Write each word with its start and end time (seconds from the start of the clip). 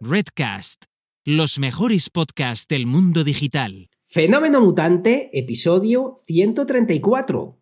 Redcast, 0.00 0.84
los 1.24 1.58
mejores 1.58 2.10
podcasts 2.10 2.68
del 2.68 2.84
mundo 2.86 3.24
digital. 3.24 3.88
Fenómeno 4.04 4.60
Mutante, 4.60 5.30
episodio 5.32 6.14
134. 6.18 7.58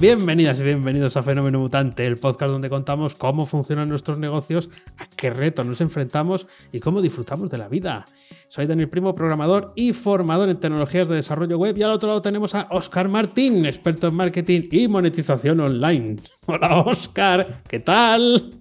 Bienvenidas 0.00 0.58
y 0.58 0.62
bienvenidos 0.62 1.18
a 1.18 1.22
Fenómeno 1.22 1.60
Mutante, 1.60 2.06
el 2.06 2.16
podcast 2.16 2.52
donde 2.52 2.70
contamos 2.70 3.14
cómo 3.14 3.44
funcionan 3.44 3.90
nuestros 3.90 4.16
negocios, 4.16 4.70
a 4.96 5.04
qué 5.14 5.28
retos 5.28 5.66
nos 5.66 5.82
enfrentamos 5.82 6.46
y 6.72 6.80
cómo 6.80 7.02
disfrutamos 7.02 7.50
de 7.50 7.58
la 7.58 7.68
vida. 7.68 8.06
Soy 8.48 8.66
Daniel 8.66 8.88
Primo, 8.88 9.14
programador 9.14 9.74
y 9.76 9.92
formador 9.92 10.48
en 10.48 10.58
tecnologías 10.58 11.06
de 11.06 11.16
desarrollo 11.16 11.58
web 11.58 11.76
y 11.76 11.82
al 11.82 11.90
otro 11.90 12.08
lado 12.08 12.22
tenemos 12.22 12.54
a 12.54 12.66
Oscar 12.70 13.10
Martín, 13.10 13.66
experto 13.66 14.08
en 14.08 14.14
marketing 14.14 14.68
y 14.72 14.88
monetización 14.88 15.60
online. 15.60 16.16
Hola 16.46 16.80
Oscar, 16.80 17.62
¿qué 17.68 17.80
tal? 17.80 18.58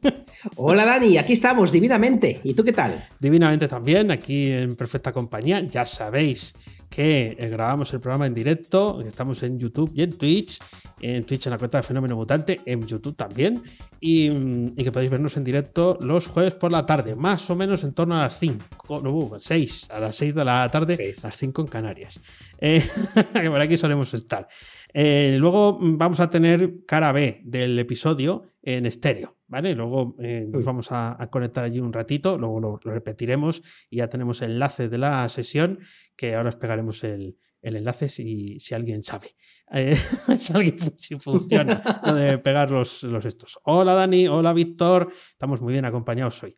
Hola 0.57 0.83
Dani, 0.83 1.17
aquí 1.17 1.31
estamos 1.31 1.71
divinamente. 1.71 2.41
¿Y 2.43 2.53
tú 2.53 2.65
qué 2.65 2.73
tal? 2.73 3.07
Divinamente 3.17 3.69
también, 3.69 4.11
aquí 4.11 4.51
en 4.51 4.75
perfecta 4.75 5.13
compañía, 5.13 5.61
ya 5.61 5.85
sabéis 5.85 6.53
que 6.89 7.35
eh, 7.37 7.49
grabamos 7.49 7.93
el 7.93 7.99
programa 7.99 8.25
en 8.25 8.33
directo, 8.33 9.01
estamos 9.01 9.43
en 9.43 9.59
YouTube 9.59 9.91
y 9.93 10.01
en 10.01 10.17
Twitch, 10.17 10.57
en 10.99 11.23
Twitch 11.23 11.45
en 11.45 11.51
la 11.51 11.57
cuenta 11.57 11.77
de 11.77 11.83
Fenómeno 11.83 12.15
Mutante, 12.15 12.59
en 12.65 12.85
YouTube 12.85 13.15
también, 13.15 13.61
y, 14.01 14.71
que 14.71 14.91
podéis 14.91 15.11
vernos 15.11 15.37
en 15.37 15.43
directo 15.43 15.97
los 16.01 16.27
jueves 16.27 16.55
por 16.55 16.71
la 16.71 16.85
tarde, 16.85 17.15
más 17.15 17.49
o 17.49 17.55
menos 17.55 17.83
en 17.83 17.93
torno 17.93 18.15
a 18.15 18.21
las 18.21 18.39
5, 18.39 19.01
no, 19.01 19.39
6, 19.39 19.87
a 19.91 19.99
las 19.99 20.15
6 20.15 20.35
de 20.35 20.45
la 20.45 20.69
tarde, 20.71 21.15
a 21.17 21.27
las 21.27 21.37
5 21.37 21.61
en 21.61 21.67
Canarias. 21.67 22.19
Eh, 22.57 22.83
que 23.33 23.49
por 23.49 23.61
aquí 23.61 23.77
solemos 23.77 24.13
estar. 24.13 24.47
Eh, 24.93 25.35
luego 25.37 25.77
vamos 25.79 26.19
a 26.19 26.29
tener 26.29 26.85
cara 26.85 27.11
B 27.11 27.41
del 27.43 27.77
episodio 27.77 28.53
en 28.61 28.85
estéreo, 28.85 29.37
¿vale? 29.47 29.75
Luego 29.75 30.15
eh, 30.19 30.45
nos 30.49 30.65
vamos 30.65 30.87
a, 30.91 31.17
conectar 31.31 31.63
allí 31.63 31.79
un 31.79 31.93
ratito, 31.93 32.37
luego 32.37 32.59
lo, 32.59 32.77
repetiremos 32.77 33.61
y 33.89 33.97
ya 33.97 34.09
tenemos 34.09 34.41
el 34.41 34.51
enlace 34.51 34.89
de 34.89 34.97
la 34.97 35.29
sesión, 35.29 35.79
que 36.15 36.35
ahora 36.35 36.49
os 36.49 36.55
pegaremos 36.55 37.03
el, 37.03 37.37
enlace 37.61 38.09
si, 38.09 38.59
si, 38.59 38.73
alguien 38.73 39.03
sabe. 39.03 39.35
Eh, 39.71 39.95
si, 40.39 40.53
alguien, 40.53 40.77
si 40.97 41.15
funciona 41.15 42.01
lo 42.05 42.15
de 42.15 42.37
pegar 42.39 42.71
los, 42.71 43.03
estos. 43.03 43.59
Hola 43.63 43.93
Dani, 43.93 44.27
hola 44.27 44.53
Víctor, 44.53 45.11
estamos 45.31 45.61
muy 45.61 45.73
bien 45.73 45.85
acompañados 45.85 46.41
hoy. 46.43 46.57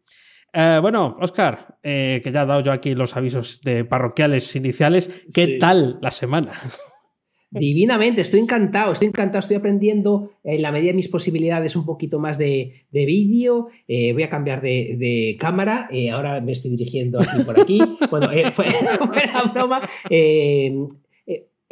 bueno, 0.53 1.17
Oscar, 1.19 1.79
que 1.83 2.21
ya 2.23 2.43
he 2.43 2.45
dado 2.45 2.61
yo 2.61 2.71
aquí 2.71 2.95
los 2.95 3.17
avisos 3.17 3.61
de 3.61 3.83
parroquiales 3.83 4.55
iniciales, 4.55 5.25
¿qué 5.33 5.57
tal 5.59 5.99
la 6.01 6.11
semana? 6.11 6.53
Divinamente, 7.51 8.21
estoy 8.21 8.39
encantado, 8.39 8.93
estoy 8.93 9.09
encantado, 9.09 9.39
estoy 9.39 9.57
aprendiendo 9.57 10.31
en 10.41 10.61
la 10.61 10.71
medida 10.71 10.91
de 10.91 10.95
mis 10.95 11.09
posibilidades 11.09 11.75
un 11.75 11.85
poquito 11.85 12.17
más 12.17 12.37
de, 12.37 12.85
vídeo, 12.93 13.67
eh, 13.89 14.13
voy 14.13 14.23
a 14.23 14.29
cambiar 14.29 14.61
de, 14.61 15.35
cámara, 15.37 15.89
eh, 15.91 16.11
ahora 16.11 16.39
me 16.39 16.53
estoy 16.53 16.71
dirigiendo 16.71 17.19
aquí 17.19 17.43
por 17.45 17.59
aquí, 17.59 17.81
bueno, 18.09 18.31
eh, 18.31 18.53
fue, 18.53 18.67
una 19.01 19.43
broma, 19.51 19.81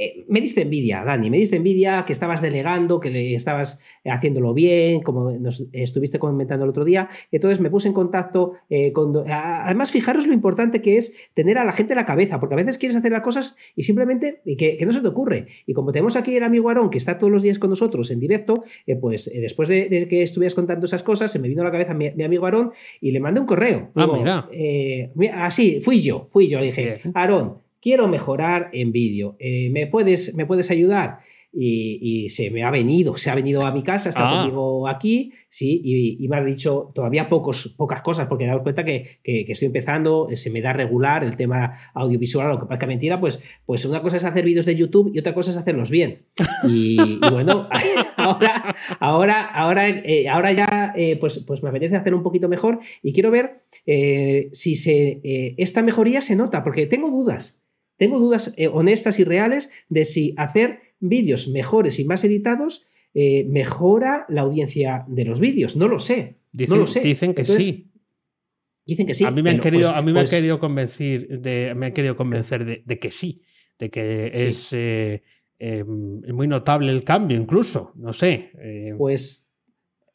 eh, 0.01 0.23
me 0.29 0.39
diste 0.39 0.61
envidia, 0.61 1.03
Dani, 1.03 1.29
me 1.29 1.37
diste 1.37 1.57
envidia 1.57 2.05
que 2.05 2.13
estabas 2.13 2.41
delegando, 2.41 3.01
que 3.01 3.09
le 3.09 3.35
estabas 3.35 3.81
haciéndolo 4.05 4.53
bien, 4.53 5.01
como 5.01 5.29
nos 5.31 5.67
estuviste 5.73 6.19
comentando 6.19 6.63
el 6.63 6.69
otro 6.69 6.85
día. 6.85 7.09
Entonces 7.33 7.59
me 7.59 7.69
puse 7.69 7.89
en 7.89 7.93
contacto 7.93 8.53
eh, 8.69 8.93
con... 8.93 9.13
Además, 9.29 9.91
fijaros 9.91 10.25
lo 10.25 10.33
importante 10.33 10.81
que 10.81 10.95
es 10.95 11.17
tener 11.33 11.57
a 11.57 11.65
la 11.65 11.73
gente 11.73 11.91
en 11.91 11.97
la 11.97 12.05
cabeza, 12.05 12.39
porque 12.39 12.55
a 12.55 12.57
veces 12.57 12.77
quieres 12.77 12.95
hacer 12.95 13.11
las 13.11 13.23
cosas 13.23 13.57
y 13.75 13.83
simplemente 13.83 14.41
que, 14.57 14.77
no 14.85 14.93
se 14.93 15.01
te 15.01 15.07
ocurre. 15.09 15.47
Y 15.65 15.73
como 15.73 15.91
tenemos 15.91 16.15
aquí 16.15 16.33
el 16.33 16.43
amigo 16.43 16.69
Aarón, 16.69 16.89
que 16.89 16.97
está 16.97 17.17
todos 17.17 17.31
los 17.31 17.43
días 17.43 17.59
con 17.59 17.69
nosotros 17.69 18.09
en 18.09 18.21
directo, 18.21 18.53
eh, 18.87 18.95
pues 18.95 19.29
después 19.35 19.67
de, 19.67 20.07
que 20.09 20.23
estuvieras 20.23 20.55
contando 20.55 20.85
esas 20.85 21.03
cosas, 21.03 21.29
se 21.29 21.39
me 21.39 21.49
vino 21.49 21.61
a 21.61 21.65
la 21.65 21.71
cabeza 21.71 21.93
mi, 21.93 22.23
amigo 22.23 22.45
Aarón 22.45 22.71
y 23.01 23.11
le 23.11 23.19
mandé 23.19 23.41
un 23.41 23.45
correo. 23.45 23.91
ah, 23.95 24.47
mira. 24.47 25.45
así, 25.45 25.81
fui 25.81 25.99
yo, 25.99 26.25
fui 26.25 26.47
yo, 26.47 26.61
le 26.61 26.67
dije, 26.67 27.01
Aarón 27.13 27.68
quiero 27.81 28.07
mejorar 28.07 28.69
en 28.73 28.91
vídeo, 28.91 29.35
eh, 29.39 29.69
¿me, 29.71 29.87
puedes, 29.87 30.35
¿me 30.35 30.45
puedes 30.45 30.69
ayudar? 30.71 31.19
Y, 31.51 32.29
se 32.29 32.51
me 32.51 32.63
ha 32.63 32.69
venido, 32.69 33.17
se 33.17 33.31
ha 33.31 33.35
venido 33.35 33.65
a 33.65 33.71
mi 33.71 33.81
casa, 33.81 34.09
está 34.09 34.29
ah. 34.29 34.41
conmigo 34.41 34.87
aquí, 34.87 35.33
sí, 35.49 35.81
y, 35.83 36.27
me 36.27 36.37
ha 36.37 36.43
dicho 36.43 36.91
todavía 36.93 37.27
pocos, 37.27 37.73
pocas 37.75 38.03
cosas, 38.03 38.27
porque 38.27 38.43
me 38.43 38.49
he 38.49 38.51
dado 38.51 38.61
cuenta 38.61 38.85
que, 38.85 39.19
estoy 39.23 39.65
empezando, 39.65 40.27
se 40.33 40.51
me 40.51 40.61
da 40.61 40.73
regular 40.73 41.23
el 41.23 41.35
tema 41.35 41.73
audiovisual, 41.95 42.49
lo 42.49 42.59
que 42.59 42.67
parezca 42.67 42.85
mentira, 42.85 43.19
pues, 43.19 43.41
pues 43.65 43.83
una 43.85 43.99
cosa 44.03 44.17
es 44.17 44.25
hacer 44.25 44.45
vídeos 44.45 44.67
de 44.67 44.75
YouTube 44.75 45.11
y 45.11 45.17
otra 45.17 45.33
cosa 45.33 45.49
es 45.49 45.57
hacerlos 45.57 45.89
bien. 45.89 46.27
Y, 46.67 47.17
bueno, 47.31 47.67
ahora, 48.15 48.75
ahora, 48.99 49.45
ahora, 49.45 49.89
eh, 49.89 50.29
ahora 50.29 50.51
ya 50.51 50.93
eh, 50.95 51.17
pues, 51.19 51.43
pues 51.47 51.63
me 51.63 51.69
apetece 51.69 51.95
hacer 51.95 52.13
un 52.13 52.21
poquito 52.21 52.47
mejor 52.47 52.79
y 53.01 53.11
quiero 53.11 53.31
ver 53.31 53.63
si 54.51 54.75
se, 54.75 55.55
esta 55.57 55.81
mejoría 55.81 56.21
se 56.21 56.35
nota, 56.35 56.63
porque 56.63 56.85
tengo 56.85 57.09
dudas. 57.09 57.58
Tengo 57.99 58.17
dudas 58.17 58.53
eh, 58.55 58.69
honestas 58.69 59.19
y 59.19 59.25
reales 59.25 59.69
de 59.89 60.05
si 60.05 60.33
hacer 60.37 60.79
vídeos 61.01 61.49
mejores 61.49 61.99
y 61.99 62.05
más 62.05 62.23
editados 62.23 62.85
eh, 63.13 63.43
mejora 63.43 64.25
la 64.29 64.41
audiencia 64.41 65.03
de 65.09 65.25
los 65.25 65.41
vídeos. 65.41 65.75
No 65.75 65.89
lo 65.89 65.99
sé. 65.99 66.37
Dicen, 66.53 66.75
no 66.75 66.81
lo 66.81 66.87
sé. 66.87 67.01
Dicen 67.01 67.33
que 67.33 67.43
sí. 67.43 67.91
Dicen 68.85 69.05
que 69.05 69.13
sí. 69.13 69.25
A 69.25 69.31
mí 69.31 69.43
me 69.43 69.49
han 69.49 69.59
querido, 69.59 69.89
pues, 69.89 69.97
a 69.97 70.01
mí 70.01 70.13
me 70.13 70.19
han 70.21 70.23
pues 70.23 70.31
querido 70.31 70.59
convencer 70.59 71.41
de, 71.41 71.75
me 71.75 71.87
han 71.87 71.93
querido 71.93 72.15
convencer 72.15 72.83
de, 72.85 72.99
que 72.99 73.11
sí, 73.11 73.41
de 73.77 73.89
que 73.89 74.31
es 74.33 74.69
eh, 74.71 75.21
muy 75.83 76.47
notable 76.47 76.93
el 76.93 77.03
cambio, 77.03 77.37
incluso. 77.37 77.91
No 77.95 78.13
sé. 78.13 78.51
Pues 78.97 79.48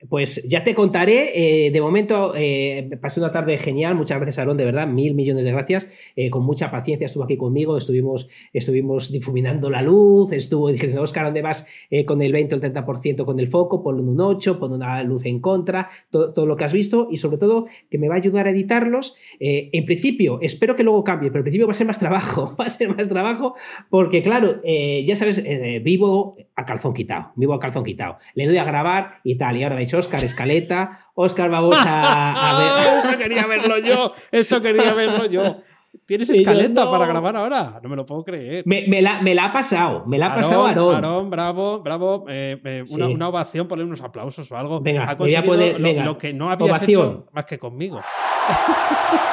pues 0.08 0.46
ya 0.48 0.64
te 0.64 0.74
contaré. 0.74 1.66
Eh, 1.66 1.70
de 1.70 1.80
momento, 1.80 2.34
eh, 2.36 2.90
pasé 3.00 3.20
una 3.20 3.30
tarde 3.30 3.58
genial. 3.58 3.94
Muchas 3.94 4.18
gracias, 4.18 4.38
Aaron, 4.38 4.56
de 4.56 4.64
verdad. 4.64 4.86
Mil 4.86 5.14
millones 5.14 5.44
de 5.44 5.52
gracias. 5.52 5.88
Eh, 6.16 6.30
con 6.30 6.44
mucha 6.44 6.70
paciencia 6.70 7.06
estuvo 7.06 7.24
aquí 7.24 7.36
conmigo. 7.36 7.76
Estuvimos, 7.76 8.28
estuvimos 8.52 9.10
difuminando 9.10 9.70
la 9.70 9.82
luz. 9.82 10.32
Estuvo 10.32 10.70
diciendo, 10.70 11.02
Oscar, 11.02 11.26
¿dónde 11.26 11.42
vas 11.42 11.68
con 12.06 12.22
el 12.22 12.32
20 12.32 12.54
o 12.54 12.58
el 12.58 12.74
30% 12.74 13.24
con 13.24 13.40
el 13.40 13.48
foco? 13.48 13.82
Pon 13.82 14.00
un 14.00 14.20
8, 14.20 14.58
pon 14.58 14.72
una 14.72 15.02
luz 15.02 15.26
en 15.26 15.40
contra. 15.40 15.88
Todo, 16.10 16.46
lo 16.46 16.56
que 16.56 16.64
has 16.64 16.72
visto 16.72 17.08
y, 17.10 17.16
sobre 17.16 17.38
todo, 17.38 17.66
que 17.90 17.98
me 17.98 18.08
va 18.08 18.14
a 18.14 18.18
ayudar 18.18 18.46
a 18.46 18.50
editarlos. 18.50 19.16
en 19.38 19.84
principio, 19.84 20.38
espero 20.42 20.76
que 20.76 20.82
luego 20.82 21.04
cambie, 21.04 21.30
pero 21.30 21.40
en 21.40 21.44
principio 21.44 21.66
va 21.66 21.72
a 21.72 21.74
ser 21.74 21.86
más 21.86 21.98
trabajo. 21.98 22.54
Va 22.64 22.66
a 22.66 22.68
ser 22.68 22.94
más 22.94 23.08
trabajo 23.08 23.54
porque, 23.90 24.22
claro, 24.22 24.60
ya 24.62 25.16
sabes, 25.16 25.44
vivo 25.82 26.36
a 26.56 26.64
calzón 26.64 26.94
quitado. 26.94 27.32
Vivo 27.36 27.54
a 27.54 27.60
calzón 27.60 27.84
quitado. 27.84 28.18
Le 28.34 28.46
doy 28.46 28.58
a 28.58 28.64
grabar 28.64 29.20
y 29.24 29.36
tal. 29.36 29.56
Y 29.56 29.64
ahora 29.64 29.76
dicho, 29.76 29.98
Oscar 29.98 30.22
Escaleta. 30.22 31.00
Oscar, 31.14 31.50
vamos 31.50 31.76
a, 31.78 32.80
ver. 32.82 32.98
eso 33.04 33.18
quería 33.18 33.46
verlo 33.46 33.78
yo. 33.78 34.12
Eso 34.32 34.60
quería 34.62 34.94
verlo 34.94 35.26
yo. 35.26 35.58
¿Tienes 36.06 36.28
escaleta 36.30 36.90
para 36.90 37.06
grabar 37.06 37.36
ahora? 37.36 37.80
No 37.82 37.88
me 37.88 37.96
lo 37.96 38.04
puedo 38.04 38.24
creer. 38.24 38.64
Me, 38.66 39.02
la, 39.02 39.20
ha 39.44 39.52
pasado, 39.52 40.04
me 40.06 40.18
la 40.18 40.26
ha 40.26 40.34
pasado 40.34 40.66
Aarón. 40.66 40.94
Aarón, 40.94 41.30
bravo, 41.30 41.80
bravo. 41.80 42.24
Eh, 42.28 42.60
eh, 42.64 42.84
una, 42.90 43.28
ovación, 43.28 43.66
poner 43.68 43.86
unos 43.86 44.02
aplausos 44.02 44.50
o 44.52 44.56
algo. 44.56 44.80
Venga, 44.80 45.06
ha 45.08 45.16
conseguido 45.16 45.78
lo, 45.78 46.18
que 46.18 46.32
no 46.32 46.50
habías 46.50 46.82
hecho 46.88 47.26
más 47.32 47.46
que 47.46 47.58
conmigo. 47.58 48.00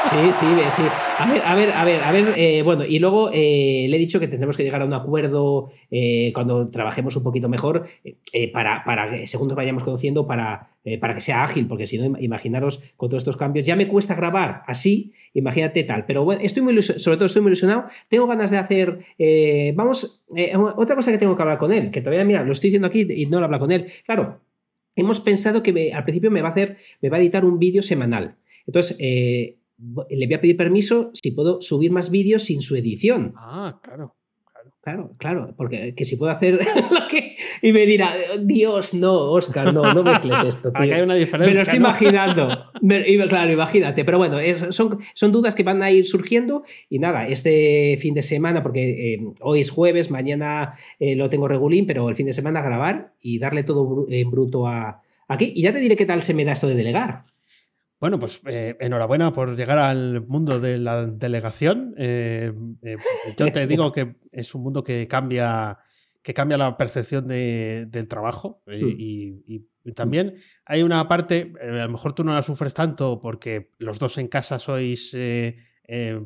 Sí, 0.04 0.18
sí, 0.34 0.46
sí. 0.72 0.82
A 1.20 1.26
ver, 1.26 1.42
a 1.46 1.56
ver, 1.56 1.72
a 1.72 1.86
ver, 1.86 2.04
a 2.04 2.12
ver. 2.12 2.34
Eh, 2.36 2.64
bueno, 2.64 2.84
y 2.86 3.00
luego 3.00 3.30
le 3.30 3.86
he 3.86 4.00
dicho 4.00 4.20
que 4.20 4.28
tendremos 4.28 4.58
que 4.58 4.64
llegar 4.64 4.82
a 4.82 4.86
un 4.86 4.94
acuerdo 4.94 5.70
cuando 6.34 6.70
trabajemos 6.70 7.16
un 7.16 7.24
poquito 7.24 7.48
mejor 7.48 7.88
para, 8.52 8.84
para 8.84 9.10
que, 9.10 9.28
según 9.28 9.48
nos 9.48 9.56
vayamos 9.56 9.84
conociendo, 9.84 10.28
para, 10.28 10.71
para 11.00 11.14
que 11.14 11.22
sea 11.22 11.44
ágil, 11.44 11.68
porque 11.68 11.86
si 11.86 11.98
no, 11.98 12.18
imaginaros 12.20 12.82
con 12.98 13.10
todos 13.10 13.22
estos 13.22 13.38
cambios. 13.38 13.66
Ya 13.66 13.76
me 13.76 13.88
cuesta 13.88 14.16
grabar 14.16 14.64
así, 14.66 15.14
imagínate 15.34 15.84
tal. 15.84 16.06
Pero 16.06 16.24
bueno, 16.24 16.42
estoy 16.44 16.64
muy 16.64 16.82
sobre 16.82 17.18
todo 17.18 17.26
estoy 17.26 17.42
muy 17.42 17.50
ilusionado. 17.50 17.86
Tengo 18.08 18.28
ganas 18.28 18.50
de 18.50 18.58
hacer. 18.58 19.06
Eh, 19.18 19.74
vamos, 19.76 20.24
eh, 20.36 20.56
otra 20.56 20.96
cosa 20.96 21.12
que 21.12 21.18
tengo 21.18 21.36
que 21.36 21.42
hablar 21.42 21.58
con 21.58 21.72
él, 21.72 21.92
que 21.92 22.02
todavía, 22.02 22.26
mira, 22.26 22.44
lo 22.44 22.52
estoy 22.52 22.70
diciendo 22.70 22.88
aquí 22.88 23.06
y 23.10 23.26
no 23.28 23.40
lo 23.40 23.46
habla 23.46 23.60
con 23.60 23.72
él. 23.72 23.92
Claro, 24.06 24.42
hemos 24.96 25.20
pensado 25.20 25.62
que 25.62 25.92
al 25.94 26.04
principio 26.04 26.32
me 26.32 26.42
va 26.42 26.50
a 26.50 26.52
hacer, 26.52 26.78
me 27.02 27.10
va 27.10 27.18
a 27.18 27.20
editar 27.20 27.46
un 27.46 27.60
vídeo 27.60 27.82
semanal. 27.82 28.38
Entonces, 28.66 28.98
eh, 29.00 29.58
le 30.10 30.26
voy 30.26 30.34
a 30.34 30.42
pedir 30.42 30.58
permiso 30.58 31.12
si 31.14 31.32
puedo 31.32 31.62
subir 31.62 31.92
más 31.92 32.12
vídeos 32.12 32.44
sin 32.44 32.62
su 32.62 32.76
edición. 32.76 33.34
Ah, 33.36 33.80
claro. 33.84 34.16
Claro, 34.82 35.12
claro, 35.20 35.54
porque 35.58 35.94
que 35.96 36.06
si 36.06 36.16
puedo 36.16 36.32
hacer 36.32 36.56
lo 36.92 37.08
que. 37.08 37.36
Y 37.62 37.72
me 37.72 37.86
dirá, 37.86 38.16
Dios, 38.40 38.96
no, 38.96 39.14
Oscar, 39.32 39.72
no, 39.72 39.94
no 39.94 40.02
mezcles 40.04 40.44
esto. 40.44 40.72
Tío. 40.74 40.96
hay 40.96 41.02
una 41.02 41.14
diferencia. 41.14 41.52
Me 41.52 41.56
lo 41.56 41.62
estoy 41.62 41.78
imaginando. 41.78 42.50
claro, 43.30 43.52
imagínate. 43.52 44.04
Pero 44.04 44.18
bueno, 44.18 44.40
son, 44.72 45.00
son 45.14 45.32
dudas 45.32 45.54
que 45.54 45.62
van 45.62 45.84
a 45.84 45.92
ir 45.92 46.08
surgiendo. 46.08 46.64
Y 46.90 46.98
nada, 46.98 47.28
este 47.28 47.96
fin 48.02 48.16
de 48.16 48.24
semana, 48.24 48.64
porque 48.64 49.14
eh, 49.14 49.20
hoy 49.42 49.60
es 49.60 49.70
jueves, 49.70 50.10
mañana 50.10 50.74
eh, 51.00 51.16
lo 51.16 51.30
tengo 51.30 51.48
regulín, 51.48 51.86
pero 51.86 52.10
el 52.10 52.16
fin 52.16 52.26
de 52.26 52.34
semana 52.34 52.64
grabar 52.64 53.14
y 53.22 53.38
darle 53.38 53.64
todo 53.64 54.08
en 54.10 54.32
bruto 54.32 54.66
a 54.66 55.04
aquí. 55.28 55.54
Y 55.56 55.62
ya 55.62 55.72
te 55.72 55.80
diré 55.80 55.96
qué 55.96 56.08
tal 56.08 56.24
se 56.24 56.34
me 56.34 56.44
da 56.44 56.54
esto 56.54 56.68
de 56.68 56.74
delegar. 56.74 57.22
Bueno, 58.02 58.18
pues 58.18 58.42
eh, 58.48 58.76
enhorabuena 58.80 59.32
por 59.32 59.56
llegar 59.56 59.78
al 59.78 60.26
mundo 60.26 60.60
de 60.60 60.80
la 60.80 61.06
delegación. 61.06 61.94
Eh, 62.00 62.52
eh, 62.82 62.96
yo 63.38 63.52
te 63.52 63.68
digo 63.68 63.92
que 63.92 64.16
es 64.32 64.56
un 64.56 64.64
mundo 64.64 64.84
que 64.84 65.08
cambia, 65.08 65.78
que 66.24 66.34
cambia 66.34 66.58
la 66.58 66.76
percepción 66.78 67.28
del 67.28 68.08
trabajo 68.08 68.64
mm. 68.66 68.72
y, 68.74 69.68
también 69.96 70.36
hay 70.64 70.84
una 70.84 71.08
parte, 71.08 71.54
a 71.60 71.66
lo 71.86 71.90
mejor 71.90 72.14
tú 72.14 72.24
no 72.24 72.36
la 72.36 72.44
sufres 72.44 72.76
tanto 72.76 73.20
porque 73.20 73.72
los 73.80 73.98
dos 73.98 74.20
en 74.20 74.28
casa 74.28 74.60
sois 74.60 75.16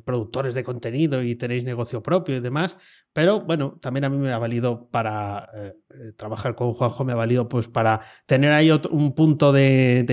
productores 0.03 0.53
de 0.53 0.63
contenido 0.63 1.23
y 1.23 1.35
tenéis 1.35 1.63
negocio 1.63 2.03
propio 2.03 2.38
y 2.38 2.39
demás, 2.39 2.77
pero 3.15 3.39
bueno, 3.39 3.79
también 3.81 4.03
a 4.03 4.09
mí 4.09 4.17
me 4.17 4.33
ha 4.33 4.38
valido 4.38 4.89
para 4.91 5.50
eh, 5.56 5.73
eh, 5.89 6.12
trabajar 6.17 6.53
con 6.53 6.73
Juanjo, 6.73 7.06
me 7.06 7.13
ha 7.13 7.15
valido 7.15 7.47
pues 7.47 7.69
para 7.69 8.01
tener 8.25 8.51
ahí 8.51 8.69
un 8.91 9.15
punto 9.15 9.53
de, 9.53 10.06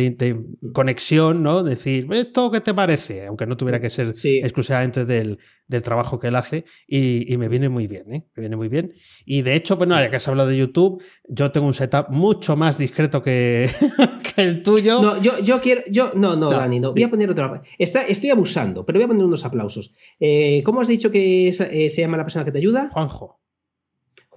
conexión, 0.72 1.42
¿no? 1.42 1.64
Decir, 1.64 2.06
¿esto 2.12 2.52
qué 2.52 2.60
te 2.60 2.72
parece? 2.72 3.26
Aunque 3.26 3.44
no 3.44 3.56
tuviera 3.56 3.80
que 3.80 3.90
ser 3.90 4.12
exclusivamente 4.14 5.04
del, 5.04 5.40
trabajo 5.82 6.20
que 6.20 6.28
él 6.28 6.36
hace 6.36 6.64
y, 6.86 7.36
me 7.38 7.48
viene 7.48 7.68
muy 7.68 7.88
bien, 7.88 8.04
¿eh? 8.12 8.26
Me 8.36 8.42
viene 8.42 8.54
muy 8.54 8.68
bien. 8.68 8.92
Y 9.24 9.42
de 9.42 9.56
hecho, 9.56 9.76
bueno, 9.76 9.98
ya 9.98 10.08
que 10.08 10.16
has 10.16 10.28
hablado 10.28 10.50
de 10.50 10.58
YouTube, 10.58 11.02
yo 11.28 11.50
tengo 11.50 11.66
un 11.66 11.74
setup 11.74 12.08
mucho 12.10 12.56
más 12.56 12.78
discreto 12.78 13.20
que, 13.20 13.68
el 14.36 14.62
tuyo. 14.62 15.00
No, 15.00 15.20
yo, 15.20 15.38
yo 15.38 15.60
quiero, 15.60 15.82
yo, 15.90 16.12
no, 16.14 16.36
no, 16.36 16.50
Dani, 16.50 16.80
no. 16.80 16.92
Voy 16.92 17.02
a 17.02 17.10
poner 17.10 17.30
otra. 17.30 17.62
Está, 17.78 18.02
estoy 18.02 18.30
abusando, 18.30 18.84
pero 18.84 18.98
voy 18.98 19.04
a 19.04 19.08
poner 19.08 19.24
unos 19.24 19.44
aplausos. 19.44 19.92
¿Cómo 20.64 20.80
has 20.80 20.88
dicho 20.88 21.10
que 21.10 21.52
se 21.52 22.00
llama 22.00 22.16
la 22.16 22.24
persona 22.24 22.44
que 22.44 22.52
te 22.52 22.58
ayuda? 22.58 22.88
Juanjo. 22.92 23.38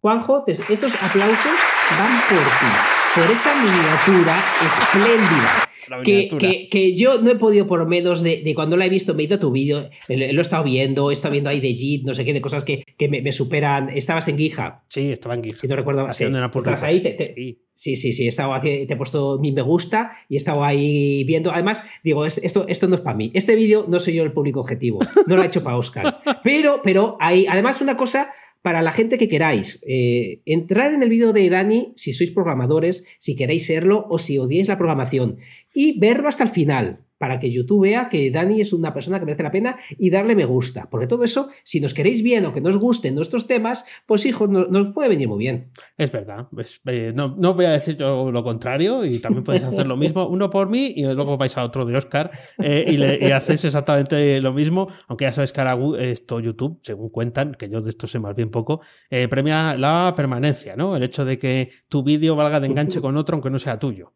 Juanjo, 0.06 0.44
estos 0.45 0.95
aplausos 1.01 1.59
van 1.97 2.21
por 2.30 2.38
ti, 2.38 2.71
por 3.15 3.31
esa 3.31 3.56
miniatura 3.56 4.38
espléndida. 4.63 5.65
Que, 6.04 6.68
que, 6.70 6.96
yo 6.96 7.22
no 7.22 7.32
he 7.32 7.36
podido 7.36 7.68
por 7.68 7.86
menos 7.88 8.22
de, 8.22 8.52
cuando 8.56 8.78
la 8.78 8.86
he 8.86 8.90
visto, 8.90 9.14
me 9.14 9.24
he 9.24 9.26
ido 9.26 9.36
a 9.36 9.40
tu 9.40 9.52
vídeo, 9.52 9.90
lo 10.10 10.16
he 10.16 10.42
estado 10.42 10.64
viendo, 10.64 11.12
he 11.12 11.14
estado 11.14 11.32
viendo 11.32 11.50
ahí 11.50 11.60
de 11.60 11.74
JIT, 11.74 12.06
no 12.06 12.14
sé 12.14 12.26
qué, 12.26 12.34
de 12.34 12.42
cosas 12.42 12.64
que, 12.64 12.84
me, 13.10 13.32
superan. 13.32 13.90
Estabas 13.90 14.28
en 14.28 14.38
GitHub. 14.38 14.74
Sí, 14.88 15.12
estaba 15.12 15.36
en 15.36 15.44
GitHub. 15.44 15.60
Si 15.60 15.68
no 15.68 15.76
recuerdo 15.76 16.08
Haciendo 16.08 16.38
sí, 16.38 16.86
ahí, 16.86 17.58
sí. 17.74 17.96
sí, 17.96 18.14
sí, 18.14 18.26
he 18.26 18.30
estado, 18.30 18.60
te 18.62 18.84
he 18.84 18.96
puesto 18.96 19.40
mi 19.40 19.52
me 19.52 19.62
gusta 19.62 20.12
y 20.30 20.36
he 20.36 20.38
estado 20.38 20.64
ahí 20.64 21.24
viendo. 21.26 21.52
Además, 21.52 21.84
digo, 22.04 22.26
esto, 22.26 22.66
esto 22.68 22.88
no 22.88 22.96
es 22.96 23.02
para 23.02 23.16
mí. 23.16 23.32
Este 23.34 23.56
vídeo 23.56 23.86
no 23.88 24.00
soy 24.00 24.16
yo 24.16 24.24
el 24.24 24.32
público 24.32 24.60
objetivo, 24.60 25.00
no 25.28 25.36
lo 25.36 25.44
he 25.44 25.46
hecho 25.46 25.64
para 25.64 25.78
Oscar. 25.78 26.22
Pero, 26.44 26.82
pero 26.84 27.18
hay, 27.20 27.48
además, 27.48 27.82
una 27.82 27.98
cosa 27.98 28.30
para 28.65 28.81
la 28.81 28.91
gente 28.91 29.19
que 29.19 29.29
queráis, 29.29 29.79
eh, 29.85 30.41
entrar 30.44 30.91
en 30.91 31.03
el 31.03 31.09
vídeo 31.09 31.33
de 31.33 31.47
Dani 31.51 31.94
si 31.95 32.13
sois 32.13 32.31
programadores, 32.33 33.06
si 33.19 33.35
queréis 33.35 33.67
serlo 33.69 34.07
o 34.09 34.17
si 34.17 34.39
odiáis 34.39 34.67
la 34.67 34.79
programación 34.79 35.38
y 35.71 36.00
verlo 36.00 36.27
hasta 36.27 36.45
el 36.45 36.50
final 36.50 37.06
para 37.25 37.39
que 37.39 37.50
YouTube 37.50 37.81
vea 37.81 38.07
que 38.07 38.30
Dani 38.30 38.62
es 38.62 38.72
una 38.72 38.94
persona 38.94 39.18
que 39.18 39.25
merece 39.25 39.42
la 39.42 39.50
pena 39.50 39.80
y 39.98 40.12
darle 40.12 40.36
me 40.36 40.45
gusta. 40.45 40.88
Porque 40.92 41.07
todo 41.07 41.24
eso, 41.24 41.50
si 41.63 41.81
nos 41.81 41.95
queréis 41.95 42.22
bien 42.22 42.45
o 42.45 42.54
que 42.54 42.62
nos 42.62 42.77
gusten 42.77 43.16
nuestros 43.16 43.48
temas, 43.48 43.83
pues 44.06 44.27
hijos, 44.27 44.48
nos, 44.48 44.94
puede 44.94 45.10
venir 45.10 45.27
muy 45.27 45.39
bien. 45.39 45.72
Es 45.98 46.12
verdad. 46.12 46.48
Eh, 46.86 47.13
no, 47.16 47.36
no, 47.36 47.56
voy 47.56 47.66
a 47.66 47.72
decir 47.72 47.98
yo 47.98 48.30
lo 48.31 48.44
contrario 48.44 49.04
y 49.04 49.18
también 49.18 49.44
podéis 49.44 49.63
hacer 49.72 49.88
lo 49.88 49.98
mismo, 49.98 50.27
uno 50.27 50.51
por 50.51 50.69
mí 50.69 50.94
y 50.95 51.04
luego 51.04 51.36
vais 51.36 51.57
a 51.57 51.63
otro 51.63 51.83
de 51.83 51.98
Oscar 51.98 52.30
eh, 52.60 52.86
y, 52.88 52.98
le, 52.98 53.33
hacéis 53.33 53.66
exactamente 53.66 54.39
lo 54.39 54.54
mismo, 54.54 54.88
aunque 55.07 55.25
ya 55.25 55.31
sabéis 55.31 55.51
que 55.51 55.62
ahora 55.62 56.04
esto 56.04 56.39
YouTube, 56.39 56.77
según 56.83 57.10
cuentan, 57.10 57.56
que 57.56 57.69
yo 57.69 57.81
de 57.81 57.89
esto 57.89 58.06
sé 58.06 58.19
más 58.19 58.36
bien 58.36 58.51
poco, 58.51 58.81
eh, 59.10 59.27
premia 59.27 59.75
la 59.75 60.13
permanencia, 60.16 60.75
¿no? 60.75 60.95
El 60.95 61.01
hecho 61.01 61.25
de 61.25 61.39
que 61.39 61.72
tu 61.89 62.04
vídeo 62.04 62.36
valga 62.36 62.60
de 62.60 62.68
enganche 62.68 63.01
con 63.01 63.18
otro 63.18 63.33
aunque 63.33 63.50
no 63.50 63.57
sea 63.57 63.80
tuyo. 63.80 64.13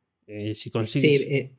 si 0.54 0.70
consigues... 0.70 1.22
Sí, 1.22 1.56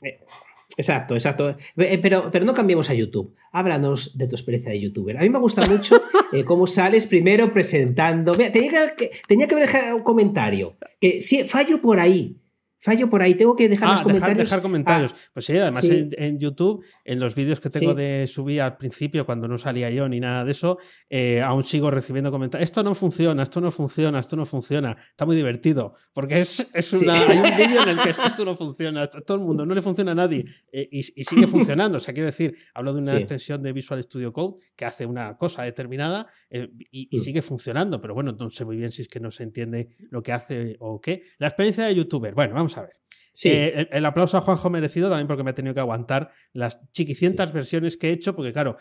Exacto, 0.77 1.15
exacto. 1.15 1.57
Eh, 1.77 1.99
pero, 1.99 2.31
pero 2.31 2.45
no 2.45 2.55
cambiemos 2.55 2.91
a 2.91 2.95
YouTube. 2.95 3.35
Háblanos 3.53 4.17
de 4.17 4.27
tu 4.27 4.37
experiencia 4.37 4.73
de 4.73 4.81
youtuber. 4.81 5.19
A 5.19 5.23
mí 5.23 5.29
me 5.29 5.39
gusta 5.39 5.67
mucho 5.67 6.01
eh, 6.33 6.45
cómo 6.45 6.67
sales 6.67 7.07
primero 7.07 7.53
presentando. 7.53 8.33
tenía 8.33 8.95
que, 8.95 9.11
tenía 9.27 9.47
que 9.47 9.57
dejar 9.57 9.95
un 9.95 10.03
comentario. 10.03 10.77
Que 11.01 11.23
si 11.23 11.45
fallo 11.45 11.81
por 11.81 11.99
ahí 11.99 12.40
fallo 12.81 13.11
por 13.11 13.23
ahí, 13.23 13.35
tengo 13.35 13.55
que 13.55 13.69
dejar 13.69 13.91
los 13.91 14.03
comentarios. 14.03 14.39
Dejar, 14.39 14.63
comentarios. 14.63 15.13
Ah, 15.15 15.31
pues 15.35 15.47
sí, 15.47 15.57
además 15.57 15.85
En, 15.85 16.39
YouTube, 16.39 16.85
en 17.05 17.21
los 17.21 17.35
vídeos 17.35 17.61
que 17.61 17.69
tengo 17.69 17.95
de 17.95 18.27
subir 18.27 18.63
al 18.63 18.77
principio, 18.77 19.27
cuando 19.27 19.47
no 19.49 19.59
salía 19.59 19.91
yo 19.91 20.09
ni 20.09 20.19
nada 20.19 20.45
de 20.45 20.53
eso, 20.53 20.79
eh, 21.09 21.43
aún 21.43 21.65
sigo 21.65 21.91
recibiendo 21.91 22.31
comentarios. 22.31 22.67
Esto 22.69 22.83
no 22.83 22.95
funciona, 22.95 23.43
esto 23.43 23.61
no 23.61 23.71
funciona, 23.71 24.19
esto 24.19 24.37
no 24.37 24.47
funciona. 24.47 24.97
Está 25.11 25.27
muy 25.27 25.37
divertido, 25.37 25.95
porque 26.13 26.41
es, 26.41 26.71
es 26.73 26.93
una, 26.95 27.29
hay 27.29 27.39
un 27.39 27.57
vídeo 27.57 27.83
en 27.83 27.89
el 27.91 27.99
que 27.99 28.11
esto 28.27 28.45
no 28.45 28.57
funciona, 28.57 29.07
todo 29.07 29.37
el 29.37 29.45
mundo, 29.45 29.67
no 29.67 29.75
le 29.75 29.83
funciona 29.83 30.13
a 30.13 30.15
nadie 30.15 30.47
eh, 30.73 30.89
y, 30.91 31.03
sigue 31.03 31.47
funcionando. 31.47 31.99
O 31.99 32.01
sea, 32.01 32.15
quiero 32.15 32.27
decir, 32.27 32.57
hablo 32.75 32.95
de 32.95 33.01
una 33.01 33.17
extensión 33.17 33.63
de 33.63 33.73
Visual 33.73 34.03
Studio 34.03 34.33
Code 34.33 34.57
que 34.75 34.87
hace 34.87 35.05
una 35.05 35.37
cosa 35.37 35.63
determinada 35.63 36.27
eh, 36.49 36.71
y, 36.91 37.15
mm. 37.15 37.21
sigue 37.21 37.43
funcionando, 37.43 38.01
pero 38.01 38.15
bueno, 38.15 38.35
no 38.39 38.49
sé 38.49 38.65
muy 38.65 38.77
bien 38.77 38.91
si 38.91 39.03
es 39.03 39.09
que 39.09 39.21
no 39.21 39.31
se 39.31 39.43
entiende 39.43 39.89
lo 40.11 40.23
que 40.23 40.33
hace 40.33 40.77
o 40.81 41.01
qué. 41.01 41.25
La 41.39 41.47
experiencia 41.47 41.85
de 41.85 41.95
youtuber, 41.95 42.35
bueno, 42.35 42.55
vamos 42.55 42.70
a 42.77 42.83
ver. 42.83 43.01
Sí. 43.33 43.49
Eh, 43.51 43.89
el, 43.91 44.05
aplauso 44.05 44.37
a 44.37 44.41
Juanjo 44.41 44.71
merecido 44.71 45.09
también 45.09 45.27
porque 45.27 45.43
me 45.43 45.53
he 45.53 45.55
tenido 45.55 45.75
que 45.75 45.81
aguantar 45.81 46.33
las 46.53 46.81
chiquicientas 46.93 47.53
versiones 47.53 47.97
que 47.97 48.09
he 48.09 48.13
hecho, 48.13 48.35
porque 48.35 48.53
claro, 48.53 48.77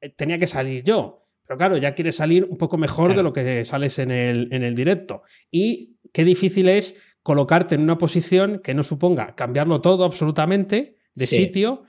eh, 0.00 0.10
tenía 0.10 0.38
que 0.38 0.46
salir 0.46 0.82
yo. 0.82 1.28
Pero 1.46 1.58
claro, 1.58 1.76
ya 1.76 1.94
quieres 1.94 2.16
salir 2.16 2.44
un 2.44 2.56
poco 2.56 2.78
mejor 2.78 3.14
de 3.14 3.22
lo 3.22 3.32
que 3.32 3.64
sales 3.66 3.98
en 3.98 4.10
el, 4.10 4.48
en 4.50 4.64
el 4.64 4.74
directo. 4.74 5.22
Y 5.50 5.98
qué 6.12 6.24
difícil 6.24 6.68
es 6.70 6.96
colocarte 7.22 7.74
en 7.74 7.82
una 7.82 7.98
posición 7.98 8.60
que 8.60 8.74
no 8.74 8.82
suponga 8.82 9.34
cambiarlo 9.34 9.80
todo 9.80 10.04
absolutamente 10.04 10.96
de 11.14 11.26
sitio, 11.26 11.84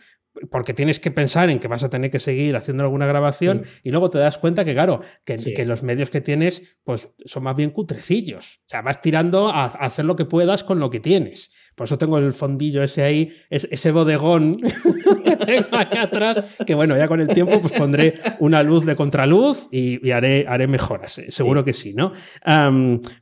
porque 0.50 0.74
tienes 0.74 1.00
que 1.00 1.12
pensar 1.12 1.50
en 1.50 1.60
que 1.60 1.68
vas 1.68 1.84
a 1.84 1.90
tener 1.90 2.12
que 2.12 2.20
seguir 2.20 2.56
haciendo 2.56 2.84
alguna 2.84 3.06
grabación 3.06 3.64
y 3.84 3.90
luego 3.90 4.10
te 4.10 4.18
das 4.18 4.38
cuenta 4.38 4.66
que, 4.66 4.74
claro, 4.74 5.02
que, 5.24 5.66
los 5.66 5.84
medios 5.84 6.10
que 6.10 6.22
tienes 6.22 6.78
pues 6.84 7.10
son 7.26 7.44
más 7.44 7.56
bien 7.56 7.72
cutrecillos. 7.72 8.60
O 8.66 8.70
sea, 8.70 8.82
vas 8.82 9.02
tirando 9.02 9.50
a, 9.50 9.66
hacer 9.66 10.06
lo 10.06 10.16
que 10.16 10.26
puedas 10.26 10.64
con 10.64 10.80
lo 10.80 10.90
que 10.90 11.00
tienes. 11.00 11.52
Por 11.76 11.86
eso 11.86 11.98
tengo 11.98 12.18
el 12.18 12.34
fondillo 12.34 12.84
ese 12.84 13.04
ahí, 13.04 13.34
ese 13.50 13.92
bodegón 13.92 14.58
que 15.24 15.36
tengo 15.38 15.68
ahí 15.72 15.98
atrás, 15.98 16.40
que 16.66 16.76
bueno, 16.76 16.98
ya 16.98 17.08
con 17.08 17.22
el 17.22 17.28
tiempo 17.28 17.60
pues 17.60 17.74
pondré 17.74 18.16
una 18.40 18.64
luz 18.64 18.86
de 18.86 18.96
contraluz 18.96 19.68
y, 19.72 20.12
haré, 20.12 20.46
haré 20.48 20.68
mejoras. 20.68 21.18
Eh, 21.18 21.32
seguro 21.32 21.66
que 21.66 21.74
sí, 21.74 21.94
¿no? 21.94 22.14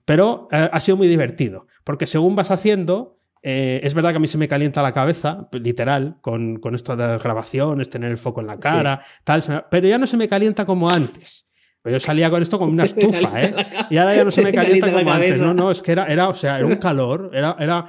pero 0.06 0.48
eh, 0.52 0.70
ha 0.72 0.80
sido 0.80 0.98
muy 0.98 1.08
divertido, 1.08 1.68
porque 1.84 2.06
según 2.06 2.36
vas 2.36 2.52
haciendo 2.52 3.23
eh, 3.46 3.82
es 3.84 3.94
verdad 3.94 4.12
que 4.12 4.18
a 4.18 4.20
mí 4.20 4.28
se 4.28 4.38
me 4.38 4.48
calienta 4.48 4.82
la 4.82 4.94
cabeza, 4.94 5.50
literal, 5.52 6.18
con, 6.22 6.58
con 6.60 6.76
esto 6.76 6.96
de 6.96 7.06
las 7.06 7.22
grabaciones, 7.22 7.90
tener 7.90 8.10
el 8.10 8.18
foco 8.18 8.40
en 8.40 8.48
la 8.48 8.58
cara, 8.58 9.02
tal, 9.26 9.44
pero 9.70 9.86
ya 9.86 9.98
no 9.98 10.08
se 10.08 10.16
me 10.16 10.30
calienta 10.30 10.66
como 10.66 10.90
antes. 10.90 11.48
Yo 11.86 12.00
salía 12.00 12.30
con 12.30 12.42
esto 12.42 12.58
como 12.58 12.72
una 12.72 12.86
estufa, 12.86 13.44
¿eh? 13.44 13.54
Y 13.90 13.98
ahora 13.98 14.16
ya 14.16 14.24
no 14.24 14.32
se 14.32 14.42
me 14.44 14.54
calienta 14.54 14.92
como 14.92 15.12
antes. 15.12 15.42
No, 15.42 15.54
no, 15.54 15.72
es 15.72 15.82
que 15.82 15.92
era, 15.92 16.06
era, 16.06 16.30
o 16.30 16.34
sea, 16.34 16.58
era 16.58 16.66
un 16.66 16.76
calor, 16.78 17.32
era, 17.34 17.56
era 17.60 17.86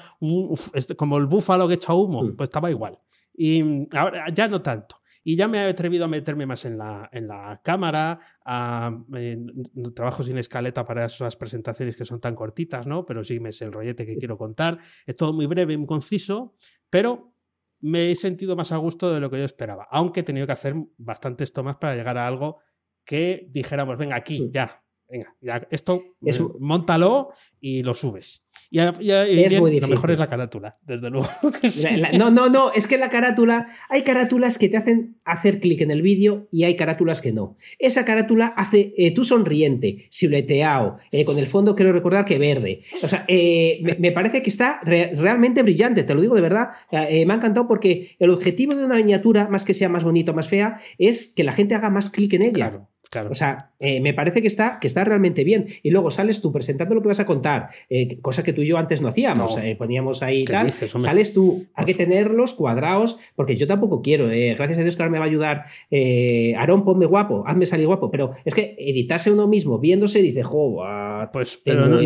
este, 0.73 0.97
como 0.97 1.19
el 1.19 1.27
búfalo 1.27 1.69
que 1.69 1.75
echa 1.75 1.95
humo, 1.95 2.23
mm. 2.23 2.37
pues 2.37 2.49
estaba 2.49 2.71
igual. 2.71 2.99
Y 3.37 3.87
ahora 3.97 4.27
ya 4.33 4.49
no 4.49 4.61
tanto. 4.61 5.01
Y 5.25 5.37
ya 5.37 5.49
me 5.49 5.59
he 5.59 5.69
atrevido 5.71 6.05
a 6.05 6.09
meterme 6.09 6.45
más 6.45 6.67
en 6.67 6.77
la, 6.77 7.09
en 7.11 7.27
la 7.27 7.61
cámara, 7.65 8.21
a, 8.45 8.93
trabajo 9.95 10.23
sin 10.23 10.37
escaleta 10.37 10.85
para 10.85 11.07
esas 11.07 11.35
presentaciones 11.37 11.97
que 11.97 12.05
son 12.05 12.21
tan 12.21 12.35
cortitas, 12.35 12.87
¿no? 12.87 13.07
Pero 13.07 13.25
sí 13.25 13.41
me 13.41 13.49
es 13.49 13.63
el 13.63 13.73
rollete 13.73 14.05
que 14.05 14.19
quiero 14.19 14.37
contar. 14.37 14.79
Es 15.07 15.17
todo 15.17 15.33
muy 15.33 15.47
breve, 15.47 15.79
muy 15.79 15.87
conciso, 15.87 16.55
pero 16.91 17.35
me 17.81 18.11
he 18.11 18.15
sentido 18.15 18.55
más 18.55 18.71
a 18.71 18.77
gusto 18.77 19.13
de 19.13 19.21
lo 19.21 19.31
que 19.31 19.39
yo 19.39 19.45
esperaba, 19.45 19.89
aunque 19.91 20.21
he 20.21 20.23
tenido 20.23 20.47
que 20.47 20.53
hacer 20.53 20.75
bastantes 20.99 21.53
tomas 21.53 21.77
para 21.77 21.97
llegar 21.97 22.19
a 22.19 22.27
algo 22.27 22.61
que 23.05 23.49
dijéramos, 23.51 23.97
venga, 23.97 24.17
aquí, 24.17 24.51
ya, 24.53 24.84
venga, 25.09 25.35
ya, 25.41 25.67
esto, 25.71 26.03
es, 26.25 26.39
eh, 26.39 26.45
montalo 26.59 27.33
y 27.61 27.83
lo 27.83 27.95
subes. 27.95 28.45
Y, 28.71 29.81
lo 29.81 29.89
mejor 29.89 30.11
es 30.11 30.19
la 30.19 30.27
carátula, 30.27 30.73
desde 30.85 31.09
luego. 31.09 31.29
no, 32.19 32.31
no, 32.33 32.49
no, 32.49 32.73
es 32.73 32.89
que 32.89 32.99
la 32.99 33.09
carátula, 33.09 33.69
hay 33.89 34.03
carátulas 34.03 34.59
que 34.59 34.69
te 34.69 34.77
hacen 34.77 35.17
hacer 35.25 35.61
clic 35.61 35.81
en 35.83 35.93
el 35.93 36.03
vídeo 36.03 36.49
y 36.51 36.65
hay 36.65 36.75
carátulas 36.77 37.21
que 37.21 37.33
no. 37.33 37.55
Esa 37.79 38.05
carátula 38.05 38.47
hace 38.57 38.93
eh, 38.97 39.13
tú 39.15 39.23
sonriente, 39.23 40.07
silueteado, 40.11 40.99
eh, 41.13 41.25
con 41.25 41.39
el 41.39 41.47
fondo 41.47 41.77
quiero 41.77 41.93
recordar 41.93 42.25
que 42.25 42.39
verde. 42.39 42.81
O 43.03 43.07
sea, 43.07 43.25
eh, 43.29 43.81
me, 44.01 44.11
parece 44.11 44.43
que 44.43 44.51
está 44.51 44.81
realmente 44.83 45.63
brillante, 45.63 46.03
te 46.03 46.15
lo 46.15 46.21
digo 46.21 46.35
de 46.35 46.41
verdad. 46.41 46.71
me 46.91 47.33
ha 47.33 47.37
encantado 47.37 47.69
porque 47.69 48.17
el 48.19 48.31
objetivo 48.31 48.75
de 48.75 48.85
una 48.85 48.97
miniatura, 48.97 49.47
más 49.47 49.65
que 49.65 49.75
sea 49.75 49.89
más 49.89 50.03
bonita 50.03 50.33
o 50.33 50.35
más 50.35 50.49
fea, 50.49 50.81
es 50.99 51.33
que 51.33 51.45
la 51.45 51.53
gente 51.53 51.77
haga 51.77 51.91
más 51.91 52.11
clic 52.11 52.33
en 52.35 52.43
ella. 52.43 52.53
Claro. 52.55 52.89
Claro. 53.11 53.31
O 53.31 53.35
sea, 53.35 53.71
me 53.81 54.13
parece 54.15 54.41
que 54.41 54.49
está, 54.49 54.79
que 54.81 54.87
está 54.87 55.05
realmente 55.05 55.45
bien. 55.45 55.67
Y 55.83 55.91
luego 55.91 56.11
sales 56.11 56.41
tú 56.41 56.53
presentando 56.53 56.95
lo 56.95 57.03
que 57.03 57.09
vas 57.09 57.21
a 57.21 57.27
contar, 57.27 57.71
cosa 58.23 58.43
que 58.43 58.53
tú 58.53 58.63
y 58.63 58.67
yo 58.67 58.79
antes 58.79 59.03
no 59.03 59.09
hacíamos. 59.09 59.57
Eh, 59.59 59.77
poníamos 59.77 60.23
ahí 60.23 60.45
tal. 60.45 60.71
sales 60.73 61.33
tú, 61.33 61.67
hay 61.75 61.85
que 61.85 61.95
tenerlos 61.95 62.53
cuadrados, 62.55 63.19
porque 63.35 63.57
yo 63.57 63.67
tampoco 63.67 64.03
quiero. 64.03 64.31
Eh, 64.31 64.55
gracias 64.55 64.79
a 64.79 64.83
Dios 64.83 64.97
que 64.97 65.03
ahora 65.03 65.13
me 65.13 65.19
va 65.19 65.25
a 65.25 65.29
ayudar. 65.29 65.65
Eh, 65.91 66.55
Aarón, 66.57 66.85
ponme 66.85 67.07
guapo, 67.07 67.45
hazme 67.47 67.67
salir 67.67 67.87
guapo. 67.87 68.11
Pero 68.11 68.33
es 68.45 68.55
que 68.55 68.77
editarse 68.79 69.31
uno 69.31 69.47
mismo 69.47 69.79
viéndose 69.79 70.23
dice, 70.23 70.43
jo, 70.43 70.83
pues 71.33 71.61
pero 71.65 71.87
no, 71.87 71.99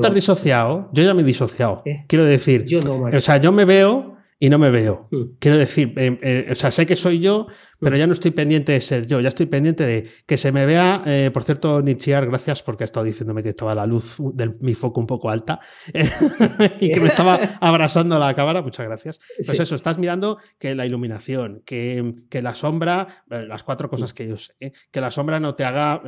te 0.00 0.06
has 0.06 0.14
disociado. 0.14 0.88
Yo 0.92 1.02
ya 1.02 1.14
me 1.14 1.22
he 1.22 1.24
disociado. 1.24 1.82
Quiero 2.06 2.24
decir, 2.24 2.64
yo 2.64 2.80
no, 2.80 3.02
o 3.02 3.20
sea, 3.20 3.38
yo 3.38 3.52
me 3.52 3.64
veo 3.64 4.16
y 4.42 4.50
no 4.50 4.58
me 4.58 4.70
veo. 4.70 5.06
Mm. 5.12 5.22
Quiero 5.38 5.56
decir, 5.56 5.94
eh, 5.96 6.18
eh, 6.20 6.48
o 6.50 6.54
sea, 6.56 6.72
sé 6.72 6.84
que 6.84 6.96
soy 6.96 7.20
yo, 7.20 7.46
pero 7.78 7.94
mm. 7.94 7.98
ya 8.00 8.06
no 8.08 8.12
estoy 8.12 8.32
pendiente 8.32 8.72
de 8.72 8.80
ser 8.80 9.06
yo, 9.06 9.20
ya 9.20 9.28
estoy 9.28 9.46
pendiente 9.46 9.86
de 9.86 10.08
que 10.26 10.36
se 10.36 10.50
me 10.50 10.66
vea. 10.66 11.00
Eh, 11.06 11.30
por 11.32 11.44
cierto, 11.44 11.80
Nietzschear, 11.80 12.26
gracias 12.26 12.60
porque 12.64 12.82
ha 12.82 12.86
estado 12.86 13.06
diciéndome 13.06 13.44
que 13.44 13.50
estaba 13.50 13.72
la 13.72 13.86
luz 13.86 14.16
de 14.34 14.52
mi 14.60 14.74
foco 14.74 14.98
un 14.98 15.06
poco 15.06 15.30
alta 15.30 15.60
y 16.80 16.90
que 16.90 17.00
me 17.00 17.06
estaba 17.06 17.36
abrazando 17.60 18.18
la 18.18 18.34
cámara. 18.34 18.62
Muchas 18.62 18.84
gracias. 18.84 19.20
Pues 19.46 19.60
eso, 19.60 19.76
estás 19.76 19.96
mirando 19.96 20.38
que 20.58 20.74
la 20.74 20.86
iluminación, 20.86 21.62
que, 21.64 22.12
que 22.28 22.42
la 22.42 22.56
sombra, 22.56 23.06
las 23.28 23.62
cuatro 23.62 23.88
cosas 23.88 24.12
que 24.12 24.26
yo 24.26 24.36
sé, 24.38 24.56
que 24.90 25.00
la 25.00 25.12
sombra 25.12 25.38
no 25.38 25.54
te 25.54 25.62
haga 25.62 26.02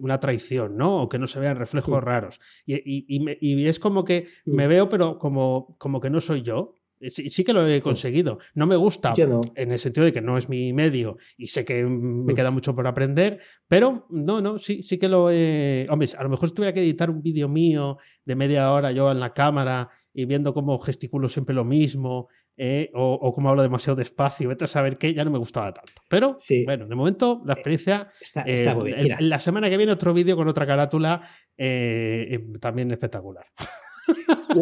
una 0.00 0.18
traición, 0.18 0.78
¿no? 0.78 1.02
O 1.02 1.08
que 1.10 1.18
no 1.18 1.26
se 1.26 1.40
vean 1.40 1.56
reflejos 1.56 2.02
raros. 2.02 2.40
Y, 2.64 3.04
y, 3.06 3.66
es 3.66 3.78
como 3.78 4.02
que 4.06 4.28
me 4.46 4.66
veo, 4.66 4.88
pero 4.88 5.18
como, 5.18 5.76
como 5.76 6.00
que 6.00 6.08
no 6.08 6.22
soy 6.22 6.40
yo. 6.40 6.76
Sí, 7.08 7.44
que 7.44 7.52
lo 7.52 7.66
he 7.66 7.80
conseguido. 7.80 8.38
No 8.54 8.66
me 8.66 8.76
gusta 8.76 9.12
en 9.54 9.72
el 9.72 9.78
sentido 9.78 10.04
de 10.04 10.12
que 10.12 10.20
no 10.20 10.38
es 10.38 10.48
mi 10.48 10.72
medio 10.72 11.16
y 11.36 11.48
sé 11.48 11.64
que 11.64 11.84
me 11.84 12.32
mm. 12.32 12.36
queda 12.36 12.50
mucho 12.50 12.74
por 12.74 12.86
aprender, 12.86 13.40
pero 13.68 14.06
no, 14.10 14.40
no, 14.40 14.58
sí, 14.58 14.82
sí 14.82 14.98
que 14.98 15.08
lo 15.08 15.30
he... 15.30 15.86
Hombre, 15.90 16.08
a 16.16 16.22
lo 16.22 16.28
mejor 16.28 16.48
si 16.48 16.54
tuviera 16.54 16.72
que 16.72 16.80
editar 16.80 17.10
un 17.10 17.22
vídeo 17.22 17.48
mío 17.48 17.98
de 18.24 18.34
media 18.36 18.72
hora 18.72 18.92
yo 18.92 19.10
en 19.10 19.20
la 19.20 19.32
cámara 19.32 19.90
y 20.12 20.26
viendo 20.26 20.54
cómo 20.54 20.78
gesticulo 20.78 21.28
siempre 21.28 21.54
lo 21.54 21.64
mismo 21.64 22.28
eh, 22.56 22.90
o, 22.94 23.14
o 23.14 23.32
cómo 23.32 23.50
hablo 23.50 23.62
demasiado 23.62 23.96
despacio, 23.96 24.48
vete 24.48 24.64
a 24.64 24.68
saber 24.68 24.96
qué, 24.96 25.12
ya 25.12 25.24
no 25.24 25.30
me 25.32 25.38
gustaba 25.38 25.74
tanto. 25.74 25.92
Pero 26.08 26.36
bueno, 26.64 26.86
de 26.86 26.94
momento 26.94 27.42
la 27.44 27.52
eh, 27.52 27.56
experiencia... 27.56 28.08
Está, 28.20 28.42
está 28.42 28.74
muy 28.74 28.92
bien. 28.92 29.16
La 29.28 29.40
semana 29.40 29.68
que 29.68 29.76
viene 29.76 29.92
otro 29.92 30.14
vídeo 30.14 30.36
con 30.36 30.46
otra 30.46 30.66
carátula 30.66 31.28
eh, 31.58 32.38
también 32.60 32.90
espectacular. 32.92 33.46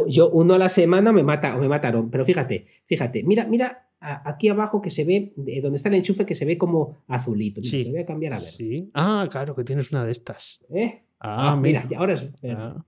Yo 0.08 0.30
uno 0.30 0.54
a 0.54 0.58
la 0.58 0.68
semana 0.68 1.12
me 1.12 1.22
mata 1.22 1.56
o 1.56 1.58
me 1.58 1.68
mataron, 1.68 2.10
pero 2.10 2.24
fíjate, 2.24 2.66
fíjate, 2.86 3.22
mira, 3.22 3.46
mira 3.46 3.88
aquí 4.00 4.48
abajo 4.48 4.80
que 4.80 4.90
se 4.90 5.04
ve, 5.04 5.32
donde 5.36 5.76
está 5.76 5.88
el 5.88 5.96
enchufe, 5.96 6.26
que 6.26 6.34
se 6.34 6.44
ve 6.44 6.58
como 6.58 7.04
azulito. 7.08 7.62
Sí. 7.62 7.84
voy 7.90 8.00
a 8.00 8.06
cambiar 8.06 8.34
a 8.34 8.40
ver. 8.40 8.48
Sí. 8.48 8.90
Ah, 8.94 9.28
claro, 9.30 9.54
que 9.54 9.64
tienes 9.64 9.92
una 9.92 10.04
de 10.04 10.12
estas. 10.12 10.60
¿Eh? 10.74 11.02
Ah, 11.20 11.52
ah 11.52 11.56
mira, 11.56 11.86
ahora 11.96 12.14
es 12.14 12.22
verde. 12.22 12.56
Ah, 12.56 12.84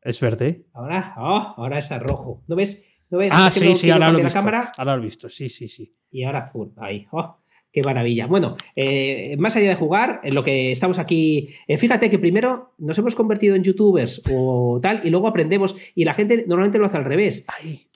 es 0.00 0.20
verde. 0.20 0.66
Ahora, 0.72 1.14
oh, 1.18 1.54
ahora 1.56 1.78
es 1.78 1.90
rojo. 2.00 2.42
¿No 2.46 2.56
ves? 2.56 2.90
¿No 3.10 3.18
ves? 3.18 3.32
Ah, 3.34 3.50
sí, 3.50 3.74
sí, 3.74 3.90
ahora 3.90 4.10
lo 4.10 4.18
he 4.18 4.24
visto. 4.24 4.38
Ahora 4.38 4.96
lo 4.96 5.02
he 5.02 5.04
visto, 5.04 5.28
sí, 5.28 5.48
sí, 5.48 5.68
sí. 5.68 5.94
Y 6.10 6.24
ahora 6.24 6.44
azul, 6.44 6.72
ahí. 6.76 7.06
Oh. 7.10 7.36
Qué 7.74 7.82
maravilla. 7.82 8.28
Bueno, 8.28 8.56
eh, 8.76 9.34
más 9.36 9.56
allá 9.56 9.70
de 9.70 9.74
jugar, 9.74 10.20
en 10.22 10.36
lo 10.36 10.44
que 10.44 10.70
estamos 10.70 11.00
aquí, 11.00 11.48
eh, 11.66 11.76
fíjate 11.76 12.08
que 12.08 12.20
primero 12.20 12.70
nos 12.78 12.96
hemos 12.98 13.16
convertido 13.16 13.56
en 13.56 13.64
youtubers 13.64 14.22
o 14.30 14.78
tal, 14.80 15.00
y 15.02 15.10
luego 15.10 15.26
aprendemos, 15.26 15.74
y 15.96 16.04
la 16.04 16.14
gente 16.14 16.44
normalmente 16.46 16.78
lo 16.78 16.86
hace 16.86 16.98
al 16.98 17.04
revés. 17.04 17.44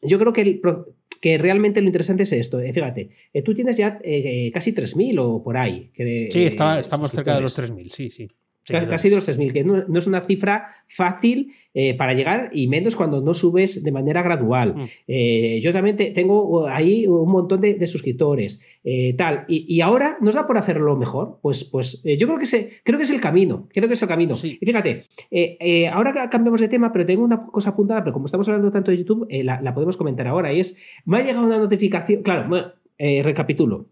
Yo 0.03 0.19
creo 0.19 0.33
que, 0.33 0.61
que 1.21 1.39
realmente 1.39 1.81
lo 1.81 1.87
interesante 1.87 2.25
es 2.25 2.33
esto. 2.33 2.59
Eh, 2.59 2.73
fíjate, 2.73 3.11
tú 3.45 3.55
tienes 3.55 3.77
ya 3.77 4.01
casi 4.53 4.75
3.000 4.75 5.17
o 5.21 5.45
por 5.45 5.57
ahí. 5.57 5.93
sí, 5.95 6.43
estamos 6.43 7.13
cerca 7.13 7.37
de 7.37 7.41
los 7.41 7.57
3.000, 7.57 7.89
sí, 7.89 8.11
sí. 8.11 8.27
Casi 8.69 9.09
de 9.09 9.17
los 9.17 9.29
3.000, 9.29 9.53
que 9.53 9.65
no, 9.65 9.99
es 9.99 10.07
una 10.07 10.21
cifra 10.21 10.69
fácil 10.89 11.53
eh, 11.75 11.95
para 11.95 12.15
llegar 12.15 12.51
y 12.53 12.67
menos 12.67 12.97
cuando 12.97 13.21
no 13.21 13.35
subes 13.35 13.83
de 13.83 13.93
manera 13.93 14.23
gradual. 14.23 14.75
Mm. 14.75 14.85
Eh, 15.07 15.61
yo 15.63 15.73
también 15.73 15.97
tengo 15.97 16.67
ahí 16.67 17.07
un 17.07 17.31
montón 17.31 17.61
de, 17.61 17.87
suscriptores, 17.87 18.65
eh, 18.85 19.15
tal, 19.15 19.45
y, 19.49 19.81
ahora 19.81 20.19
nos 20.21 20.35
da 20.35 20.47
por 20.47 20.59
hacerlo 20.59 20.97
mejor. 20.97 21.39
Pues, 21.43 21.65
pues 21.65 22.03
yo 22.03 22.27
creo 22.27 22.39
que, 22.39 22.47
se, 22.47 22.81
creo 22.85 22.99
que 22.99 23.05
es 23.05 23.11
el 23.11 23.21
camino, 23.21 23.69
creo 23.73 23.89
que 23.89 23.95
es 23.95 24.03
el 24.03 24.09
camino. 24.09 24.37
Y 24.43 24.59
fíjate, 24.65 25.03
ahora 25.93 26.29
cambiamos 26.31 26.61
de 26.61 26.69
tema, 26.69 26.93
pero 26.93 27.07
tengo 27.07 27.25
una 27.25 27.47
cosa 27.47 27.71
apuntada, 27.71 28.03
pero 28.03 28.13
como 28.13 28.27
estamos 28.27 28.49
hablando 28.49 28.71
tanto 28.71 28.91
de 28.91 28.99
YouTube, 28.99 29.27
la, 29.31 29.61
la, 29.61 29.75
podemos 29.75 29.97
comentar 29.97 30.27
ahora, 30.27 30.53
y 30.53 30.61
es, 30.61 30.79
me 31.05 31.19
ha 31.19 31.23
llegado 31.23 31.47
una 31.47 31.59
notificación, 31.59 32.23
claro, 32.23 32.75
recapitulo. 32.99 33.87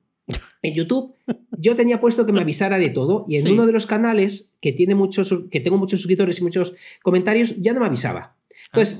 En 0.62 0.75
YouTube 0.75 1.14
yo 1.59 1.75
tenía 1.75 2.00
puesto 2.00 2.26
que 2.26 2.33
me 2.33 2.40
avisara 2.40 2.78
de 2.78 2.90
todo 2.90 3.26
y 3.28 3.37
en 3.37 3.52
uno 3.52 3.66
de 3.66 3.73
los 3.73 3.87
canales 3.87 4.56
que, 4.61 4.73
tiene 4.73 4.95
muchos, 4.95 5.33
que 5.50 5.61
tengo 5.61 5.78
muchos 5.78 6.00
suscriptores 6.00 6.40
y 6.40 6.42
muchos 6.42 6.75
comentarios 7.02 7.56
ya 7.61 7.73
no 7.73 7.80
me 7.80 7.87
avisaba. 7.87 8.37
Entonces, 8.73 8.99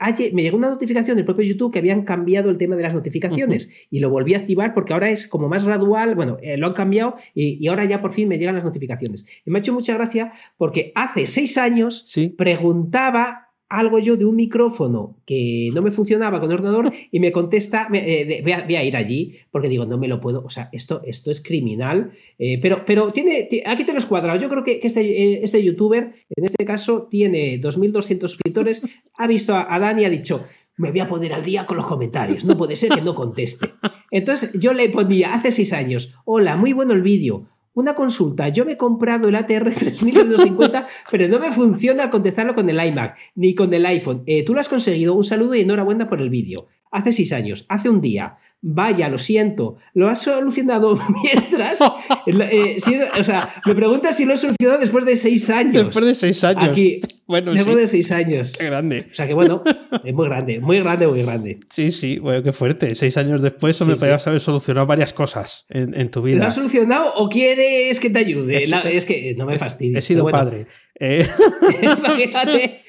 ah. 0.00 0.14
eh, 0.18 0.30
me 0.32 0.42
llegó 0.42 0.56
una 0.56 0.68
notificación 0.68 1.16
del 1.16 1.24
propio 1.24 1.44
YouTube 1.44 1.72
que 1.72 1.78
habían 1.78 2.02
cambiado 2.02 2.50
el 2.50 2.58
tema 2.58 2.76
de 2.76 2.82
las 2.82 2.94
notificaciones 2.94 3.70
y 3.90 4.00
lo 4.00 4.10
volví 4.10 4.34
a 4.34 4.38
activar 4.38 4.74
porque 4.74 4.92
ahora 4.92 5.10
es 5.10 5.26
como 5.26 5.48
más 5.48 5.64
gradual, 5.64 6.14
bueno, 6.14 6.38
eh, 6.42 6.56
lo 6.56 6.66
han 6.66 6.74
cambiado 6.74 7.16
y, 7.34 7.66
ahora 7.68 7.84
ya 7.84 8.00
por 8.00 8.12
fin 8.12 8.28
me 8.28 8.38
llegan 8.38 8.54
las 8.54 8.64
notificaciones. 8.64 9.26
Y 9.44 9.50
me 9.50 9.58
ha 9.58 9.60
hecho 9.60 9.72
mucha 9.72 9.94
gracia 9.94 10.32
porque 10.56 10.92
hace 10.94 11.26
seis 11.26 11.56
años 11.56 12.06
preguntaba 12.36 13.43
algo 13.68 13.98
yo 13.98 14.16
de 14.16 14.24
un 14.24 14.36
micrófono 14.36 15.16
que 15.26 15.70
no 15.74 15.82
me 15.82 15.90
funcionaba 15.90 16.40
con 16.40 16.52
ordenador 16.52 16.92
y 17.10 17.20
me 17.20 17.32
contesta, 17.32 17.88
eh, 17.92 18.40
voy, 18.42 18.74
a, 18.76 18.84
ir 18.84 18.96
allí 18.96 19.34
porque 19.50 19.68
digo, 19.68 19.86
no 19.86 19.98
me 19.98 20.08
lo 20.08 20.20
puedo, 20.20 20.44
o 20.44 20.50
sea, 20.50 20.68
esto, 20.72 21.02
esto 21.04 21.30
es 21.30 21.42
criminal, 21.42 22.12
eh, 22.38 22.58
pero, 22.60 22.84
pero 22.84 23.10
tiene, 23.10 23.48
aquí 23.66 23.84
te 23.84 23.92
lo 23.92 24.00
cuadrado, 24.06 24.38
yo 24.38 24.48
creo 24.48 24.62
que, 24.62 24.80
este, 24.82 25.00
eh, 25.00 25.40
este, 25.42 25.62
youtuber, 25.64 26.14
en 26.36 26.44
este 26.44 26.64
caso, 26.64 27.08
tiene 27.10 27.60
2.200 27.60 28.20
suscriptores, 28.20 28.82
ha 29.16 29.26
visto 29.26 29.54
a, 29.54 29.74
a 29.74 29.78
Dani 29.78 30.02
y 30.02 30.04
ha 30.04 30.10
dicho, 30.10 30.44
me 30.76 30.90
voy 30.90 31.00
a 31.00 31.06
poner 31.06 31.32
al 31.32 31.44
día 31.44 31.66
con 31.66 31.76
los 31.76 31.86
comentarios, 31.86 32.44
no 32.44 32.56
puede 32.56 32.76
ser 32.76 32.90
que 32.90 33.00
no 33.00 33.14
conteste. 33.14 33.74
Entonces 34.10 34.52
yo 34.58 34.72
le 34.72 34.88
ponía 34.90 35.34
hace 35.34 35.50
seis 35.50 35.72
años, 35.72 36.14
hola, 36.24 36.56
muy 36.56 36.72
bueno 36.72 36.92
el 36.92 37.02
vídeo, 37.02 37.48
una 37.74 37.94
consulta. 37.94 38.48
Yo 38.48 38.64
me 38.64 38.72
he 38.72 38.76
comprado 38.76 39.28
el 39.28 39.34
ATR 39.34 39.74
3250, 39.74 40.86
pero 41.10 41.28
no 41.28 41.38
me 41.38 41.52
funciona 41.52 42.10
contestarlo 42.10 42.54
con 42.54 42.68
el 42.70 42.80
iMac 42.82 43.18
ni 43.34 43.54
con 43.54 43.72
el 43.74 43.84
iPhone. 43.86 44.22
Eh, 44.26 44.44
tú 44.44 44.54
lo 44.54 44.60
has 44.60 44.68
conseguido. 44.68 45.14
Un 45.14 45.24
saludo 45.24 45.54
y 45.54 45.60
enhorabuena 45.60 46.08
por 46.08 46.20
el 46.20 46.30
vídeo. 46.30 46.68
Hace 46.94 47.12
seis 47.12 47.32
años, 47.32 47.66
hace 47.68 47.88
un 47.88 48.00
día. 48.00 48.36
Vaya, 48.62 49.08
lo 49.08 49.18
siento. 49.18 49.78
¿Lo 49.94 50.08
has 50.08 50.22
solucionado 50.22 50.96
mientras? 51.22 51.80
Eh, 52.26 52.78
o 53.18 53.22
sea, 53.22 53.52
me 53.66 53.74
preguntas 53.74 54.16
si 54.16 54.24
lo 54.24 54.32
he 54.32 54.38
solucionado 54.38 54.80
después 54.80 55.04
de 55.04 55.14
seis 55.14 55.50
años. 55.50 55.84
Después 55.84 56.06
de 56.06 56.14
seis 56.14 56.42
años. 56.44 56.70
Aquí. 56.70 57.00
Bueno, 57.26 57.54
después 57.54 57.76
de 57.76 57.88
seis 57.88 58.12
años. 58.12 58.52
Qué 58.52 58.66
grande. 58.66 59.06
O 59.10 59.14
sea 59.14 59.26
que 59.26 59.32
bueno, 59.32 59.62
es 60.04 60.12
muy 60.12 60.28
grande, 60.28 60.60
muy 60.60 60.80
grande, 60.80 61.06
muy 61.06 61.22
grande. 61.22 61.58
Sí, 61.70 61.90
sí, 61.90 62.18
bueno, 62.18 62.42
qué 62.42 62.52
fuerte. 62.52 62.94
Seis 62.94 63.16
años 63.16 63.40
después 63.40 63.80
me 63.80 63.96
podrías 63.96 64.26
haber 64.26 64.40
solucionado 64.40 64.86
varias 64.86 65.14
cosas 65.14 65.64
en, 65.70 66.10
tu 66.10 66.20
vida. 66.20 66.36
¿Lo 66.36 66.44
has 66.44 66.54
solucionado 66.54 67.14
o 67.14 67.30
quieres 67.30 67.98
que 67.98 68.10
te 68.10 68.18
ayude? 68.18 68.64
Es, 68.94 69.06
que 69.06 69.34
no 69.38 69.46
me 69.46 69.58
fastidies. 69.58 69.98
He 69.98 70.02
sido 70.02 70.28
padre. 70.28 70.66
Eh. 71.00 71.26
Imagínate. 71.82 72.82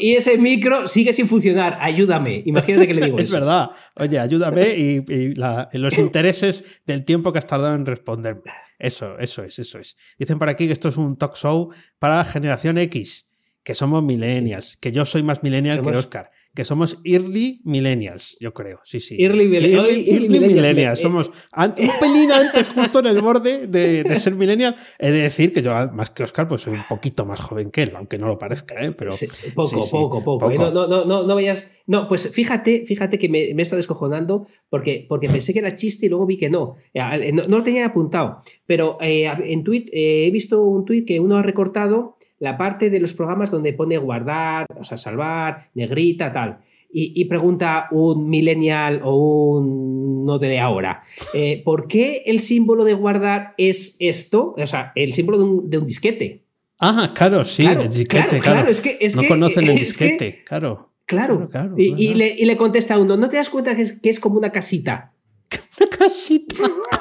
Y, 0.00 0.14
ese 0.14 0.38
micro 0.38 0.86
sigue 0.86 1.12
sin 1.12 1.28
funcionar. 1.28 1.78
Ayúdame. 1.80 2.42
Imagínate 2.44 2.86
que 2.86 2.94
le 2.94 3.04
digo 3.04 3.18
es 3.18 3.24
eso. 3.24 3.36
Es 3.36 3.40
verdad. 3.42 3.70
Oye, 3.94 4.18
ayúdame 4.18 4.74
y, 4.76 5.34
los 5.72 5.98
intereses 5.98 6.64
del 6.86 7.04
tiempo 7.04 7.32
que 7.32 7.38
has 7.38 7.46
tardado 7.46 7.74
en 7.74 7.86
responderme. 7.86 8.52
Eso, 8.78 9.18
eso 9.18 9.42
es, 9.42 9.58
eso 9.58 9.78
es. 9.78 9.96
Dicen 10.18 10.38
por 10.38 10.48
aquí 10.48 10.66
que 10.66 10.72
esto 10.72 10.88
es 10.88 10.96
un 10.96 11.16
talk 11.16 11.36
show 11.36 11.70
para 11.98 12.24
generación 12.24 12.78
X, 12.78 13.28
que 13.62 13.74
somos 13.74 14.02
millennials, 14.02 14.76
que 14.76 14.92
yo 14.92 15.04
soy 15.04 15.22
más 15.22 15.42
millennial 15.42 15.82
que 15.82 15.90
Oscar 15.90 16.30
que 16.58 16.64
somos 16.64 16.98
early 17.04 17.60
millennials, 17.62 18.36
yo 18.40 18.52
creo. 18.52 18.80
Sí, 18.82 18.98
sí. 18.98 19.16
Early, 19.16 19.46
millennials. 19.46 20.98
Somos 20.98 21.30
un 21.56 21.72
pelín 22.00 22.32
antes, 22.32 22.68
justo 22.70 22.98
en 22.98 23.06
el 23.06 23.20
borde 23.20 23.68
de, 23.68 24.18
ser 24.18 24.34
millennial. 24.34 24.74
He 24.98 25.12
de 25.12 25.22
decir 25.22 25.52
que 25.52 25.62
yo, 25.62 25.70
más 25.92 26.10
que 26.10 26.24
Oscar, 26.24 26.48
pues 26.48 26.62
soy 26.62 26.72
un 26.72 26.82
poquito 26.88 27.24
más 27.24 27.38
joven 27.38 27.70
que 27.70 27.84
él, 27.84 27.92
aunque 27.94 28.18
no 28.18 28.26
lo 28.26 28.40
parezca, 28.40 28.74
¿eh? 28.84 28.90
Pero, 28.90 29.12
poco, 29.54 29.88
poco, 29.88 30.20
poco, 30.20 30.50
No, 30.50 30.72
no, 30.72 31.02
no, 31.02 31.22
no, 31.22 31.34
vayas. 31.36 31.70
No, 31.86 32.08
pues 32.08 32.28
fíjate, 32.28 32.84
fíjate 32.86 33.20
que 33.20 33.28
me, 33.28 33.54
me 33.54 33.62
está 33.62 33.76
descojonando 33.76 34.48
porque, 34.68 35.06
porque 35.08 35.28
pensé 35.28 35.52
que 35.52 35.60
era 35.60 35.76
chiste 35.76 36.06
y 36.06 36.08
luego 36.08 36.26
vi 36.26 36.38
que 36.38 36.50
no. 36.50 36.74
Eh, 36.92 37.30
no, 37.32 37.44
lo 37.44 37.62
tenía 37.62 37.86
apuntado. 37.86 38.40
Pero 38.66 38.98
eh, 39.00 39.30
en 39.44 39.62
tweet, 39.62 39.86
eh, 39.92 40.26
he 40.26 40.30
visto 40.32 40.60
un 40.64 40.84
tweet 40.84 41.04
que 41.04 41.20
uno 41.20 41.36
ha 41.36 41.42
recortado 41.42 42.16
la 42.40 42.56
parte 42.56 42.90
de 42.90 43.00
los 43.00 43.14
programas 43.14 43.50
donde 43.50 43.72
pone 43.72 43.98
guardar, 43.98 44.66
o 44.78 44.84
sea, 44.84 44.96
salvar, 44.96 45.68
negrita, 45.74 46.32
tal. 46.32 46.58
Y, 46.90 47.26
pregunta 47.26 47.86
un 47.90 48.30
millennial 48.30 49.02
o 49.04 49.58
un 49.58 50.24
no 50.24 50.38
de 50.38 50.58
ahora, 50.58 51.04
eh, 51.34 51.60
¿por 51.62 51.86
qué 51.86 52.22
el 52.24 52.40
símbolo 52.40 52.82
de 52.84 52.94
guardar 52.94 53.52
es 53.58 53.96
esto? 53.98 54.54
O 54.56 54.66
sea, 54.66 54.92
el 54.94 55.12
símbolo 55.12 55.36
de 55.64 55.78
un, 55.78 55.86
disquete. 55.86 56.44
Ah, 56.80 57.12
claro, 57.14 57.44
sí, 57.44 57.66
el 57.66 57.90
disquete, 57.90 58.38
claro. 58.38 58.70
es 58.70 58.80
que, 58.80 58.98
no 59.14 59.28
conocen 59.28 59.68
el 59.68 59.78
disquete, 59.78 60.42
claro. 60.44 60.88
Claro, 61.08 61.48
y, 61.76 62.14
le, 62.14 62.56
contesta 62.58 62.94
a 62.94 62.98
uno, 62.98 63.16
¿no 63.16 63.30
te 63.30 63.36
das 63.36 63.48
cuenta 63.48 63.74
que 63.74 64.10
es, 64.10 64.20
como 64.20 64.36
una 64.36 64.52
casita? 64.52 65.14
¿Una 65.80 65.88
casita? 65.88 66.54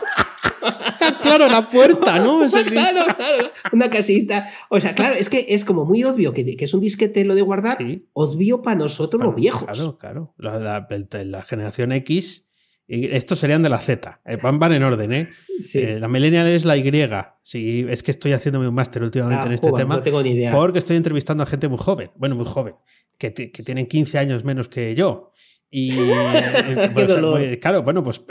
claro, 1.27 1.47
la 1.47 1.67
puerta, 1.67 2.19
¿no? 2.19 2.39
claro, 2.65 3.05
claro, 3.15 3.51
una 3.71 3.89
casita. 3.89 4.49
O 4.69 4.79
sea, 4.79 4.95
claro, 4.95 5.15
es 5.15 5.29
que 5.29 5.45
es 5.49 5.65
como 5.65 5.85
muy 5.85 6.03
obvio 6.03 6.33
que, 6.33 6.55
es 6.59 6.73
un 6.73 6.81
disquete 6.81 7.25
lo 7.25 7.35
de 7.35 7.41
guardar, 7.41 7.77
obvio 8.13 8.61
para 8.61 8.77
nosotros 8.77 9.21
los 9.21 9.35
viejos. 9.35 9.65
Claro, 9.65 9.97
claro. 9.97 10.33
La, 10.37 11.43
generación 11.43 11.91
X, 11.91 12.45
y 12.87 13.07
estos 13.07 13.39
serían 13.39 13.61
de 13.61 13.69
la 13.69 13.79
Z. 13.79 14.21
Eh, 14.25 14.37
van, 14.41 14.59
van 14.59 14.73
en 14.73 14.83
orden, 14.83 15.11
¿eh? 15.11 15.29
Sí. 15.59 15.79
Eh, 15.79 15.99
la 15.99 16.07
millennial 16.07 16.47
es 16.47 16.63
la 16.63 16.77
Y. 16.77 16.89
Sí, 17.43 17.85
es 17.89 18.01
que 18.01 18.11
estoy 18.11 18.31
haciéndome 18.31 18.67
un 18.67 18.73
máster 18.73 19.03
últimamente 19.03 19.43
ah, 19.43 19.47
en 19.47 19.53
este 19.53 19.71
tema. 19.73 19.97
No 19.97 20.01
tengo 20.01 20.23
ni 20.23 20.31
idea. 20.31 20.51
Porque 20.51 20.79
estoy 20.79 20.95
entrevistando 20.95 21.43
a 21.43 21.45
gente 21.45 21.67
muy 21.67 21.77
joven, 21.77 22.11
bueno, 22.15 22.35
muy 22.35 22.45
joven, 22.45 22.75
que, 23.17 23.33
que 23.33 23.63
tienen 23.63 23.87
15 23.87 24.17
años 24.19 24.45
menos 24.45 24.69
que 24.69 24.95
yo. 24.95 25.31
Y 25.69 25.93
pues, 26.93 27.57
claro, 27.59 27.83
bueno, 27.83 28.03
pues 28.03 28.23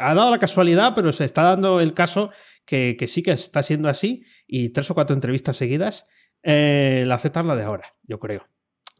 ha 0.00 0.14
dado 0.14 0.30
la 0.30 0.38
casualidad, 0.38 0.92
pero 0.94 1.12
se 1.12 1.24
está 1.24 1.42
dando 1.42 1.80
el 1.80 1.94
caso 1.94 2.30
que, 2.64 2.96
que, 2.98 3.08
sí 3.08 3.22
que 3.22 3.32
está 3.32 3.62
siendo 3.62 3.88
así. 3.88 4.24
Y 4.46 4.70
tres 4.70 4.90
o 4.90 4.94
cuatro 4.94 5.14
entrevistas 5.14 5.56
seguidas. 5.56 6.06
la 6.42 7.18
Z 7.18 7.40
es 7.40 7.46
la 7.46 7.56
de 7.56 7.62
ahora, 7.64 7.94
yo 8.04 8.18
creo. 8.18 8.46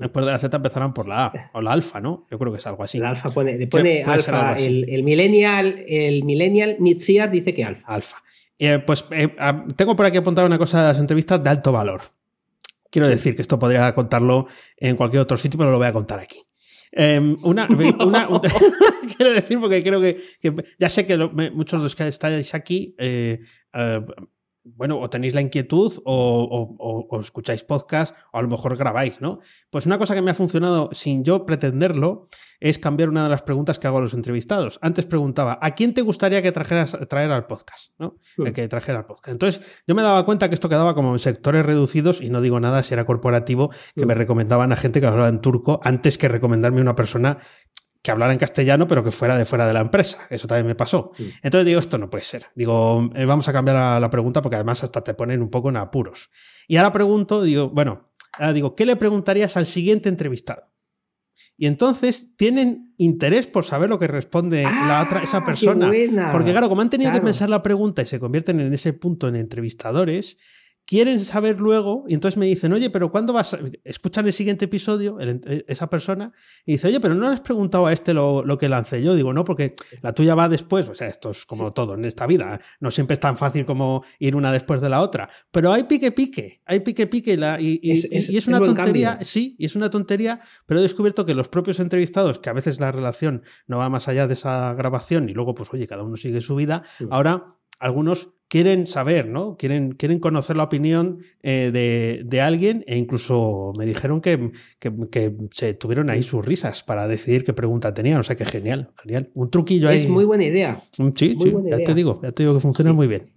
Después 0.01 0.25
de 0.25 0.33
la 0.33 0.39
Z 0.39 0.57
empezarán 0.57 0.95
por 0.95 1.07
la 1.07 1.27
A 1.27 1.51
o 1.53 1.61
la 1.61 1.73
alfa, 1.73 2.01
¿no? 2.01 2.27
Yo 2.31 2.39
creo 2.39 2.51
que 2.51 2.59
es 2.59 2.67
algo 2.67 2.83
así. 2.83 2.99
La 2.99 3.11
alfa 3.11 3.29
pone, 3.29 3.59
le 3.59 3.67
pone 3.67 4.03
alfa. 4.03 4.57
El, 4.57 4.89
el, 4.89 5.03
millennial, 5.03 5.85
el 5.87 6.25
millennial 6.25 6.77
Nitziar 6.79 7.31
dice 7.31 7.53
que 7.53 7.65
alfa. 7.65 7.87
Alfa. 7.87 8.17
Eh, 8.59 8.79
pues 8.79 9.05
eh, 9.11 9.29
tengo 9.77 9.97
por 9.97 10.07
aquí 10.07 10.17
apuntado 10.17 10.47
una 10.47 10.57
cosa 10.59 10.81
de 10.81 10.89
las 10.89 10.99
entrevistas 10.99 11.45
de 11.45 11.51
alto 11.51 11.71
valor. 11.73 12.01
Quiero 12.91 13.09
decir 13.09 13.37
que 13.37 13.43
esto 13.43 13.59
podría 13.59 13.95
contarlo 13.95 14.49
en 14.79 14.97
cualquier 14.97 15.21
otro 15.21 15.37
sitio, 15.37 15.59
pero 15.59 15.71
lo 15.71 15.77
voy 15.77 15.87
a 15.87 15.93
contar 15.93 16.19
aquí. 16.19 16.43
Em, 16.93 17.37
una, 17.43 17.69
quiero 19.17 19.33
decir 19.33 19.61
porque 19.61 19.83
creo 19.83 20.01
que, 20.01 20.21
ya 20.79 20.89
sé 20.89 21.07
que 21.07 21.17
muchos 21.17 21.81
de 21.81 21.85
los 21.85 21.95
que 21.95 22.09
estáis 22.09 22.55
aquí 22.55 22.95
eh, 22.99 23.41
bueno, 24.65 24.99
o 25.01 25.09
tenéis 25.09 25.35
la 25.35 25.41
inquietud 25.41 25.93
o, 26.05 27.19
escucháis 27.21 27.65
podcast 27.65 28.15
o 28.33 28.39
a 28.39 28.43
lo 28.43 28.49
mejor 28.49 28.77
grabáis, 28.77 29.21
¿no? 29.21 29.41
Pues 29.71 29.87
una 29.87 29.99
cosa 29.99 30.15
que 30.15 30.23
me 30.23 30.31
ha 30.31 30.35
funcionado 30.35 30.91
sin 30.93 31.25
yo 31.25 31.47
pretenderlo 31.47 32.29
es 32.61 32.79
cambiar 32.79 33.09
una 33.09 33.25
de 33.25 33.31
las 33.31 33.43
preguntas 33.43 33.79
que 33.79 33.87
hago 33.87 33.99
a 33.99 34.01
los 34.03 34.13
entrevistados. 34.13 34.79
Antes 34.83 35.07
preguntaba, 35.07 35.59
¿a 35.63 35.75
quién 35.75 35.95
te 35.95 36.03
gustaría 36.03 36.43
que 36.43 36.53
trajeras 36.53 36.97
traer 37.09 37.31
al 37.31 37.47
podcast? 37.47 37.93
¿no? 37.99 38.17
Hmm. 38.37 38.53
Que 38.53 38.69
trajera 38.69 38.99
al 38.99 39.07
podcast. 39.07 39.29
Entonces, 39.29 39.63
yo 39.87 39.95
me 39.95 40.03
daba 40.03 40.25
cuenta 40.27 40.49
que 40.49 40.55
esto 40.55 40.69
quedaba 40.69 40.95
como 40.95 41.15
en 41.15 41.19
sectores 41.19 41.65
reducidos 41.65 42.21
y 42.21 42.29
no 42.29 42.41
digo 42.41 42.61
nada 42.61 42.83
si 42.83 42.93
era 42.93 43.05
corporativo, 43.05 43.71
que 43.97 44.05
me 44.05 44.15
recomendaban 44.15 44.73
a 44.73 44.77
gente 44.77 45.01
que 45.01 45.07
hablaba 45.07 45.29
en 45.29 45.41
turco 45.41 45.81
antes 45.85 46.19
que 46.19 46.29
recomendarme 46.29 46.81
a 46.81 46.83
una 46.83 46.95
persona 46.95 47.39
que 48.03 48.11
hablara 48.11 48.33
en 48.33 48.39
castellano, 48.39 48.87
pero 48.87 49.05
que 49.05 49.11
fuera 49.11 49.37
de 49.37 49.45
fuera 49.45 49.67
de 49.67 49.75
la 49.75 49.81
empresa. 49.81 50.27
Eso 50.31 50.47
también 50.47 50.67
me 50.67 50.75
pasó. 50.75 51.13
Entonces 51.43 51.67
digo, 51.67 51.81
esto 51.81 51.99
no 51.99 52.09
puede 52.09 52.25
ser. 52.25 52.47
Digo, 52.55 53.11
eh, 53.15 53.27
vamos 53.27 53.49
a 53.49 53.53
cambiar 53.53 54.01
la, 54.01 54.11
pregunta 54.11 54.41
porque 54.41 54.57
además 54.57 54.83
hasta 54.83 55.03
te 55.03 55.15
ponen 55.15 55.43
un 55.43 55.51
poco 55.51 55.69
en 55.69 55.77
apuros. 55.77 56.31
Y 56.67 56.77
ahora 56.77 56.93
pregunto, 56.93 57.43
digo, 57.43 57.69
bueno, 57.69 58.11
ahora 58.33 58.53
digo, 58.53 58.75
¿qué 58.75 58.87
le 58.87 58.97
preguntarías 58.97 59.57
al 59.57 59.67
siguiente 59.67 60.09
entrevistado? 60.09 60.71
Y 61.57 61.67
entonces 61.67 62.35
tienen 62.37 62.95
interés 62.97 63.47
por 63.47 63.65
saber 63.65 63.91
lo 63.91 63.99
que 63.99 64.07
responde 64.07 64.63
la 64.63 65.03
otra, 65.07 65.23
esa 65.23 65.39
ah, 65.39 65.45
persona. 65.45 65.91
Porque 66.33 66.53
claro, 66.53 66.69
como 66.71 66.81
han 66.81 66.91
tenido 66.91 67.13
que 67.13 67.21
pensar 67.21 67.51
la 67.51 67.63
pregunta 67.63 68.01
y 68.01 68.07
se 68.07 68.19
convierten 68.19 68.61
en 68.61 68.73
ese 68.73 68.95
punto 68.95 69.29
en 69.29 69.37
entrevistadores, 69.37 70.39
quieren 70.91 71.21
saber 71.21 71.61
luego 71.61 72.03
y 72.09 72.15
entonces 72.15 72.37
me 72.37 72.47
dicen, 72.47 72.73
oye, 72.73 72.91
pero 72.91 73.13
¿cuándo 73.13 73.33
vas? 73.33 73.57
Escuchan 73.85 74.27
el 74.27 74.33
siguiente 74.33 74.65
episodio, 74.65 75.21
e, 75.21 75.65
esa 75.69 75.89
persona, 75.89 76.33
y 76.67 76.73
dice, 76.73 76.89
oye, 76.89 76.99
pero 76.99 77.15
no 77.15 77.29
le 77.29 77.35
has 77.35 77.41
preguntado 77.43 77.87
a 77.87 77.93
este 77.93 78.13
lo, 78.13 78.59
que 78.59 78.69
lancé 78.69 79.01
yo. 79.01 79.15
Digo, 79.15 79.33
no, 79.33 79.45
porque 79.45 79.77
la 80.03 80.13
tuya 80.15 80.35
va 80.35 80.49
después. 80.49 80.89
O 80.89 80.97
sea, 80.97 81.07
esto 81.07 81.31
es 81.31 81.45
como 81.45 81.73
todo 81.73 81.95
en 81.95 82.07
esta 82.07 82.27
vida. 82.27 82.61
No 82.81 82.91
siempre 82.91 83.15
es 83.15 83.21
tan 83.21 83.37
fácil 83.39 83.65
como 83.65 84.03
ir 84.19 84.35
una 84.35 84.51
después 84.51 84.81
de 84.81 84.89
la 84.89 85.01
otra. 85.01 85.31
Pero 85.53 85.73
hay 85.73 85.85
pique 85.85 86.11
pique, 86.11 86.61
hay 86.67 86.81
pique 86.81 87.07
pique 87.07 87.39
y, 87.61 87.93
es, 88.37 88.49
una 88.49 88.59
tontería, 88.59 89.21
sí, 89.23 89.55
y 89.61 89.67
es 89.67 89.77
una 89.77 89.91
tontería, 89.91 90.41
pero 90.67 90.81
he 90.81 90.83
descubierto 90.83 91.25
que 91.25 91.37
los 91.37 91.49
propios 91.49 91.79
entrevistados, 91.79 92.41
que 92.41 92.51
a 92.51 92.53
veces 92.53 92.81
la 92.81 92.91
relación 92.91 93.45
no 93.69 93.79
va 93.79 93.89
más 93.89 94.09
allá 94.09 94.27
de 94.27 94.35
esa 94.35 94.75
grabación 94.75 95.29
y 95.29 95.35
luego, 95.35 95.55
pues, 95.55 95.73
oye, 95.73 95.87
cada 95.87 96.03
uno 96.03 96.17
sigue 96.17 96.41
su 96.41 96.57
vida, 96.57 96.83
ahora 97.11 97.60
algunos 97.81 98.29
quieren 98.51 98.89
saber, 98.89 99.29
¿no? 99.29 99.57
Quieren, 99.57 99.93
quieren 99.93 100.19
conocer 100.19 100.57
la 100.57 100.65
opinión 100.65 101.21
eh, 101.43 101.71
de, 102.27 102.41
alguien 102.41 102.83
e 102.89 102.99
incluso 102.99 103.73
me 103.79 103.87
dijeron 103.87 104.21
que, 104.21 104.51
se 105.53 105.75
tuvieron 105.75 106.11
ahí 106.11 106.25
sus 106.25 106.45
risas 106.45 106.83
para 106.83 107.07
decidir 107.07 107.45
qué 107.45 107.53
pregunta 107.53 107.95
tenían. 107.95 108.19
O 108.19 108.23
sea 108.25 108.35
que 108.35 108.45
genial, 108.45 108.91
genial. 109.01 109.31
Un 109.35 109.51
truquillo 109.51 109.89
ahí. 109.89 109.99
Es 109.99 110.09
muy 110.09 110.25
buena 110.25 110.45
idea. 110.45 110.77
Mm, 110.99 111.11
sí, 111.15 111.37
sí, 111.41 111.55
ya 111.71 111.79
te 111.79 111.95
digo, 111.95 112.21
ya 112.23 112.33
te 112.33 112.43
digo 112.43 112.55
que 112.55 112.61
funciona 112.61 112.93
muy 112.93 113.07
bien. 113.07 113.31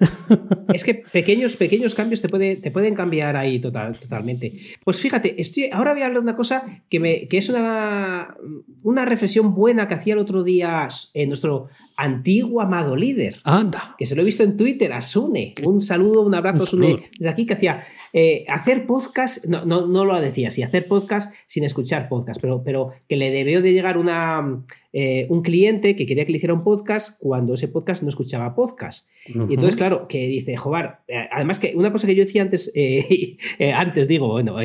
Es 0.73 0.83
que 0.83 0.95
pequeños, 0.95 1.55
pequeños 1.57 1.93
cambios 1.93 2.19
te, 2.21 2.27
puede, 2.27 2.55
te 2.55 2.71
pueden 2.71 2.95
cambiar 2.95 3.37
ahí 3.37 3.59
total, 3.59 3.95
totalmente. 3.95 4.51
Pues 4.83 4.99
fíjate, 4.99 5.39
estoy, 5.39 5.69
ahora 5.71 5.93
voy 5.93 6.01
a 6.01 6.05
hablar 6.07 6.23
de 6.23 6.29
una 6.29 6.35
cosa 6.35 6.81
que, 6.89 6.99
me, 6.99 7.27
que 7.27 7.37
es 7.37 7.49
una, 7.49 8.35
una 8.81 9.05
reflexión 9.05 9.53
buena 9.53 9.87
que 9.87 9.93
hacía 9.93 10.13
el 10.13 10.19
otro 10.19 10.43
día 10.43 10.87
en 11.13 11.29
nuestro 11.29 11.67
antiguo 11.95 12.61
amado 12.61 12.95
líder. 12.95 13.37
Anda. 13.43 13.95
Que 13.97 14.05
se 14.05 14.15
lo 14.15 14.21
he 14.21 14.25
visto 14.25 14.43
en 14.43 14.57
Twitter, 14.57 14.93
a 14.93 15.01
Sune. 15.01 15.55
Un 15.63 15.81
saludo, 15.81 16.21
un 16.21 16.35
abrazo, 16.35 16.65
Sune. 16.65 16.99
Desde 17.17 17.29
aquí 17.29 17.45
que 17.45 17.53
hacía 17.53 17.83
eh, 18.11 18.45
hacer 18.47 18.85
podcast, 18.85 19.45
no, 19.45 19.65
no, 19.65 19.87
no 19.87 20.05
lo 20.05 20.19
decía, 20.21 20.51
sí, 20.51 20.63
hacer 20.63 20.87
podcast 20.87 21.33
sin 21.47 21.63
escuchar 21.63 22.09
podcast, 22.09 22.39
pero, 22.41 22.63
pero 22.63 22.91
que 23.07 23.15
le 23.15 23.31
debió 23.31 23.61
de 23.61 23.73
llegar 23.73 23.97
una 23.97 24.63
eh, 24.95 25.25
un 25.29 25.41
cliente 25.41 25.95
que 25.95 26.05
quería 26.05 26.23
que 26.23 26.31
le 26.31 26.37
hiciera 26.37 26.53
un 26.53 26.63
podcast 26.63 27.19
cuando 27.19 27.55
ese 27.55 27.67
podcast 27.67 28.03
no 28.03 28.09
escuchaba 28.09 28.53
podcast. 28.53 29.09
Y 29.25 29.55
entonces, 29.55 29.75
claro, 29.75 30.07
que 30.07 30.27
dice, 30.27 30.55
joder, 30.55 30.91
eh, 31.07 31.27
además 31.31 31.57
que 31.57 31.73
una 31.75 31.91
cosa 31.91 32.05
que 32.05 32.13
yo 32.13 32.23
decía 32.23 32.43
antes, 32.43 32.71
eh, 32.75 33.37
antes 33.75 34.07
digo, 34.07 34.27
bueno, 34.27 34.57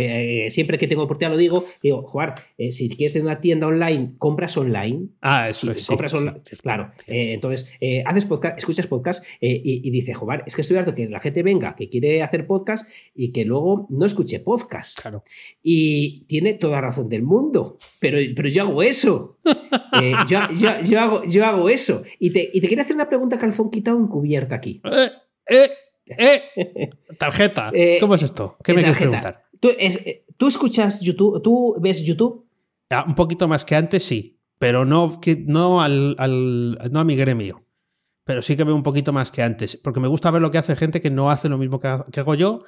siempre 0.49 0.77
que 0.77 0.87
tengo 0.87 1.05
oportunidad 1.05 1.33
lo 1.33 1.39
digo, 1.39 1.65
digo, 1.83 2.03
joder, 2.03 2.35
si 2.71 2.91
quieres 2.91 3.15
tener 3.15 3.25
una 3.25 3.41
tienda 3.41 3.69
online, 3.69 4.17
compras 4.19 4.55
online. 4.59 5.07
Ah, 5.23 5.49
eso 5.49 5.73
es. 5.73 5.87
Compras 5.87 6.13
online. 6.13 6.43
Claro. 6.61 6.93
Entonces, 7.33 7.73
haces 8.05 8.25
podcast, 8.25 8.59
escuchas 8.59 8.87
podcast 8.87 9.25
y, 9.41 9.91
dice, 9.91 10.15
joder, 10.15 10.43
es 10.47 10.55
que 10.55 10.63
estoy 10.63 10.77
harto 10.77 10.95
que 10.95 11.09
la 11.09 11.21
gente 11.21 11.43
venga, 11.43 11.75
que 11.77 11.89
quiere 11.89 12.23
hacer 12.23 12.47
podcast 12.47 12.89
y 13.15 13.33
que 13.33 13.45
luego 13.45 13.87
no 13.91 14.07
escuche 14.07 14.41
podcast. 14.41 15.01
Claro. 15.01 15.23
Y 15.63 16.25
tiene 16.27 16.55
toda 16.55 16.81
razón 16.81 17.09
del 17.09 17.23
mundo, 17.23 17.77
pero, 18.01 18.19
pero 18.35 18.49
yo 18.49 18.63
hago 18.63 18.83
eso. 18.83 19.39
yo, 20.29 20.39
hago, 21.01 21.25
yo 21.25 21.45
hago 21.45 21.69
eso. 21.69 22.03
Y 22.19 22.31
te, 22.31 22.51
y 22.53 22.61
te 22.61 22.69
quería 22.69 22.85
hacer 22.85 22.97
una 22.97 23.09
pregunta 23.09 23.39
calzón 23.39 23.71
quitado 23.71 23.99
encubierta 23.99 24.55
aquí. 24.57 24.81
Eh, 25.49 25.71
eh, 26.07 26.43
eh. 26.57 26.91
Tarjeta. 27.19 27.71
Eh, 27.75 27.99
¿Cómo 28.01 28.15
es 28.15 28.23
esto? 28.23 28.57
¿Qué 28.63 28.73
me 28.73 28.83
quieres 28.83 28.99
preguntar? 28.99 29.45
¿Tú, 29.61 30.47
escuchas 30.47 31.01
YouTube? 31.01 31.43
¿Tú 31.43 31.77
ves 31.81 32.05
YouTube? 32.05 32.47
un 33.07 33.15
poquito 33.15 33.47
más 33.47 33.65
que 33.65 33.77
antes, 33.77 34.03
sí. 34.03 34.38
Pero 34.59 34.85
no, 34.85 35.21
no, 35.47 35.83
al, 35.83 36.79
no 36.91 37.01
a 37.01 37.05
mi 37.05 37.17
gremio. 37.17 37.65
Pero 38.25 38.43
sí 38.43 38.57
que 38.57 38.65
veo 38.65 38.75
un 38.75 38.83
poquito 38.83 39.13
más 39.13 39.31
que 39.31 39.43
antes. 39.43 39.77
Porque 39.77 40.01
me 40.01 40.09
gusta 40.09 40.31
ver 40.31 40.43
lo 40.43 40.51
que 40.51 40.59
hace 40.59 40.77
gente 40.77 41.01
que 41.01 41.11
no 41.11 41.31
hace 41.31 41.49
lo 41.49 41.59
mismo 41.59 41.81
que 41.81 41.89
hago 42.21 42.35
yo 42.35 42.59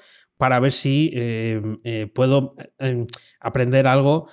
para 0.41 0.59
ver 0.59 0.73
si 0.73 1.13
eh, 1.15 1.61
eh, 1.85 2.07
puedo 2.07 2.55
eh, 2.79 3.07
aprender 3.41 3.87
algo 3.87 4.27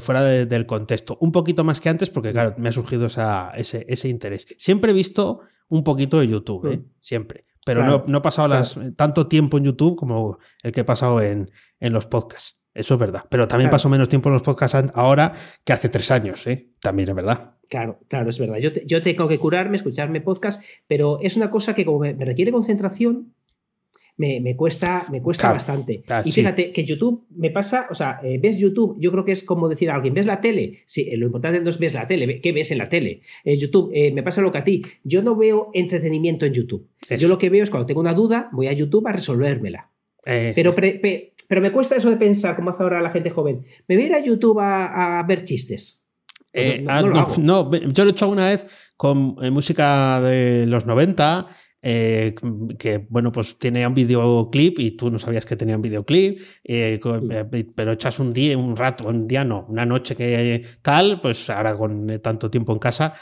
fuera 0.00 0.22
del 0.22 0.66
contexto. 0.66 1.16
Un 1.20 1.32
poquito 1.32 1.64
más 1.64 1.80
que 1.80 1.88
antes, 1.88 2.10
porque 2.10 2.30
claro, 2.30 2.54
me 2.58 2.68
ha 2.68 2.72
surgido 2.72 3.06
ese, 3.06 4.08
interés. 4.08 4.46
Siempre 4.58 4.90
he 4.90 4.94
visto 4.94 5.40
un 5.68 5.82
poquito 5.82 6.20
de 6.20 6.28
YouTube, 6.28 6.68
mm. 6.68 6.84
siempre. 7.00 7.46
Pero 7.64 8.04
no, 8.06 8.18
he 8.18 8.20
pasado 8.20 8.54
tanto 8.96 9.26
tiempo 9.28 9.56
en 9.56 9.64
YouTube 9.64 9.96
como 9.96 10.38
el 10.62 10.72
que 10.72 10.82
he 10.82 10.84
pasado 10.84 11.22
en, 11.22 11.50
los 11.80 12.06
podcasts. 12.06 12.60
Eso 12.76 12.94
es 12.94 13.00
verdad. 13.00 13.24
Pero 13.28 13.48
también 13.48 13.70
paso 13.70 13.88
menos 13.88 14.08
tiempo 14.08 14.28
en 14.28 14.34
los 14.34 14.42
podcasts 14.42 14.90
ahora 14.94 15.32
que 15.64 15.72
hace 15.72 15.88
tres 15.88 16.10
años, 16.10 16.44
También 16.80 17.08
es 17.08 17.14
verdad. 17.14 17.54
Claro, 17.68 17.98
claro, 18.08 18.30
es 18.30 18.38
verdad. 18.38 18.58
Yo, 18.58 18.70
yo 18.84 19.02
tengo 19.02 19.26
que 19.26 19.38
curarme, 19.38 19.76
escucharme 19.76 20.20
podcast, 20.20 20.62
pero 20.86 21.18
es 21.20 21.36
una 21.36 21.50
cosa 21.50 21.74
que 21.74 21.84
como 21.84 21.98
me 21.98 22.24
requiere 22.24 22.52
concentración, 22.52 23.32
me, 24.16 24.56
cuesta, 24.56 25.06
me 25.10 25.20
cuesta 25.20 25.52
bastante. 25.52 26.02
y 26.24 26.32
fíjate 26.32 26.72
que 26.72 26.84
YouTube 26.84 27.26
me 27.30 27.50
pasa, 27.50 27.86
o 27.90 27.94
sea, 27.94 28.20
eh, 28.22 28.38
ves 28.40 28.58
YouTube, 28.58 28.96
yo 28.98 29.12
creo 29.12 29.24
que 29.24 29.32
es 29.32 29.42
como 29.42 29.68
decir 29.68 29.90
a 29.90 29.94
alguien, 29.94 30.14
¿ves 30.14 30.26
la 30.26 30.40
tele? 30.40 30.82
Sí, 30.86 31.08
eh, 31.10 31.16
lo 31.16 31.26
importante 31.26 31.60
no 31.60 31.68
es 31.68 31.78
ves 31.78 31.94
la 31.94 32.06
tele, 32.06 32.40
¿qué 32.40 32.52
ves 32.52 32.70
en 32.70 32.78
la 32.78 32.88
tele? 32.88 33.20
Eh, 33.44 33.56
YouTube, 33.56 33.92
me 34.12 34.22
pasa 34.22 34.40
lo 34.40 34.50
que 34.50 34.58
a 34.58 34.64
ti, 34.64 34.82
yo 35.04 35.22
no 35.22 35.36
veo 35.36 35.70
entretenimiento 35.74 36.46
en 36.46 36.54
YouTube. 36.54 36.88
Yo 37.18 37.28
lo 37.28 37.38
que 37.38 37.50
veo 37.50 37.62
es 37.62 37.70
cuando 37.70 37.86
tengo 37.86 38.00
una 38.00 38.14
duda, 38.14 38.48
voy 38.52 38.68
a 38.68 38.72
YouTube 38.72 39.06
a 39.06 39.12
resolvérmela. 39.12 39.90
pero, 40.24 40.74
pero 41.48 41.60
me 41.60 41.72
cuesta 41.72 41.96
eso 41.96 42.10
de 42.10 42.16
pensar, 42.16 42.56
como 42.56 42.70
hace 42.70 42.82
ahora 42.82 43.00
la 43.00 43.10
gente 43.10 43.30
joven, 43.30 43.64
me 43.88 43.96
voy 43.96 44.04
a 44.04 44.06
ir 44.06 44.14
a 44.14 44.20
YouTube 44.20 44.58
a, 44.60 45.24
ver 45.26 45.44
chistes. 45.44 46.04
no, 47.38 47.70
yo 47.70 48.04
lo 48.04 48.10
he 48.10 48.12
hecho 48.12 48.28
una 48.28 48.48
vez 48.48 48.66
con 48.96 49.36
música 49.52 50.20
de 50.20 50.66
los 50.66 50.86
90 50.86 51.46
eh, 51.88 52.34
que 52.80 53.06
bueno, 53.08 53.30
pues 53.30 53.58
tiene 53.58 53.86
un 53.86 53.94
videoclip 53.94 54.80
y 54.80 54.96
tú 54.96 55.08
no 55.08 55.20
sabías 55.20 55.46
que 55.46 55.54
tenía 55.54 55.76
un 55.76 55.82
videoclip, 55.82 56.40
eh, 56.64 56.98
eh, 57.30 57.66
pero 57.76 57.92
echas 57.92 58.18
un 58.18 58.32
día, 58.32 58.58
un 58.58 58.76
rato, 58.76 59.06
un 59.06 59.28
día 59.28 59.44
no, 59.44 59.66
una 59.68 59.86
noche 59.86 60.16
que 60.16 60.66
tal, 60.82 61.20
pues 61.20 61.48
ahora 61.48 61.76
con 61.76 62.20
tanto 62.20 62.50
tiempo 62.50 62.72
en 62.72 62.80
casa, 62.80 63.12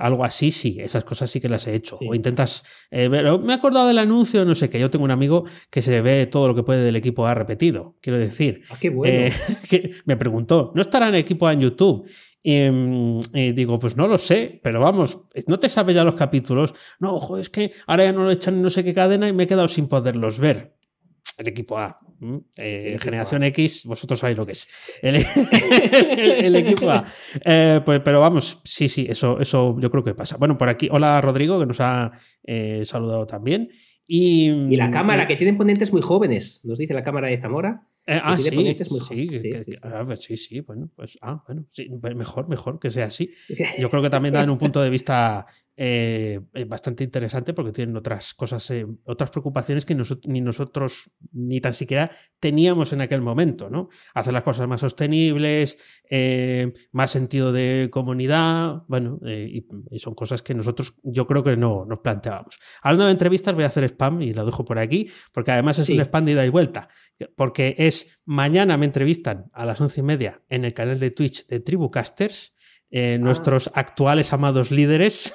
algo 0.00 0.24
así 0.24 0.50
sí, 0.50 0.78
esas 0.80 1.04
cosas 1.04 1.28
sí 1.28 1.40
que 1.40 1.50
las 1.50 1.66
he 1.66 1.74
hecho. 1.74 1.98
O 2.08 2.14
intentas 2.14 2.64
ver, 2.90 3.38
me 3.38 3.52
he 3.52 3.56
acordado 3.56 3.86
del 3.86 3.98
anuncio, 3.98 4.46
no 4.46 4.54
sé 4.54 4.70
qué, 4.70 4.80
yo 4.80 4.88
tengo 4.88 5.04
un 5.04 5.10
amigo 5.10 5.44
que 5.68 5.82
se 5.82 6.00
ve 6.00 6.24
todo 6.24 6.48
lo 6.48 6.54
que 6.54 6.62
puede 6.62 6.82
del 6.82 6.96
equipo 6.96 7.26
A 7.26 7.34
repetido, 7.34 7.96
quiero 8.00 8.18
decir. 8.18 8.62
Ah, 8.70 8.76
qué 8.80 8.88
bueno. 8.88 9.34
que 9.68 9.90
me 10.06 10.16
preguntó, 10.16 10.72
¿no 10.74 10.80
estará 10.80 11.10
en 11.10 11.16
equipo 11.16 11.48
A 11.48 11.52
en 11.52 11.60
YouTube? 11.60 12.08
Mm, 12.46 13.20
y, 13.34 13.52
digo, 13.52 13.78
pues 13.78 13.96
no 13.96 14.06
lo 14.06 14.18
sé, 14.18 14.60
pero 14.62 14.80
vamos, 14.80 15.24
no 15.48 15.58
te 15.58 15.68
sabes 15.68 15.96
ya 15.96 16.04
los 16.04 16.14
capítulos. 16.14 16.74
No, 17.00 17.14
ojo, 17.14 17.38
es 17.38 17.50
que 17.50 17.72
ahora 17.86 18.04
ya 18.04 18.12
no 18.12 18.22
lo 18.22 18.30
echan 18.30 18.54
en 18.54 18.62
no 18.62 18.70
sé 18.70 18.84
qué 18.84 18.94
cadena 18.94 19.28
y 19.28 19.32
me 19.32 19.44
he 19.44 19.46
quedado 19.46 19.66
sin 19.66 19.88
poderlos 19.88 20.38
ver. 20.38 20.76
El 21.38 21.48
equipo 21.48 21.76
A. 21.76 21.98
Eh, 22.56 22.96
generación 23.00 23.42
X, 23.42 23.84
vosotros 23.84 24.20
sabéis 24.20 24.38
lo 24.38 24.46
que 24.46 24.52
es. 24.52 24.68
El, 25.02 26.54
equipo 26.54 26.88
A. 26.88 27.04
Eh, 27.44 27.80
pues, 27.84 28.00
pero 28.00 28.20
vamos, 28.20 28.60
sí, 28.64 28.88
sí, 28.88 29.06
eso, 29.08 29.40
eso 29.40 29.76
yo 29.80 29.90
creo 29.90 30.04
que 30.04 30.14
pasa. 30.14 30.36
Bueno, 30.36 30.56
por 30.56 30.68
aquí, 30.68 30.88
hola 30.90 31.20
Rodrigo, 31.20 31.58
que 31.58 31.66
nos 31.66 31.80
ha 31.80 32.12
eh, 32.44 32.84
saludado 32.86 33.26
también. 33.26 33.70
Y, 34.06 34.76
la 34.76 34.90
cámara, 34.90 35.26
que 35.26 35.34
tienen 35.34 35.56
ponentes 35.56 35.92
muy 35.92 36.00
jóvenes, 36.00 36.60
nos 36.64 36.78
dice 36.78 36.94
la 36.94 37.02
cámara 37.02 37.26
de 37.26 37.40
Zamora. 37.40 37.88
Ah, 38.06 38.38
sí, 38.38 38.50
sí, 40.16 40.36
sí, 40.36 40.60
bueno, 40.60 40.90
pues, 40.94 41.18
ah, 41.22 41.42
bueno, 41.46 41.66
sí, 41.68 41.88
mejor, 42.14 42.48
mejor 42.48 42.78
que 42.78 42.90
sea 42.90 43.06
así. 43.06 43.32
Yo 43.78 43.90
creo 43.90 44.02
que 44.02 44.10
también 44.10 44.34
dan 44.34 44.50
un 44.50 44.58
punto 44.58 44.80
de 44.80 44.90
vista 44.90 45.46
eh, 45.78 46.40
bastante 46.66 47.04
interesante 47.04 47.52
porque 47.52 47.70
tienen 47.70 47.94
otras 47.98 48.32
cosas, 48.32 48.70
eh, 48.70 48.86
otras 49.04 49.30
preocupaciones 49.30 49.84
que 49.84 49.94
ni 50.24 50.40
nosotros 50.40 51.10
ni 51.32 51.60
tan 51.60 51.74
siquiera 51.74 52.10
teníamos 52.40 52.94
en 52.94 53.02
aquel 53.02 53.20
momento, 53.20 53.68
¿no? 53.68 53.90
Hacer 54.14 54.32
las 54.32 54.42
cosas 54.42 54.66
más 54.68 54.80
sostenibles, 54.80 55.76
eh, 56.08 56.72
más 56.92 57.10
sentido 57.10 57.52
de 57.52 57.90
comunidad, 57.92 58.84
bueno, 58.88 59.20
y, 59.26 59.66
son 59.98 60.14
cosas 60.14 60.42
que 60.42 60.54
nosotros 60.54 60.94
yo 61.02 61.26
creo 61.26 61.44
que 61.44 61.56
no 61.56 61.84
nos 61.84 61.98
planteábamos. 61.98 62.58
Hablando 62.82 63.06
de 63.06 63.12
entrevistas, 63.12 63.54
voy 63.54 63.64
a 63.64 63.68
hacer 63.68 63.84
spam 63.84 64.22
y 64.22 64.32
la 64.32 64.44
dejo 64.44 64.64
por 64.64 64.78
aquí, 64.78 65.10
porque 65.32 65.50
además 65.50 65.78
es 65.78 65.90
un 65.90 66.00
spam 66.00 66.24
de 66.24 66.32
ida 66.32 66.46
y 66.46 66.48
vuelta, 66.48 66.88
porque 67.34 67.74
es 67.78 67.95
mañana 68.24 68.76
me 68.76 68.86
entrevistan 68.86 69.50
a 69.52 69.64
las 69.64 69.80
once 69.80 70.00
y 70.00 70.02
media 70.02 70.42
en 70.48 70.64
el 70.64 70.74
canal 70.74 70.98
de 70.98 71.10
Twitch 71.10 71.46
de 71.46 71.60
Tribucasters 71.60 72.56
eh, 72.88 73.18
nuestros 73.20 73.68
actuales 73.74 74.32
amados 74.32 74.70
líderes, 74.70 75.34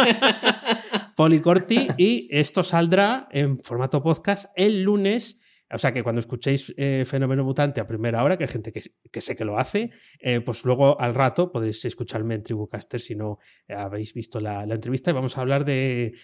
Policorti, 1.16 1.88
y 1.98 2.28
esto 2.30 2.62
saldrá 2.62 3.28
en 3.30 3.62
formato 3.62 4.02
podcast 4.02 4.46
el 4.56 4.82
lunes. 4.82 5.38
O 5.72 5.78
sea 5.78 5.92
que 5.92 6.02
cuando 6.02 6.20
escuchéis 6.20 6.72
eh, 6.76 7.04
Fenómeno 7.06 7.44
Mutante 7.44 7.80
a 7.80 7.86
primera 7.86 8.22
hora, 8.22 8.36
que 8.38 8.44
hay 8.44 8.50
gente 8.50 8.72
que, 8.72 9.20
sé 9.20 9.34
que 9.36 9.44
lo 9.44 9.58
hace, 9.58 9.90
eh, 10.20 10.40
pues 10.40 10.64
luego 10.64 11.00
al 11.00 11.14
rato 11.14 11.50
podéis 11.50 11.84
escucharme 11.84 12.36
en 12.36 12.42
Tribucaster 12.42 13.00
si 13.00 13.16
no 13.16 13.38
habéis 13.68 14.14
visto 14.14 14.40
la, 14.40 14.64
entrevista 14.64 15.10
y 15.10 15.14
vamos 15.14 15.36
a 15.38 15.40
hablar 15.40 15.64
de, 15.64 16.14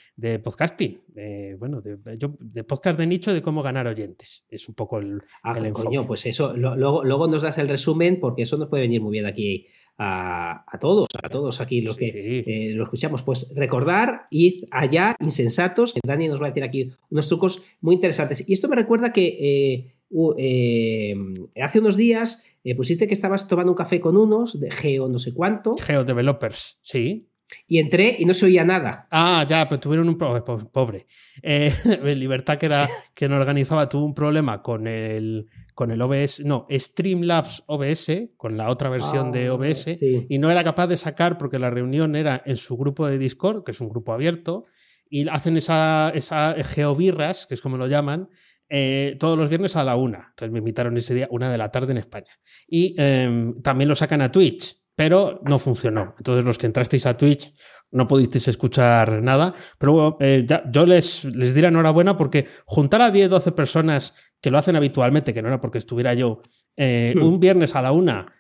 podcasting, 0.45 1.03
de, 1.09 1.57
bueno, 1.59 1.81
de, 1.81 2.65
podcast 2.65 2.99
de 2.99 3.07
nicho, 3.07 3.33
de 3.33 3.43
cómo 3.43 3.63
ganar 3.63 3.87
oyentes. 3.87 4.47
Es 4.49 4.69
un 4.69 4.75
poco 4.75 4.99
el, 4.99 5.23
ah, 5.43 5.57
Coño, 5.73 6.07
pues 6.07 6.27
eso, 6.27 6.55
luego, 6.57 7.03
luego 7.03 7.27
nos 7.27 7.43
das 7.43 7.59
el 7.59 7.69
resumen 7.69 8.21
porque 8.21 8.43
eso 8.43 8.57
nos 8.57 8.69
puede 8.69 8.83
venir 8.83 9.01
muy 9.01 9.13
bien 9.13 9.27
aquí 9.27 9.67
a, 9.99 10.79
todos, 10.81 11.09
a 11.23 11.29
todos 11.29 11.61
aquí 11.61 11.81
los 11.81 11.97
que 11.97 12.09
eh, 12.47 12.73
lo 12.75 12.85
escuchamos. 12.85 13.23
Pues 13.23 13.53
recordar, 13.55 14.27
id 14.31 14.65
allá, 14.71 15.17
insensatos. 15.21 15.95
Dani 16.05 16.29
nos 16.29 16.41
va 16.41 16.47
a 16.47 16.51
decir 16.51 16.65
aquí 16.65 16.93
unos 17.11 17.29
trucos 17.29 17.63
muy 17.81 17.95
interesantes. 17.95 18.49
Y 18.49 18.53
esto 18.53 18.69
me 18.69 18.77
recuerda 18.77 19.13
que 19.13 19.27
eh, 19.27 19.95
eh, 20.39 21.15
hace 21.63 21.79
unos 21.81 21.97
días 21.97 22.45
pusiste 22.77 23.09
que 23.09 23.15
estabas 23.15 23.49
tomando 23.49 23.73
un 23.73 23.77
café 23.77 24.01
con 24.01 24.17
unos 24.17 24.61
de 24.61 24.71
Geo 24.71 25.09
no 25.09 25.19
sé 25.19 25.35
cuánto. 25.35 25.73
Geo 25.81 26.05
Developers, 26.05 26.79
sí. 26.83 27.29
Y 27.67 27.79
entré 27.79 28.17
y 28.19 28.25
no 28.25 28.35
se 28.35 28.47
oía 28.47 28.65
nada. 28.65 29.07
Ah, 29.11 29.45
ya, 29.49 29.69
pero 29.69 29.81
tuvieron 29.81 30.09
un 30.09 30.19
problema, 30.19 30.45
pobre. 30.45 31.07
Libertad 32.05 32.59
que 32.59 32.67
era 32.67 32.89
que 33.15 33.29
no 33.29 33.37
organizaba, 33.37 33.89
tuvo 33.89 34.05
un 34.05 34.15
problema 34.15 34.63
con 34.63 34.87
el 34.87 35.49
con 35.75 35.91
el 35.91 36.03
OBS, 36.03 36.45
no, 36.45 36.67
Streamlabs 36.71 37.65
OBS, 37.67 38.31
con 38.37 38.57
la 38.57 38.69
otra 38.69 38.91
versión 38.91 39.33
de 39.33 39.47
ah, 39.47 39.55
OBS, 39.55 40.03
y 40.03 40.39
no 40.39 40.51
era 40.51 40.63
capaz 40.65 40.87
de 40.87 40.97
sacar 40.97 41.39
porque 41.39 41.59
la 41.59 41.71
reunión 41.71 42.15
era 42.15 42.43
en 42.45 42.57
su 42.57 42.77
grupo 42.77 43.07
de 43.07 43.19
Discord, 43.19 43.65
que 43.65 43.71
es 43.71 43.81
un 43.81 43.89
grupo 43.89 44.13
abierto, 44.13 44.65
y 45.09 45.29
hacen 45.29 45.57
esa, 45.57 46.11
esa 46.15 46.55
geobirras, 46.63 47.47
que 47.47 47.55
es 47.55 47.63
como 47.63 47.77
lo 47.77 47.87
llaman, 47.87 48.29
eh, 48.69 49.17
todos 49.19 49.37
los 49.37 49.51
viernes 49.51 49.77
a 49.77 49.85
la 49.85 49.97
una. 49.97 50.29
Entonces 50.31 50.51
me 50.51 50.59
invitaron 50.59 50.97
ese 50.97 51.15
día, 51.15 51.29
una 51.31 51.51
de 51.51 51.59
la 51.59 51.71
tarde 51.71 51.93
en 51.93 51.99
España. 51.99 52.31
Y 52.67 52.95
em, 52.99 53.61
también 53.61 53.89
lo 53.89 53.95
sacan 53.95 54.23
a 54.23 54.33
Twitch, 54.33 54.82
pero 55.03 55.41
no 55.45 55.59
funcionó. 55.59 56.15
Entonces 56.17 56.45
los 56.45 56.59
que 56.59 56.67
entrasteis 56.67 57.07
a 57.07 57.17
Twitch 57.17 57.53
no 57.91 58.07
pudisteis 58.07 58.47
escuchar 58.47 59.21
nada, 59.21 59.53
pero 59.77 60.17
eh, 60.21 60.47
yo 60.71 60.87
les, 60.87 61.25
les 61.25 61.55
diré 61.55 61.67
enhorabuena 61.67 62.17
porque 62.17 62.47
juntar 62.67 63.03
a 63.03 63.11
10, 63.11 63.29
12 63.29 63.51
personas 63.51 64.15
que 64.41 64.51
lo 64.53 64.59
hacen 64.59 64.77
habitualmente, 64.77 65.35
que 65.35 65.43
no 65.43 65.49
era 65.49 65.61
porque 65.61 65.79
estuviera 65.79 66.15
yo, 66.15 66.41
eh, 66.77 67.15
hmm. 67.17 67.23
un 67.23 67.41
viernes 67.41 67.75
a 67.75 67.83
la 67.83 67.91
una, 67.91 68.33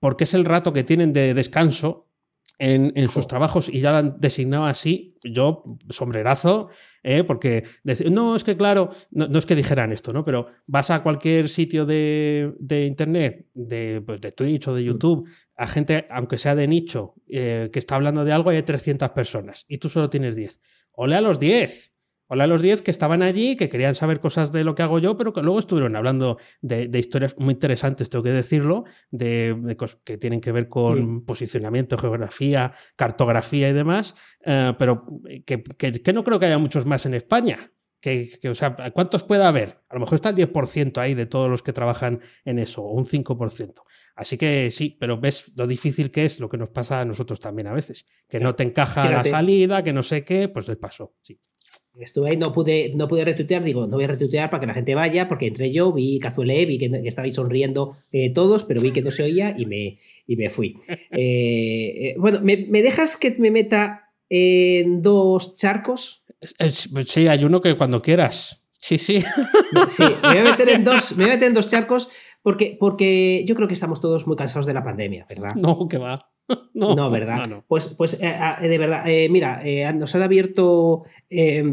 porque 0.00 0.24
es 0.24 0.32
el 0.32 0.46
rato 0.46 0.72
que 0.72 0.84
tienen 0.84 1.12
de 1.12 1.34
descanso, 1.34 2.06
en, 2.58 3.08
sus 3.08 3.26
trabajos 3.26 3.68
y 3.68 3.80
ya 3.80 3.92
lo 3.92 3.98
han 3.98 4.16
designado 4.18 4.66
así, 4.66 5.18
yo 5.22 5.78
sombrerazo, 5.90 6.68
eh, 7.02 7.24
porque 7.24 7.64
no, 8.10 8.34
es 8.34 8.44
que 8.44 8.56
claro, 8.56 8.90
no, 9.10 9.38
es 9.38 9.46
que 9.46 9.54
dijeran 9.54 9.92
esto, 9.92 10.12
¿no? 10.12 10.24
Pero 10.24 10.46
vas 10.66 10.90
a 10.90 11.02
cualquier 11.02 11.48
sitio 11.48 11.84
de, 11.84 12.54
internet, 12.86 13.46
de, 13.52 14.02
pues, 14.04 14.20
de, 14.20 14.32
Twitch 14.32 14.68
o 14.68 14.74
de 14.74 14.82
hmm. 14.82 14.86
YouTube, 14.86 15.28
a 15.56 15.66
gente, 15.66 16.06
aunque 16.10 16.38
sea 16.38 16.54
de 16.54 16.68
nicho, 16.68 17.14
que 17.26 17.70
está 17.74 17.96
hablando 17.96 18.24
de 18.24 18.32
algo, 18.32 18.50
hay 18.50 18.62
300 18.62 19.10
personas 19.10 19.64
y 19.68 19.78
tú 19.78 19.88
solo 19.88 20.10
tienes 20.10 20.36
10. 20.36 20.60
Ole 20.92 21.16
a 21.16 21.20
los 21.20 21.38
10. 21.38 21.92
Hola 22.28 22.44
a 22.44 22.46
los 22.48 22.60
10 22.60 22.82
que 22.82 22.90
estaban 22.90 23.22
allí, 23.22 23.56
que 23.56 23.68
querían 23.68 23.94
saber 23.94 24.18
cosas 24.18 24.50
de 24.50 24.64
lo 24.64 24.74
que 24.74 24.82
hago 24.82 24.98
yo, 24.98 25.16
pero 25.16 25.32
que 25.32 25.42
luego 25.42 25.60
estuvieron 25.60 25.94
hablando 25.94 26.38
de, 26.60 26.90
historias 26.98 27.36
muy 27.38 27.52
interesantes, 27.54 28.10
tengo 28.10 28.24
que 28.24 28.32
decirlo, 28.32 28.82
de, 29.12 29.76
cosas 29.78 30.00
que 30.02 30.18
tienen 30.18 30.40
que 30.40 30.50
ver 30.50 30.68
con 30.68 31.24
posicionamiento, 31.24 31.96
geografía, 31.96 32.72
cartografía 32.96 33.68
y 33.68 33.72
demás, 33.72 34.16
eh, 34.44 34.74
pero 34.76 35.06
que, 35.46 36.12
no 36.12 36.24
creo 36.24 36.40
que 36.40 36.46
haya 36.46 36.58
muchos 36.58 36.84
más 36.84 37.06
en 37.06 37.14
España. 37.14 37.72
Que, 38.06 38.48
o 38.48 38.54
sea, 38.54 38.76
¿cuántos 38.92 39.24
puede 39.24 39.44
haber? 39.44 39.80
A 39.88 39.94
lo 39.94 40.00
mejor 40.00 40.14
está 40.14 40.28
el 40.28 40.36
10% 40.36 40.98
ahí 40.98 41.14
de 41.14 41.26
todos 41.26 41.50
los 41.50 41.62
que 41.62 41.72
trabajan 41.72 42.20
en 42.44 42.60
eso, 42.60 42.82
o 42.82 42.92
un 42.92 43.04
5%. 43.04 43.72
Así 44.14 44.38
que 44.38 44.70
sí, 44.70 44.96
pero 45.00 45.18
ves 45.18 45.50
lo 45.56 45.66
difícil 45.66 46.12
que 46.12 46.24
es 46.24 46.38
lo 46.38 46.48
que 46.48 46.56
nos 46.56 46.70
pasa 46.70 47.00
a 47.00 47.04
nosotros 47.04 47.40
también 47.40 47.66
a 47.66 47.72
veces. 47.72 48.06
Que 48.28 48.38
no 48.38 48.54
te 48.54 48.62
encaja 48.62 49.10
la 49.10 49.24
salida, 49.24 49.82
que 49.82 49.92
no 49.92 50.02
sé 50.02 50.22
qué, 50.22 50.48
pues 50.48 50.68
les 50.68 50.76
pasó, 50.76 51.16
sí. 51.20 51.40
Estuve 51.98 52.30
ahí, 52.30 52.36
no 52.36 52.52
pude, 52.52 52.92
no 52.94 53.08
pude 53.08 53.24
retuitear, 53.24 53.64
digo, 53.64 53.86
no 53.86 53.96
voy 53.96 54.04
a 54.04 54.08
retuitear 54.08 54.50
para 54.50 54.60
que 54.60 54.66
la 54.66 54.74
gente 54.74 54.94
vaya, 54.94 55.28
porque 55.28 55.46
entre 55.46 55.72
yo, 55.72 55.92
vi 55.92 56.18
Cazuele, 56.20 56.66
vi 56.66 56.78
que, 56.78 56.90
estabais 57.04 57.34
sonriendo 57.34 57.96
eh, 58.12 58.30
todos, 58.30 58.64
pero 58.64 58.82
vi 58.82 58.92
que 58.92 59.00
no 59.00 59.10
se 59.10 59.22
oía 59.22 59.54
y 59.56 59.64
me, 59.64 59.98
y 60.26 60.36
me 60.36 60.48
fui. 60.48 60.76
Eh, 61.10 62.08
eh, 62.08 62.14
bueno, 62.18 62.40
¿me, 62.42 62.56
dejas 62.82 63.16
que 63.16 63.34
me 63.38 63.50
meta 63.50 64.10
en 64.28 65.00
dos 65.00 65.56
charcos? 65.56 66.22
Sí, 67.06 67.28
hay 67.28 67.44
uno 67.44 67.60
que 67.60 67.76
cuando 67.76 68.02
quieras. 68.02 68.66
Sí, 68.78 68.98
sí. 68.98 69.22
Sí, 69.88 70.02
me 70.22 70.28
voy 70.28 70.38
a 70.38 70.44
meter 70.50 70.68
en 70.70 70.84
dos, 70.84 71.16
me 71.16 71.24
voy 71.24 71.32
a 71.32 71.34
meter 71.34 71.48
en 71.48 71.54
dos 71.54 71.68
charcos 71.68 72.10
porque, 72.42 72.76
porque 72.78 73.44
yo 73.46 73.54
creo 73.56 73.66
que 73.66 73.74
estamos 73.74 74.00
todos 74.00 74.26
muy 74.26 74.36
cansados 74.36 74.66
de 74.66 74.74
la 74.74 74.84
pandemia, 74.84 75.26
¿verdad? 75.28 75.54
No, 75.56 75.88
que 75.88 75.98
va. 75.98 76.30
No, 76.74 77.10
¿verdad? 77.10 77.42
Pues, 77.66 77.88
pues 77.96 78.20
eh, 78.20 78.26
ah, 78.26 78.58
de 78.60 78.78
verdad, 78.78 79.08
eh, 79.08 79.28
mira, 79.28 79.62
eh, 79.64 79.90
nos 79.92 80.14
han 80.14 80.22
abierto 80.22 81.04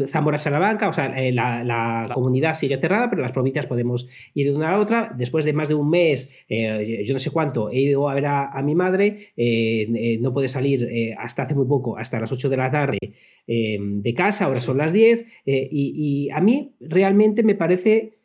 Zamora 0.08 0.38
Salamanca, 0.38 0.88
o 0.88 0.92
sea, 0.92 1.14
la, 1.30 2.10
comunidad 2.12 2.54
sigue 2.54 2.78
cerrada, 2.78 3.08
pero 3.08 3.22
las 3.22 3.32
provincias 3.32 3.66
podemos 3.66 4.08
ir 4.34 4.46
de 4.46 4.56
una 4.56 4.72
a 4.72 4.80
otra. 4.80 5.14
Después 5.16 5.44
de 5.44 5.52
más 5.52 5.68
de 5.68 5.74
un 5.74 5.90
mes, 5.90 6.34
yo 6.48 7.12
no 7.12 7.18
sé 7.18 7.30
cuánto, 7.30 7.70
he 7.70 7.80
ido 7.80 8.08
a 8.08 8.14
ver 8.14 8.26
a, 8.26 8.62
mi 8.62 8.74
madre, 8.74 9.32
no 10.20 10.32
puede 10.32 10.48
salir 10.48 11.14
hasta 11.18 11.44
hace 11.44 11.54
muy 11.54 11.66
poco, 11.66 11.96
hasta 11.96 12.18
las 12.18 12.32
8 12.32 12.48
de 12.48 12.56
la 12.56 12.70
tarde 12.70 12.98
de 13.46 14.14
casa, 14.16 14.46
ahora 14.46 14.60
son 14.60 14.78
las 14.78 14.92
10, 14.92 15.24
y, 15.44 15.68
y, 15.70 16.30
a 16.30 16.40
mí 16.40 16.74
realmente 16.80 17.42
me 17.42 17.54
parece 17.54 18.18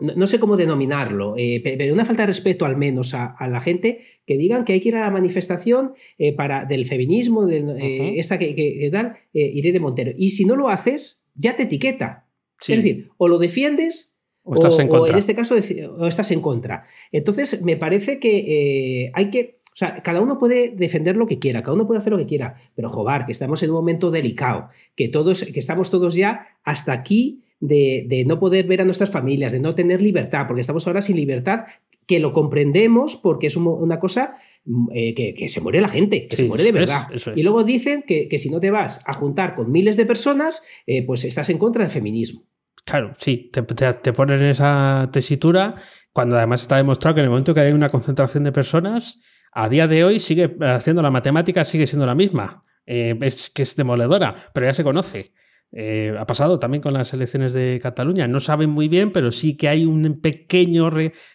no, 0.00 0.26
sé 0.26 0.40
cómo 0.40 0.56
denominarlo, 0.56 1.34
eh, 1.38 1.60
pero 1.62 1.92
una 1.92 2.04
falta 2.04 2.22
de 2.22 2.26
respeto 2.26 2.64
al 2.64 2.76
menos 2.76 3.14
a, 3.14 3.36
la 3.48 3.60
gente 3.60 4.00
que 4.26 4.36
digan 4.36 4.64
que 4.64 4.72
hay 4.72 4.80
que 4.80 4.88
ir 4.88 4.96
a 4.96 5.00
la 5.00 5.10
manifestación 5.10 5.94
eh, 6.18 6.32
para, 6.32 6.64
del 6.64 6.86
feminismo, 6.86 7.46
de, 7.46 7.58
eh, 7.58 8.18
esta 8.18 8.38
que, 8.38 8.56
que, 8.56 8.90
dan, 8.90 9.16
iré 9.32 9.72
de 9.72 9.80
Montero. 9.80 10.12
Y 10.16 10.30
si 10.30 10.44
no 10.44 10.56
lo 10.56 10.68
haces, 10.68 11.24
ya 11.34 11.54
te 11.54 11.64
etiqueta. 11.64 12.26
Es 12.60 12.78
decir, 12.82 13.10
o 13.18 13.28
lo 13.28 13.38
defiendes 13.38 14.18
o, 14.42 14.54
estás 14.54 14.78
en, 14.78 14.88
contra. 14.88 15.12
en 15.12 15.18
este 15.18 15.34
caso 15.34 15.54
o 15.54 16.06
estás 16.06 16.30
en 16.30 16.40
contra. 16.40 16.86
Entonces, 17.12 17.62
me 17.62 17.76
parece 17.76 18.18
que 18.18 19.10
hay 19.14 19.30
que... 19.30 19.60
O 19.74 19.76
sea, 19.76 20.02
cada 20.02 20.20
uno 20.20 20.38
puede 20.38 20.70
defender 20.70 21.16
lo 21.16 21.26
que 21.26 21.40
quiera, 21.40 21.62
cada 21.62 21.74
uno 21.74 21.86
puede 21.86 21.98
hacer 21.98 22.12
lo 22.12 22.18
que 22.18 22.26
quiera, 22.26 22.54
pero 22.76 22.88
joder, 22.90 23.26
que 23.26 23.32
estamos 23.32 23.60
en 23.64 23.70
un 23.70 23.76
momento 23.76 24.12
delicado, 24.12 24.68
que 24.94 25.08
todos, 25.08 25.42
que 25.42 25.58
estamos 25.58 25.90
todos 25.90 26.14
ya 26.14 26.46
hasta 26.62 26.92
aquí 26.92 27.44
de, 27.66 28.24
no 28.26 28.38
poder 28.38 28.66
ver 28.66 28.80
a 28.80 28.84
nuestras 28.84 29.10
familias, 29.10 29.52
de 29.52 29.60
no 29.60 29.74
tener 29.74 30.02
libertad, 30.02 30.46
porque 30.46 30.60
estamos 30.60 30.86
ahora 30.86 31.02
sin 31.02 31.16
libertad, 31.16 31.64
que 32.06 32.18
lo 32.18 32.32
comprendemos 32.32 33.16
porque 33.16 33.46
es 33.46 33.56
una 33.56 33.98
cosa 33.98 34.36
mm, 34.64 34.88
eh, 34.94 35.14
que, 35.14 35.48
se 35.48 35.60
muere 35.60 35.80
la 35.80 35.88
gente, 35.88 36.28
que 36.28 36.36
se 36.36 36.44
muere 36.44 36.64
de 36.64 36.72
verdad. 36.72 37.08
Y 37.34 37.42
luego 37.42 37.64
dicen 37.64 38.04
que, 38.06 38.38
si 38.38 38.50
no 38.50 38.60
te 38.60 38.70
vas 38.70 39.02
a 39.06 39.12
juntar 39.14 39.54
con 39.54 39.72
miles 39.72 39.96
de 39.96 40.04
personas, 40.04 40.64
eh, 40.86 41.04
pues 41.04 41.24
estás 41.24 41.48
en 41.50 41.58
contra 41.58 41.82
del 41.82 41.90
feminismo. 41.90 42.44
Claro, 42.84 43.14
sí, 43.16 43.50
te, 43.50 43.62
te, 43.62 44.12
ponen 44.12 44.42
esa 44.42 45.08
tesitura 45.10 45.74
cuando 46.12 46.36
además 46.36 46.60
está 46.60 46.76
demostrado 46.76 47.14
que 47.14 47.20
en 47.20 47.24
el 47.24 47.30
momento 47.30 47.54
que 47.54 47.60
hay 47.60 47.72
una 47.72 47.88
concentración 47.88 48.44
de 48.44 48.52
personas, 48.52 49.20
a 49.52 49.70
día 49.70 49.88
de 49.88 50.04
hoy 50.04 50.20
sigue 50.20 50.54
haciendo 50.60 51.00
la 51.00 51.10
matemática, 51.10 51.64
sigue 51.64 51.86
siendo 51.86 52.04
la 52.04 52.14
misma. 52.14 52.64
Eh, 52.86 53.16
es 53.22 53.48
que 53.48 53.62
es 53.62 53.74
demoledora, 53.74 54.34
pero 54.52 54.66
ya 54.66 54.74
se 54.74 54.84
conoce. 54.84 55.32
Eh, 55.76 56.14
ha 56.16 56.24
pasado 56.24 56.60
también 56.60 56.80
con 56.80 56.94
las 56.94 57.12
elecciones 57.12 57.52
de 57.52 57.80
Cataluña. 57.82 58.28
No 58.28 58.38
saben 58.38 58.70
muy 58.70 58.86
bien, 58.86 59.10
pero 59.10 59.32
sí 59.32 59.56
que 59.56 59.68
hay 59.68 59.84
un 59.84 60.20
pequeño 60.20 60.88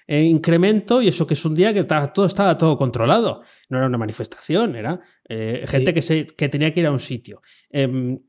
eh, 0.07 0.23
incremento 0.23 1.01
y 1.01 1.09
eso 1.09 1.27
que 1.27 1.33
es 1.33 1.43
un 1.43 1.55
día 1.55 1.73
que 1.73 1.83
todo 1.83 2.25
estaba 2.25 2.57
todo 2.57 2.77
controlado. 2.77 3.41
No 3.67 3.77
era 3.77 3.87
una 3.87 3.97
manifestación, 3.97 4.77
era 4.77 5.01
eh, 5.27 5.61
gente 5.67 5.93
que, 5.93 6.01
se, 6.01 6.25
que 6.25 6.47
tenía 6.47 6.73
que 6.73 6.79
ir 6.79 6.85
a 6.85 6.91
un 6.91 7.01
sitio. 7.01 7.41
Em, 7.69 8.19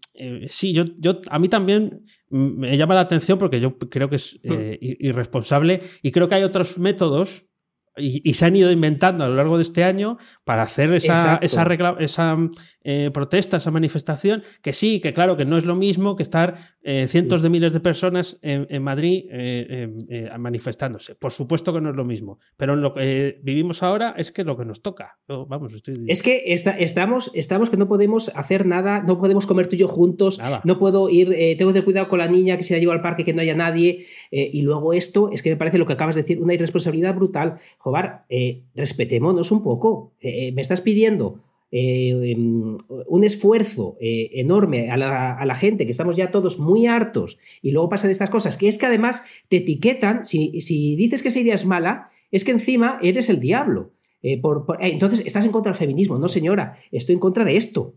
sí, 0.49 0.73
yo, 0.73 0.83
yo, 0.99 1.21
a 1.31 1.39
mí 1.39 1.49
también 1.49 2.05
me 2.29 2.77
llama 2.77 2.97
la 2.97 3.03
atención 3.03 3.39
porque 3.39 3.61
yo 3.61 3.79
creo 3.79 4.11
que 4.11 4.17
es 4.17 4.37
hmm. 4.43 4.75
irresponsable 4.81 5.81
y 6.03 6.11
creo 6.11 6.29
que 6.29 6.35
hay 6.35 6.43
otros 6.43 6.79
métodos 6.79 7.50
y, 7.97 8.35
se 8.35 8.47
han 8.47 8.57
ido 8.57 8.71
inventando 8.71 9.25
a 9.25 9.29
lo 9.29 9.35
largo 9.35 9.57
de 9.57 9.63
este 9.63 9.85
año 9.85 10.19
para 10.45 10.63
hacer 10.63 10.93
esa, 10.93 11.39
esa, 11.43 11.67
esa 11.99 12.39
eh, 12.83 13.11
protesta, 13.13 13.59
esa 13.59 13.71
manifestación, 13.71 14.43
que 14.63 14.73
sí, 14.73 15.01
que 15.01 15.13
claro, 15.13 15.37
que 15.37 15.45
no 15.45 15.59
es 15.59 15.65
lo 15.65 15.75
mismo 15.75 16.17
que 16.17 16.23
estar 16.23 16.57
eh, 16.83 17.07
cientos 17.09 17.43
de 17.43 17.51
miles 17.51 17.73
de 17.73 17.81
personas 17.81 18.39
en, 18.43 18.83
Madrid 18.83 19.25
eh, 19.31 20.31
manifestándose. 20.39 21.15
Por 21.15 21.33
supuesto 21.33 21.73
que 21.73 21.81
no 21.81 21.91
es 21.91 21.97
lo 21.97 22.05
mismo, 22.05 22.39
pero 22.57 22.75
en 22.75 22.81
lo 22.81 22.95
que 22.95 23.39
vivimos 23.43 23.83
ahora 23.83 24.15
es 24.17 24.31
que 24.31 24.43
es 24.43 24.47
lo 24.47 24.57
que 24.57 24.65
nos 24.65 24.81
toca. 24.81 25.19
vamos, 25.29 25.75
estoy... 25.75 25.95
Es 26.07 26.23
que 26.23 26.45
estamos, 26.47 27.31
estamos 27.35 27.69
que 27.69 27.77
no 27.77 27.89
podemos 27.89 28.31
hacer 28.35 28.67
nada, 28.67 29.03
no 29.03 29.19
podemos 29.19 29.47
comer 29.47 29.67
tú 29.67 29.77
y 29.77 29.81
yo 29.81 29.89
juntos, 29.89 30.41
no 30.65 30.79
puedo 30.79 31.11
ir, 31.11 31.29
tengo 31.59 31.71
que 31.71 31.75
tener 31.75 31.85
cuidado 31.85 32.09
con 32.09 32.21
la 32.21 32.29
niña 32.29 32.57
que 32.57 32.63
se 32.63 32.75
la 32.75 32.81
lleva 32.81 32.95
al 32.95 33.03
parque, 33.03 33.25
que 33.25 33.35
no 33.35 33.43
haya 33.43 33.55
nadie, 33.55 34.07
y 34.31 34.63
luego 34.63 34.95
esto 34.95 35.31
es 35.33 35.43
que 35.43 35.51
me 35.51 35.57
parece 35.57 35.77
lo 35.77 35.87
que 35.87 35.93
acabas 35.93 36.15
de 36.15 36.23
decir, 36.23 36.41
una 36.41 36.55
irresponsabilidad 36.55 37.15
brutal. 37.15 37.59
Jobar, 37.83 38.27
respetémonos 38.75 39.51
un 39.51 39.63
poco. 39.63 40.13
me 40.23 40.61
estás 40.61 40.81
pidiendo 40.81 41.41
eh, 41.73 42.33
em, 42.33 42.79
un 43.07 43.23
esfuerzo 43.23 43.97
eh, 44.01 44.31
enorme 44.35 44.91
a 44.91 44.97
la, 44.97 45.55
gente, 45.55 45.87
que 45.87 45.93
estamos 45.93 46.17
ya 46.17 46.33
todos 46.33 46.59
muy 46.59 46.87
hartos, 46.87 47.39
y 47.63 47.71
luego 47.71 47.89
pasan 47.89 48.11
estas 48.11 48.29
cosas, 48.29 48.57
que 48.57 48.67
es 48.67 48.77
que 48.77 48.87
además 48.87 49.23
te 49.49 49.59
etiquetan, 49.59 50.25
si, 50.25 50.51
dices 50.97 51.23
que 51.23 51.29
esa 51.29 51.39
idea 51.39 51.55
es 51.55 51.65
mala, 51.65 52.11
es 52.33 52.43
que 52.45 52.51
encima 52.51 52.99
eres 53.03 53.29
el 53.31 53.39
diablo. 53.39 53.93
Eh, 54.23 54.43
entonces, 54.81 55.23
estás 55.25 55.45
en 55.45 55.53
contra 55.53 55.71
del 55.71 55.79
feminismo. 55.79 56.19
No, 56.19 56.27
señora, 56.27 56.77
estoy 56.91 57.15
en 57.15 57.21
contra 57.21 57.45
de 57.45 57.57
esto. 57.57 57.95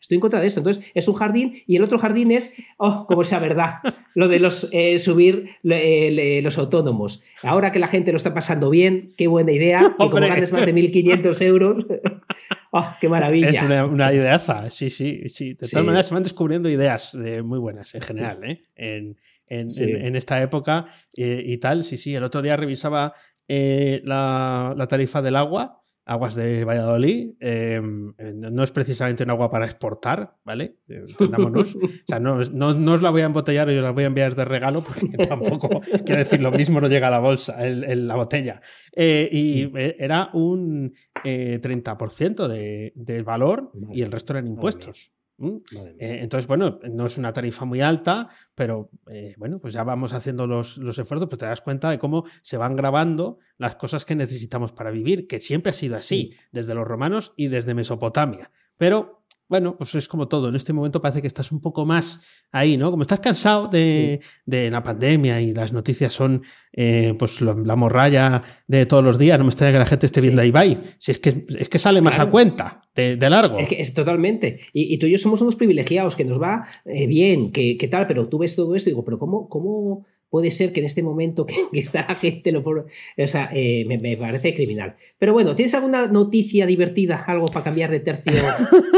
Estoy 0.00 0.16
en 0.16 0.20
contra 0.20 0.40
de 0.40 0.46
esto. 0.46 0.60
Entonces, 0.60 0.84
es 0.94 1.08
un 1.08 1.14
jardín 1.14 1.62
y 1.66 1.76
el 1.76 1.82
otro 1.82 1.98
jardín 1.98 2.30
es, 2.30 2.62
oh, 2.76 3.06
como 3.06 3.24
sea 3.24 3.38
verdad, 3.38 3.74
lo 4.14 4.28
de 4.28 4.38
los 4.38 4.70
subir 4.98 5.50
los 5.62 6.58
autónomos. 6.58 7.22
Ahora 7.42 7.72
que 7.72 7.78
la 7.78 7.88
gente 7.88 8.12
lo 8.12 8.16
está 8.16 8.34
pasando 8.34 8.70
bien, 8.70 9.12
qué 9.16 9.26
buena 9.26 9.52
idea, 9.52 9.94
que 9.98 10.10
como 10.10 10.26
ganes 10.26 10.52
más 10.52 10.66
de 10.66 10.74
1.500 10.74 11.42
euros, 11.42 11.86
¡Oh, 12.70 12.86
qué 13.00 13.08
maravilla! 13.08 13.48
Es 13.50 13.62
una, 13.62 14.12
ideaza, 14.12 14.68
sí, 14.70 14.90
sí, 14.90 15.28
sí. 15.28 15.54
De 15.54 15.68
todas 15.68 15.84
maneras, 15.84 16.06
se 16.06 16.14
van 16.14 16.22
descubriendo 16.22 16.68
ideas 16.68 17.14
eh, 17.14 17.42
muy 17.42 17.58
buenas 17.58 17.94
en 17.94 18.02
general, 18.02 18.44
¿eh? 18.44 18.62
En, 18.76 19.16
en, 19.48 20.16
esta 20.16 20.42
época 20.42 20.86
eh, 21.16 21.42
y 21.44 21.56
tal. 21.58 21.84
Sí, 21.84 21.96
sí. 21.96 22.14
El 22.14 22.24
otro 22.24 22.42
día 22.42 22.56
revisaba 22.56 23.14
eh, 23.48 24.02
la, 24.04 24.74
la, 24.76 24.86
tarifa 24.86 25.22
del 25.22 25.36
agua 25.36 25.82
aguas 26.08 26.34
de 26.34 26.64
Valladolid. 26.64 27.34
Em, 27.38 28.14
no 28.34 28.62
es 28.62 28.72
precisamente 28.72 29.24
un 29.24 29.30
agua 29.30 29.50
para 29.50 29.66
exportar, 29.66 30.36
¿vale? 30.44 30.78
Entendámonos. 30.88 31.76
o 31.76 31.88
sea, 32.08 32.18
no, 32.18 32.40
no, 32.42 32.92
os 32.92 33.02
la 33.02 33.10
voy 33.10 33.20
a 33.20 33.26
embotellar 33.26 33.70
y 33.70 33.76
os 33.76 33.84
la 33.84 33.92
voy 33.92 34.04
a 34.04 34.06
enviar 34.08 34.34
de 34.34 34.44
regalo 34.44 34.82
porque 34.82 35.16
tampoco, 35.28 35.80
quiero 36.04 36.18
decir, 36.18 36.40
lo 36.40 36.50
mismo 36.50 36.80
no 36.80 36.88
llega 36.88 37.08
a 37.08 37.10
la 37.10 37.18
bolsa, 37.18 37.64
en 37.66 38.08
la 38.08 38.16
botella. 38.16 38.62
Eh, 38.92 39.28
y 39.30 39.70
eh, 39.78 39.96
era 39.98 40.30
un 40.32 40.94
30% 41.22 42.50
eh, 42.54 42.92
del 42.94 43.24
valor 43.24 43.70
y 43.92 44.02
el 44.02 44.10
resto 44.10 44.32
eran 44.32 44.46
impuestos. 44.46 45.12
Eh, 45.40 46.18
entonces, 46.22 46.46
bueno, 46.46 46.80
no 46.90 47.06
es 47.06 47.16
una 47.16 47.32
tarifa 47.32 47.64
muy 47.64 47.80
alta, 47.80 48.28
pero 48.54 48.90
eh, 49.10 49.34
bueno, 49.38 49.60
pues 49.60 49.72
ya 49.72 49.84
vamos 49.84 50.12
haciendo 50.12 50.46
los, 50.46 50.78
los 50.78 50.98
esfuerzos, 50.98 51.28
pues 51.28 51.38
te 51.38 51.46
das 51.46 51.60
cuenta 51.60 51.90
de 51.90 51.98
cómo 51.98 52.24
se 52.42 52.56
van 52.56 52.74
grabando 52.74 53.38
las 53.56 53.76
cosas 53.76 54.04
que 54.04 54.16
necesitamos 54.16 54.72
para 54.72 54.90
vivir, 54.90 55.26
que 55.26 55.40
siempre 55.40 55.70
ha 55.70 55.74
sido 55.74 55.96
así, 55.96 56.34
desde 56.50 56.74
los 56.74 56.86
romanos 56.86 57.34
y 57.36 57.48
desde 57.48 57.74
Mesopotamia. 57.74 58.50
Pero 58.76 59.17
bueno, 59.48 59.76
pues 59.76 59.94
es 59.94 60.08
como 60.08 60.28
todo. 60.28 60.48
En 60.48 60.54
este 60.54 60.72
momento 60.72 61.00
parece 61.00 61.20
que 61.22 61.26
estás 61.26 61.52
un 61.52 61.60
poco 61.60 61.86
más 61.86 62.20
ahí, 62.52 62.76
¿no? 62.76 62.90
Como 62.90 63.02
estás 63.02 63.20
cansado 63.20 63.68
de, 63.68 64.20
la 64.46 64.82
pandemia 64.82 65.40
y 65.40 65.54
las 65.54 65.72
noticias 65.72 66.12
son 66.12 66.42
eh, 66.72 67.14
pues 67.18 67.40
la 67.40 67.76
morralla 67.76 68.42
de 68.66 68.86
todos 68.86 69.02
los 69.02 69.18
días, 69.18 69.38
no 69.38 69.44
me 69.44 69.50
extraña 69.50 69.72
que 69.72 69.78
la 69.78 69.86
gente 69.86 70.06
esté 70.06 70.20
viendo 70.20 70.42
ahí, 70.42 70.50
bye. 70.50 70.78
Si 70.98 71.10
es 71.10 71.18
que, 71.18 71.46
es 71.58 71.68
que 71.68 71.78
sale 71.78 72.00
más 72.00 72.18
a 72.18 72.26
cuenta 72.26 72.82
de, 72.94 73.16
largo. 73.30 73.58
Es 73.58 73.68
que 73.68 73.80
es 73.80 73.94
totalmente. 73.94 74.60
Y, 74.72 74.98
tú 74.98 75.06
y 75.06 75.12
yo 75.12 75.18
somos 75.18 75.40
unos 75.40 75.56
privilegiados, 75.56 76.16
que 76.16 76.24
nos 76.24 76.40
va 76.40 76.66
eh, 76.84 77.06
bien, 77.06 77.52
que, 77.52 77.76
que, 77.76 77.88
tal, 77.88 78.06
pero 78.06 78.28
tú 78.28 78.38
ves 78.38 78.54
todo 78.54 78.74
esto 78.74 78.90
y 78.90 78.92
digo, 78.92 79.04
pero 79.04 79.18
¿cómo, 79.18 79.48
cómo 79.48 80.04
puede 80.30 80.50
ser 80.50 80.72
que 80.72 80.80
en 80.80 80.86
este 80.86 81.02
momento 81.02 81.46
que, 81.46 81.54
está 81.72 82.06
la 82.08 82.14
gente 82.14 82.52
lo 82.52 82.60
O 82.60 83.26
sea, 83.26 83.50
eh, 83.52 83.84
me, 83.86 84.16
parece 84.16 84.54
criminal. 84.54 84.96
Pero 85.18 85.32
bueno, 85.32 85.54
¿tienes 85.54 85.74
alguna 85.74 86.06
noticia 86.06 86.66
divertida, 86.66 87.24
algo 87.26 87.46
para 87.46 87.64
cambiar 87.64 87.90
de 87.90 88.00
tercio 88.00 88.32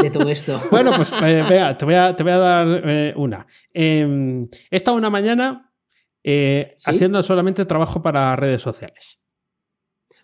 de 0.02 0.10
todo 0.10 0.28
esto? 0.28 0.60
bueno, 0.70 0.92
pues 0.96 1.12
eh, 1.22 1.44
vea, 1.48 1.76
te 1.76 1.84
voy 1.84 1.94
a, 1.94 2.14
te 2.16 2.22
voy 2.22 2.32
a 2.32 2.38
dar 2.38 2.82
eh, 2.84 3.14
una. 3.16 3.46
Em, 3.72 4.48
he 4.70 4.76
estado 4.76 4.96
una 4.96 5.10
mañana 5.10 5.72
haciendo 6.86 7.22
solamente 7.22 7.64
trabajo 7.64 8.02
para 8.02 8.36
redes 8.36 8.60
sociales. 8.60 9.19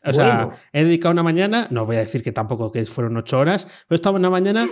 O 0.07 0.12
sea, 0.12 0.51
he 0.73 0.85
dedicado 0.85 1.12
una 1.12 1.23
mañana, 1.23 1.66
no 1.71 1.85
voy 1.85 1.97
a 1.97 2.01
decir 2.01 2.23
que 2.23 2.33
tampoco 2.33 2.71
que 2.71 2.85
fueron 2.87 3.16
ocho 3.16 3.38
horas, 3.38 3.66
pero 3.88 3.97
estaba 3.97 4.19
una 4.19 4.31
mañana 4.31 4.69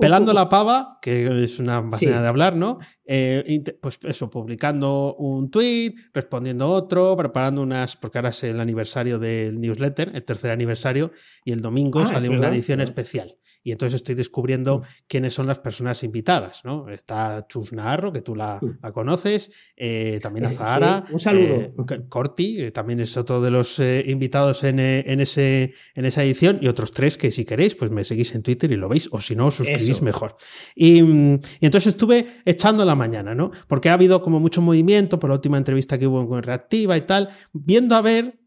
pelando 0.00 0.32
la 0.32 0.48
pava, 0.48 0.98
que 1.02 1.44
es 1.44 1.58
una 1.58 1.82
manera 1.82 2.22
de 2.22 2.28
hablar, 2.28 2.56
¿no? 2.56 2.78
Eh, 3.04 3.62
pues 3.80 3.98
eso, 4.02 4.30
publicando 4.30 5.14
un 5.16 5.50
tweet, 5.50 5.94
respondiendo 6.12 6.68
otro, 6.68 7.16
preparando 7.16 7.62
unas, 7.62 7.96
porque 7.96 8.18
ahora 8.18 8.30
es 8.30 8.44
el 8.44 8.60
aniversario 8.60 9.18
del 9.18 9.60
newsletter, 9.60 10.12
el 10.14 10.24
tercer 10.24 10.50
aniversario, 10.50 11.12
y 11.44 11.52
el 11.52 11.60
domingo 11.60 12.00
ah, 12.00 12.06
sale 12.06 12.28
una 12.28 12.48
edición 12.48 12.80
especial 12.80 13.36
y 13.62 13.72
entonces 13.72 13.96
estoy 13.96 14.14
descubriendo 14.14 14.78
mm. 14.78 14.82
quiénes 15.06 15.34
son 15.34 15.46
las 15.46 15.58
personas 15.58 16.02
invitadas, 16.02 16.64
¿no? 16.64 16.88
Está 16.88 17.46
Chus 17.48 17.72
Naharro, 17.72 18.12
que 18.12 18.22
tú 18.22 18.34
la, 18.34 18.58
mm. 18.60 18.92
conoces, 18.92 19.50
eh, 19.76 20.18
también 20.22 20.46
a 20.46 20.48
Zahara. 20.50 21.04
un 21.10 21.18
saludo. 21.18 21.54
Eh, 21.54 21.74
Corti, 22.08 22.62
eh, 22.62 22.70
también 22.70 23.00
es 23.00 23.16
otro 23.16 23.40
de 23.40 23.50
los 23.50 23.78
invitados 23.78 24.64
en, 24.64 24.78
ese, 24.78 25.74
en 25.94 26.04
esa 26.04 26.22
edición, 26.22 26.58
y 26.62 26.68
otros 26.68 26.92
tres 26.92 27.16
que 27.16 27.30
si 27.30 27.44
queréis, 27.44 27.74
pues 27.74 27.90
me 27.90 28.04
seguís 28.04 28.34
en 28.34 28.42
Twitter 28.42 28.70
y 28.72 28.76
lo 28.76 28.88
veis, 28.88 29.08
o 29.12 29.20
si 29.20 29.34
no, 29.36 29.46
os 29.46 29.56
suscribís 29.56 30.02
mejor. 30.02 30.36
Y, 30.74 31.00
y, 31.00 31.40
entonces 31.60 31.88
estuve 31.88 32.26
echando 32.44 32.84
la 32.84 32.94
mañana, 32.94 33.34
¿no? 33.34 33.50
Porque 33.66 33.88
ha 33.90 33.94
habido 33.94 34.22
como 34.22 34.40
mucho 34.40 34.62
movimiento 34.62 35.18
por 35.18 35.30
la 35.30 35.36
última 35.36 35.58
entrevista 35.58 35.98
que 35.98 36.06
hubo 36.06 36.26
con 36.28 36.42
Reactiva 36.42 36.96
y 36.96 37.02
tal, 37.02 37.28
viendo 37.52 37.96
a 37.96 38.02
ver 38.02 38.37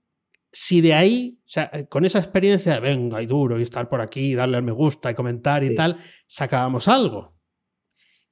si 0.51 0.81
de 0.81 0.93
ahí, 0.93 1.39
o 1.45 1.49
sea, 1.49 1.69
eh, 1.73 1.87
con 1.87 2.05
esa 2.05 2.19
experiencia 2.19 2.73
de 2.73 2.79
venga 2.81 3.21
y 3.21 3.25
duro 3.25 3.59
y 3.59 3.63
estar 3.63 3.87
por 3.87 4.01
aquí, 4.01 4.35
darle 4.35 4.57
al 4.57 4.63
me 4.63 4.71
gusta 4.71 5.11
y 5.11 5.15
comentar 5.15 5.63
y 5.63 5.73
tal, 5.75 5.97
sacábamos 6.27 6.87
algo. 6.87 7.37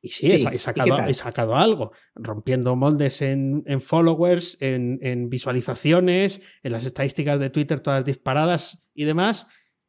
Y 0.01 0.09
sí, 0.09 0.31
he, 0.31 0.59
sacado, 0.59 1.13
sacado, 1.13 1.55
algo, 1.57 1.91
rompiendo 2.15 2.73
moldes 2.77 3.21
en, 3.21 3.63
followers, 3.81 4.57
en, 4.61 5.29
visualizaciones, 5.29 6.41
en 6.63 6.71
las 6.71 6.85
estadísticas 6.85 7.37
de 7.39 7.49
Twitter 7.49 7.81
todas 7.81 8.05
disparadas 8.05 8.89
y 8.93 9.03
demás. 9.03 9.47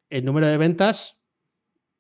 El 0.09 0.25
número 0.25 0.49
de 0.49 0.57
ventas, 0.57 1.21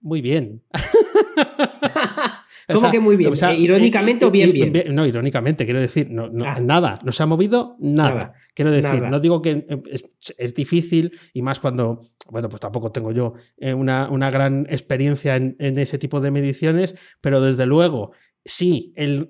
muy 0.00 0.22
bien. 0.22 0.64
¿Cómo 2.74 2.90
que 2.90 3.00
muy 3.00 3.16
bien? 3.16 3.32
Eh, 3.32 3.56
¿Irónicamente 3.56 4.24
o 4.24 4.30
bien, 4.30 4.52
bien, 4.52 4.94
No, 4.94 5.06
irónicamente, 5.06 5.64
quiero 5.64 5.80
decir, 5.80 6.10
no, 6.10 6.30
ah. 6.44 6.60
nada, 6.60 6.98
no 7.04 7.12
se 7.12 7.22
ha 7.22 7.26
movido 7.26 7.76
nada. 7.80 8.34
quiero 8.54 8.70
decir, 8.70 9.02
no 9.02 9.20
digo 9.20 9.42
que 9.42 9.66
eh, 9.68 9.82
es, 10.38 10.54
difícil 10.54 11.18
y 11.32 11.42
más 11.42 11.60
cuando, 11.60 12.10
bueno, 12.30 12.48
pues 12.48 12.60
tampoco 12.60 12.92
tengo 12.92 13.12
yo 13.12 13.34
eh, 13.58 13.74
una, 13.74 14.08
una 14.10 14.30
gran 14.30 14.66
experiencia 14.68 15.36
en, 15.36 15.56
ese 15.58 15.98
tipo 15.98 16.20
de 16.20 16.30
mediciones, 16.30 16.94
pero 17.20 17.40
desde 17.40 17.66
luego 17.66 18.12
sí, 18.44 18.92
en, 18.96 19.28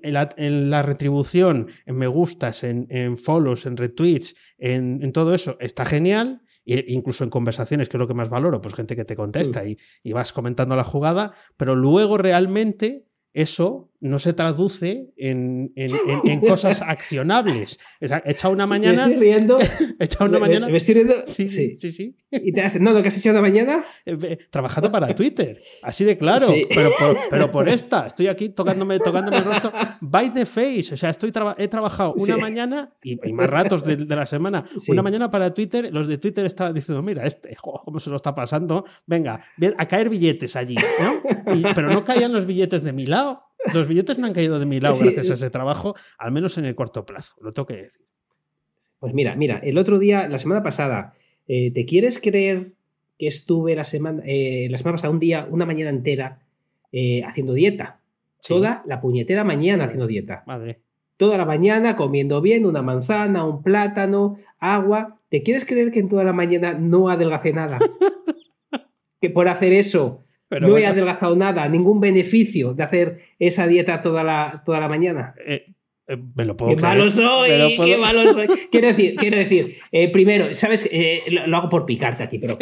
la 0.69 0.81
retribución, 0.81 1.67
en 1.85 1.95
me 1.95 2.07
gustas, 2.07 2.63
en, 2.63 3.17
follows, 3.17 3.65
en 3.65 3.77
retweets, 3.77 4.35
en, 4.57 5.11
todo 5.11 5.33
eso, 5.33 5.57
está 5.59 5.85
genial. 5.85 6.41
E 6.63 6.85
incluso 6.89 7.23
en 7.23 7.31
conversaciones, 7.31 7.89
que 7.89 7.97
es 7.97 7.99
lo 7.99 8.07
que 8.07 8.13
más 8.13 8.29
valoro, 8.29 8.61
pues 8.61 8.75
gente 8.75 8.95
que 8.95 9.03
te 9.03 9.15
contesta 9.15 9.63
mm. 9.63 9.67
y, 9.67 9.77
y, 10.03 10.13
vas 10.13 10.31
comentando 10.31 10.75
la 10.75 10.83
jugada, 10.83 11.33
pero 11.57 11.75
luego 11.75 12.19
realmente 12.19 13.07
eso 13.33 13.90
no 14.01 14.17
se 14.17 14.33
traduce 14.33 15.13
en, 15.15 15.71
cosas 16.47 16.81
accionables. 16.81 17.79
He 17.99 18.31
echado 18.31 18.53
una 18.53 18.65
mañana. 18.65 19.03
estoy 19.03 19.15
riendo. 19.15 19.59
He 19.99 20.05
echado 20.05 20.25
una 20.25 20.39
mañana. 20.39 20.67
¿Me 20.67 20.77
estoy 20.77 20.95
riendo? 20.95 21.13
Sí, 21.27 21.47
sí, 21.47 21.75
sí. 21.75 22.17
¿Y 22.31 22.51
te 22.51 22.61
has, 22.61 22.79
no, 22.79 22.93
lo 22.93 23.01
que 23.01 23.09
has 23.09 23.17
hecho 23.17 23.29
una 23.29 23.41
mañana? 23.41 23.83
Eh, 24.05 24.37
trabajando 24.49 24.91
para 24.91 25.07
Twitter. 25.15 25.59
Así 25.83 26.03
de 26.03 26.17
claro. 26.17 26.47
Pero, 27.29 27.51
por, 27.51 27.69
esta. 27.69 28.07
Estoy 28.07 28.27
aquí 28.27 28.49
tocándome, 28.49 28.99
tocándome 28.99 29.37
el 29.37 29.45
rostro. 29.45 29.71
By 30.01 30.33
the 30.33 30.45
face. 30.47 30.93
O 30.93 30.97
sea, 30.97 31.11
estoy 31.11 31.31
he 31.57 31.67
trabajado 31.67 32.15
una 32.17 32.37
mañana 32.37 32.93
y, 33.03 33.17
más 33.33 33.47
ratos 33.47 33.83
de, 33.83 33.97
la 33.97 34.25
semana. 34.25 34.65
Una 34.87 35.03
mañana 35.03 35.29
para 35.29 35.53
Twitter. 35.53 35.93
Los 35.93 36.07
de 36.07 36.17
Twitter 36.17 36.45
estaban 36.45 36.73
diciendo: 36.73 37.03
Mira, 37.03 37.27
este, 37.27 37.55
cómo 37.55 37.99
se 37.99 38.09
lo 38.09 38.15
está 38.15 38.33
pasando. 38.33 38.83
Venga, 39.05 39.45
a 39.77 39.87
caer 39.87 40.09
billetes 40.09 40.55
allí. 40.55 40.75
pero 41.75 41.89
no 41.89 42.03
caían 42.03 42.33
los 42.33 42.47
billetes 42.47 42.81
de 42.81 42.93
mi 42.93 43.05
lado 43.05 43.50
los 43.73 43.87
billetes 43.87 44.17
no 44.17 44.27
han 44.27 44.33
caído 44.33 44.59
de 44.59 44.65
mi 44.65 44.79
lado 44.79 44.97
gracias 44.99 45.29
a 45.29 45.33
ese 45.33 45.49
trabajo, 45.49 45.95
al 46.17 46.31
menos 46.31 46.57
en 46.57 46.65
el 46.65 46.75
corto 46.75 47.05
plazo, 47.05 47.35
lo 47.41 47.53
tengo 47.53 47.65
que 47.67 47.75
decir. 47.75 48.05
Pues 48.99 49.13
mira, 49.13 49.35
mira, 49.35 49.59
el 49.63 49.77
otro 49.77 49.97
día, 49.97 50.27
la 50.27 50.37
semana 50.37 50.61
pasada, 50.61 51.15
eh, 51.47 51.71
¿te 51.71 51.85
quieres 51.85 52.19
creer 52.19 52.73
que 53.17 53.27
estuve 53.27 53.75
la 53.75 53.83
semana, 53.83 54.21
eh, 54.25 54.67
la 54.69 54.77
semana 54.77 54.95
pasada, 54.95 55.11
un 55.11 55.19
día, 55.19 55.47
una 55.49 55.65
mañana 55.65 55.89
entera, 55.89 56.39
eh, 56.91 57.23
haciendo 57.23 57.53
dieta? 57.53 57.99
Toda 58.47 58.83
la 58.85 59.01
puñetera 59.01 59.43
mañana 59.43 59.85
haciendo 59.85 60.07
dieta. 60.07 60.43
Madre. 60.47 60.81
Toda 61.17 61.37
la 61.37 61.45
mañana 61.45 61.95
comiendo 61.95 62.41
bien, 62.41 62.65
una 62.65 62.81
manzana, 62.81 63.45
un 63.45 63.61
plátano, 63.61 64.37
agua. 64.59 65.19
¿Te 65.29 65.43
quieres 65.43 65.65
creer 65.65 65.91
que 65.91 65.99
en 65.99 66.09
toda 66.09 66.23
la 66.23 66.33
mañana 66.33 66.73
no 66.73 67.09
adelgacé 67.09 67.53
nada? 67.53 67.79
que 69.21 69.29
por 69.29 69.47
hacer 69.47 69.73
eso 69.73 70.23
no 70.59 70.77
he 70.77 70.85
adelgazado 70.85 71.35
nada, 71.35 71.67
ningún 71.69 71.99
beneficio 71.99 72.73
de 72.73 72.83
hacer 72.83 73.19
esa 73.39 73.67
dieta 73.67 74.01
toda 74.01 74.23
la, 74.23 74.63
toda 74.65 74.79
la 74.79 74.89
mañana. 74.89 75.33
Eh, 75.45 75.73
eh, 76.07 76.17
me 76.35 76.43
lo 76.45 76.57
puedo 76.57 76.75
qué 76.75 76.81
malo 76.81 77.09
soy, 77.09 77.49
qué 77.77 77.97
malo 77.97 78.33
soy. 78.33 78.47
quiero 78.71 78.87
decir, 78.87 79.15
quiero 79.15 79.37
decir 79.37 79.77
eh, 79.91 80.09
primero, 80.11 80.51
sabes, 80.53 80.89
lo, 81.29 81.57
hago 81.57 81.69
por 81.69 81.85
picarte 81.85 82.23
aquí, 82.23 82.37
pero 82.37 82.57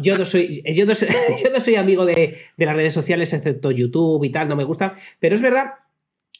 yo, 0.00 0.18
no 0.18 0.24
soy, 0.24 0.62
yo, 0.74 0.86
no 0.86 1.60
soy, 1.60 1.74
amigo 1.76 2.04
de, 2.04 2.38
las 2.56 2.74
redes 2.74 2.94
sociales, 2.94 3.32
excepto 3.32 3.70
YouTube 3.70 4.24
y 4.24 4.30
tal, 4.30 4.48
no 4.48 4.56
me 4.56 4.64
gusta, 4.64 4.96
pero 5.20 5.34
es 5.34 5.42
verdad 5.42 5.74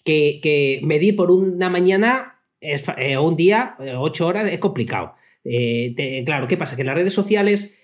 que, 0.05 0.40
que 0.42 0.81
medir 0.83 1.14
por 1.14 1.31
una 1.31 1.70
mañana 1.70 2.40
o 3.16 3.22
un 3.22 3.37
día, 3.37 3.76
ocho 3.98 4.26
horas, 4.26 4.50
es 4.50 4.59
complicado. 4.59 5.14
claro, 6.24 6.48
¿qué 6.48 6.57
pasa? 6.57 6.74
Que 6.74 6.83
en 6.83 6.87
las 6.87 6.96
redes 6.96 7.12
sociales 7.12 7.80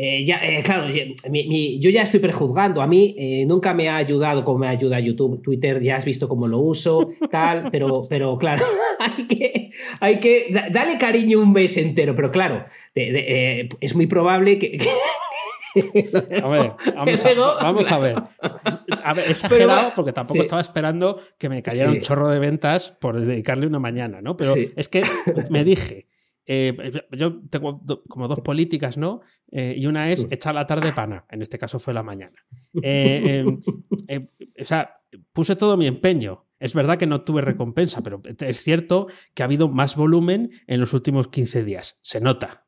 eh, 0.00 0.24
ya, 0.24 0.38
eh, 0.44 0.62
claro, 0.62 0.86
yo 0.86 1.90
ya 1.90 2.02
estoy 2.02 2.20
prejuzgando. 2.20 2.80
A 2.80 2.86
mí 2.86 3.16
eh, 3.18 3.44
nunca 3.46 3.74
me 3.74 3.88
ha 3.88 3.96
ayudado 3.96 4.44
como 4.44 4.60
me 4.60 4.68
ayuda 4.68 5.00
YouTube, 5.00 5.42
Twitter, 5.42 5.82
ya 5.82 5.96
has 5.96 6.04
visto 6.04 6.28
cómo 6.28 6.46
lo 6.46 6.58
uso, 6.58 7.10
tal, 7.32 7.68
pero, 7.72 8.06
pero 8.08 8.38
claro, 8.38 8.64
hay 9.00 9.26
que, 9.26 9.72
hay 9.98 10.20
que 10.20 10.54
darle 10.70 10.98
cariño 10.98 11.40
un 11.40 11.52
mes 11.52 11.76
entero, 11.76 12.14
pero 12.14 12.30
claro, 12.30 12.64
es 12.94 13.96
muy 13.96 14.06
probable 14.06 14.60
que... 14.60 14.78
A 16.42 16.48
ver, 16.48 16.72
vamos, 17.60 17.92
a, 17.92 17.98
ver. 17.98 18.16
A 19.04 19.14
ver, 19.14 19.30
exagerado 19.30 19.92
porque 19.94 20.12
tampoco 20.12 20.40
estaba 20.40 20.60
esperando 20.60 21.20
que 21.36 21.48
me 21.48 21.62
cayera 21.62 21.90
un 21.90 22.00
chorro 22.00 22.28
de 22.30 22.38
ventas 22.38 22.96
por 22.98 23.20
dedicarle 23.20 23.66
una 23.66 23.78
mañana, 23.78 24.20
¿no? 24.20 24.36
Pero 24.36 24.54
es 24.54 24.88
que 24.88 25.04
me 25.50 25.62
dije, 25.64 26.06
eh, 26.50 26.74
yo 27.12 27.42
tengo 27.50 27.82
como 28.08 28.26
dos 28.26 28.40
políticas, 28.40 28.96
¿no? 28.96 29.20
Eh, 29.52 29.74
y 29.76 29.84
una 29.84 30.10
es 30.10 30.26
echar 30.30 30.54
la 30.54 30.66
tarde 30.66 30.94
pana, 30.94 31.26
en 31.28 31.42
este 31.42 31.58
caso 31.58 31.78
fue 31.78 31.92
la 31.92 32.02
mañana. 32.02 32.42
Eh, 32.82 33.44
o 34.60 34.64
sea, 34.64 35.02
puse 35.34 35.56
todo 35.56 35.76
mi 35.76 35.86
empeño. 35.86 36.46
Es 36.58 36.72
verdad 36.72 36.96
que 36.96 37.06
no 37.06 37.20
tuve 37.20 37.42
recompensa, 37.42 38.02
pero 38.02 38.22
es 38.24 38.62
cierto 38.62 39.08
que 39.34 39.42
ha 39.42 39.46
habido 39.46 39.68
más 39.68 39.94
volumen 39.94 40.50
en 40.66 40.80
los 40.80 40.94
últimos 40.94 41.28
15 41.28 41.64
días. 41.64 42.00
Se 42.02 42.18
nota. 42.18 42.66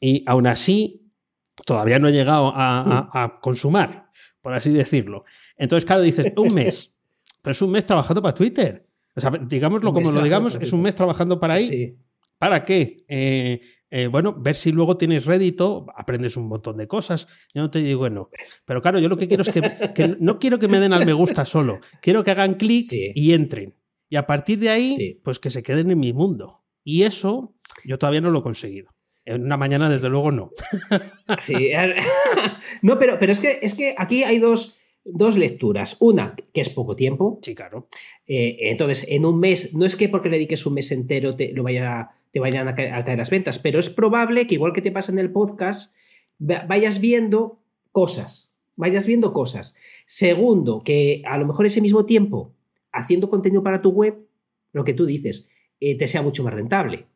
Y 0.00 0.24
aún 0.26 0.46
así, 0.46 1.12
todavía 1.66 1.98
no 1.98 2.08
he 2.08 2.12
llegado 2.12 2.52
a, 2.56 3.10
a 3.12 3.40
consumar, 3.40 4.10
por 4.40 4.54
así 4.54 4.72
decirlo. 4.72 5.24
Entonces, 5.58 5.84
claro, 5.84 6.00
dices, 6.00 6.32
un 6.36 6.54
mes. 6.54 6.96
Pero 7.42 7.52
es 7.52 7.60
un 7.60 7.70
mes 7.72 7.84
trabajando 7.84 8.22
para 8.22 8.34
Twitter. 8.34 8.88
O 9.14 9.20
sea, 9.20 9.30
digámoslo 9.30 9.92
como 9.92 10.12
lo 10.12 10.22
digamos, 10.22 10.56
es 10.60 10.72
un 10.72 10.80
mes 10.80 10.94
trabajando 10.94 11.38
para 11.38 11.54
ahí. 11.54 11.68
Sí. 11.68 11.98
¿Para 12.38 12.64
qué? 12.64 13.04
Eh, 13.08 13.60
eh, 13.90 14.06
bueno, 14.06 14.34
ver 14.38 14.54
si 14.54 14.70
luego 14.70 14.96
tienes 14.96 15.24
rédito, 15.24 15.86
aprendes 15.96 16.36
un 16.36 16.46
montón 16.46 16.76
de 16.76 16.86
cosas. 16.86 17.26
Yo 17.54 17.62
no 17.62 17.70
te 17.70 17.80
digo 17.80 18.00
bueno. 18.00 18.30
Pero 18.64 18.82
claro, 18.82 18.98
yo 18.98 19.08
lo 19.08 19.16
que 19.16 19.28
quiero 19.28 19.42
es 19.42 19.50
que, 19.50 19.60
no 20.20 20.38
quiero 20.38 20.58
que 20.58 20.68
me 20.68 20.78
den 20.78 20.92
al 20.92 21.06
me 21.06 21.12
gusta 21.12 21.44
solo. 21.44 21.80
Quiero 22.02 22.22
que 22.22 22.30
hagan 22.30 22.54
clic 22.54 22.86
y 22.90 23.32
entren. 23.32 23.74
Y 24.10 24.16
a 24.16 24.26
partir 24.26 24.58
de 24.58 24.70
ahí, 24.70 25.20
pues 25.22 25.38
que 25.38 25.50
se 25.50 25.62
queden 25.62 25.90
en 25.90 25.98
mi 25.98 26.12
mundo. 26.12 26.64
Y 26.84 27.02
eso 27.02 27.54
yo 27.84 27.98
todavía 27.98 28.20
no 28.20 28.30
lo 28.30 28.40
he 28.40 28.42
conseguido. 28.42 28.94
En 29.24 29.44
una 29.44 29.58
mañana, 29.58 29.90
desde 29.90 30.08
luego, 30.08 30.32
no. 30.32 30.52
Sí. 31.38 31.70
no, 32.82 32.98
pero, 32.98 33.18
pero 33.18 33.32
es, 33.32 33.40
que, 33.40 33.58
es 33.60 33.74
que 33.74 33.94
aquí 33.98 34.22
hay 34.22 34.38
dos, 34.38 34.78
dos 35.04 35.36
lecturas. 35.36 35.96
Una, 36.00 36.34
que 36.54 36.62
es 36.62 36.70
poco 36.70 36.96
tiempo. 36.96 37.38
Sí, 37.42 37.54
claro. 37.54 37.88
Eh, 38.26 38.56
entonces, 38.62 39.06
en 39.08 39.26
un 39.26 39.38
mes, 39.38 39.74
no 39.74 39.84
es 39.84 39.96
que 39.96 40.08
porque 40.08 40.30
le 40.30 40.36
dediques 40.36 40.64
un 40.64 40.74
mes 40.74 40.90
entero 40.92 41.36
te 41.36 41.52
lo 41.52 41.62
vaya 41.62 42.10
vayan 42.38 42.68
a 42.68 42.74
caer, 42.74 43.18
las 43.18 43.30
ventas. 43.30 43.58
Pero 43.58 43.78
es 43.78 43.90
probable 43.90 44.46
que, 44.46 44.54
igual 44.54 44.72
que 44.72 44.82
te 44.82 44.92
pasa 44.92 45.12
en 45.12 45.18
el 45.18 45.30
podcast, 45.30 45.94
vayas 46.38 47.00
viendo 47.00 47.60
cosas. 47.92 48.54
Vayas 48.76 49.06
viendo 49.06 49.32
cosas. 49.32 49.74
Segundo, 50.06 50.80
que 50.84 51.22
a 51.26 51.36
lo 51.38 51.46
mejor 51.46 51.66
ese 51.66 51.80
mismo 51.80 52.06
tiempo, 52.06 52.52
haciendo 52.92 53.28
contenido 53.28 53.62
para 53.62 53.82
tu 53.82 53.90
web, 53.90 54.26
lo 54.72 54.84
que 54.84 54.94
tú 54.94 55.06
dices, 55.06 55.48
eh, 55.80 55.96
te 55.96 56.06
sea 56.06 56.22
mucho 56.22 56.44
más 56.44 56.54
rentable. 56.54 57.06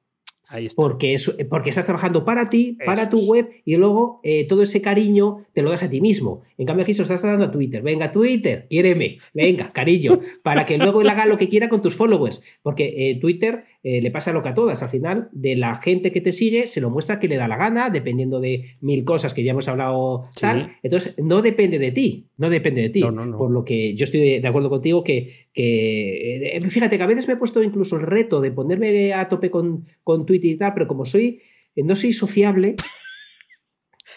Porque, 0.76 1.14
es, 1.14 1.34
porque 1.48 1.70
estás 1.70 1.86
trabajando 1.86 2.24
para 2.24 2.50
ti, 2.50 2.76
para 2.84 3.08
tu 3.08 3.20
web, 3.20 3.48
y 3.64 3.76
luego 3.76 4.20
eh, 4.22 4.46
todo 4.46 4.62
ese 4.62 4.82
cariño 4.82 5.46
te 5.54 5.62
lo 5.62 5.70
das 5.70 5.82
a 5.82 5.90
ti 5.90 6.00
mismo. 6.00 6.42
En 6.58 6.66
cambio, 6.66 6.82
aquí 6.82 6.92
se 6.92 7.00
lo 7.00 7.04
estás 7.04 7.22
dando 7.22 7.46
a 7.46 7.50
Twitter. 7.50 7.82
Venga, 7.82 8.12
Twitter, 8.12 8.66
quiéreme. 8.68 9.16
Venga, 9.32 9.70
cariño. 9.72 10.20
para 10.42 10.66
que 10.66 10.76
luego 10.76 11.00
él 11.00 11.08
haga 11.08 11.24
lo 11.26 11.38
que 11.38 11.48
quiera 11.48 11.68
con 11.68 11.80
tus 11.80 11.94
followers. 11.94 12.44
Porque 12.62 12.94
eh, 12.96 13.18
Twitter 13.20 13.64
eh, 13.82 14.02
le 14.02 14.10
pasa 14.10 14.32
lo 14.32 14.42
que 14.42 14.50
a 14.50 14.54
todas. 14.54 14.82
Al 14.82 14.90
final, 14.90 15.28
de 15.32 15.56
la 15.56 15.76
gente 15.76 16.12
que 16.12 16.20
te 16.20 16.32
sigue, 16.32 16.66
se 16.66 16.80
lo 16.80 16.90
muestra 16.90 17.18
que 17.18 17.28
le 17.28 17.36
da 17.36 17.48
la 17.48 17.56
gana, 17.56 17.88
dependiendo 17.88 18.38
de 18.40 18.76
mil 18.80 19.04
cosas 19.04 19.32
que 19.32 19.44
ya 19.44 19.52
hemos 19.52 19.68
hablado 19.68 20.28
tal. 20.38 20.76
Entonces, 20.82 21.16
no 21.22 21.40
depende 21.40 21.78
de 21.78 21.92
ti. 21.92 22.26
No 22.36 22.50
depende 22.50 22.82
de 22.82 22.88
ti. 22.90 23.00
Por 23.00 23.50
lo 23.50 23.64
que 23.64 23.94
yo 23.94 24.04
estoy 24.04 24.40
de 24.40 24.48
acuerdo 24.48 24.68
contigo 24.68 25.02
que, 25.02 25.46
que 25.54 26.60
fíjate 26.68 26.98
que 26.98 27.02
a 27.02 27.06
veces 27.06 27.26
me 27.26 27.34
he 27.34 27.36
puesto 27.36 27.62
incluso 27.62 27.96
el 27.96 28.02
reto 28.02 28.40
de 28.40 28.50
ponerme 28.50 29.14
a 29.14 29.28
tope 29.28 29.50
con, 29.50 29.86
con 30.04 30.26
Twitter 30.26 30.41
y 30.50 30.56
tal, 30.56 30.74
pero 30.74 30.86
como 30.86 31.04
soy, 31.04 31.40
eh, 31.76 31.82
no 31.82 31.94
soy 31.94 32.12
sociable. 32.12 32.76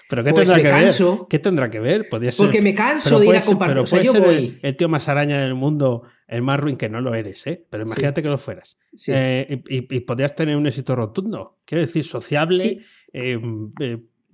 ¿Pero 0.10 0.24
qué 0.24 0.32
pues 0.32 0.48
tendrá 0.50 0.70
que 0.70 0.86
ver? 0.86 0.94
¿Qué 1.30 1.40
tendrá 1.40 1.70
que 1.70 1.80
ver? 1.80 2.10
Porque 2.10 2.62
me 2.62 2.76
canso 2.76 3.20
de 3.20 3.28
ir 3.28 3.36
a 3.36 3.42
compartir. 3.42 3.76
Pero 3.76 3.86
puedes 3.86 4.12
ser 4.12 4.58
el, 4.62 4.76
tío 4.76 4.88
más 4.88 5.10
araña 5.10 5.42
del 5.42 5.56
mundo, 5.56 6.04
el 6.28 6.42
más 6.42 6.60
ruin, 6.60 6.78
que 6.78 6.90
no 6.90 7.02
lo 7.02 7.16
eres, 7.16 7.46
¿eh? 7.48 7.66
Pero 7.70 7.86
imagínate 7.86 8.22
que 8.22 8.30
lo 8.30 8.38
fueras. 8.38 8.78
Eh, 9.08 9.64
y, 9.68 10.00
podrías 10.02 10.36
tener 10.36 10.58
un 10.58 10.68
éxito 10.68 10.96
rotundo. 10.96 11.60
Quiero 11.66 11.82
decir, 11.82 12.04
sociable, 12.04 12.82
eh, 13.14 13.40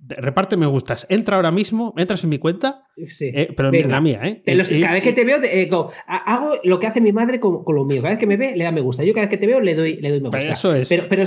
reparte 0.08 0.56
me 0.56 0.66
gustas. 0.66 1.06
Entra 1.08 1.36
ahora 1.36 1.50
mismo, 1.50 1.94
entras 1.96 2.24
en 2.24 2.30
mi 2.30 2.38
cuenta, 2.38 2.86
eh, 2.96 3.52
pero 3.56 3.72
en 3.72 3.90
la 3.90 4.00
mía, 4.00 4.20
¿eh? 4.24 4.42
cada 4.44 4.92
vez 4.92 5.02
que 5.02 5.12
te 5.12 5.24
veo, 5.24 5.42
eh, 5.42 5.70
hago 6.06 6.54
lo 6.64 6.78
que 6.78 6.86
hace 6.86 7.00
mi 7.00 7.12
madre 7.12 7.40
con, 7.40 7.62
lo 7.66 7.84
mío. 7.84 8.02
Cada 8.02 8.14
vez 8.14 8.18
que 8.18 8.26
me 8.26 8.36
ve, 8.36 8.56
le 8.56 8.64
da 8.64 8.72
me 8.72 8.80
gusta. 8.80 9.04
Yo 9.04 9.14
cada 9.14 9.26
vez 9.26 9.30
que 9.30 9.38
te 9.38 9.46
veo, 9.46 9.60
le 9.60 9.74
doy, 9.74 9.96
le 9.96 10.10
doy 10.10 10.20
me 10.20 10.28
gusta. 10.28 10.52
eso 10.52 10.74
es. 10.74 10.88
Pero, 10.88 11.04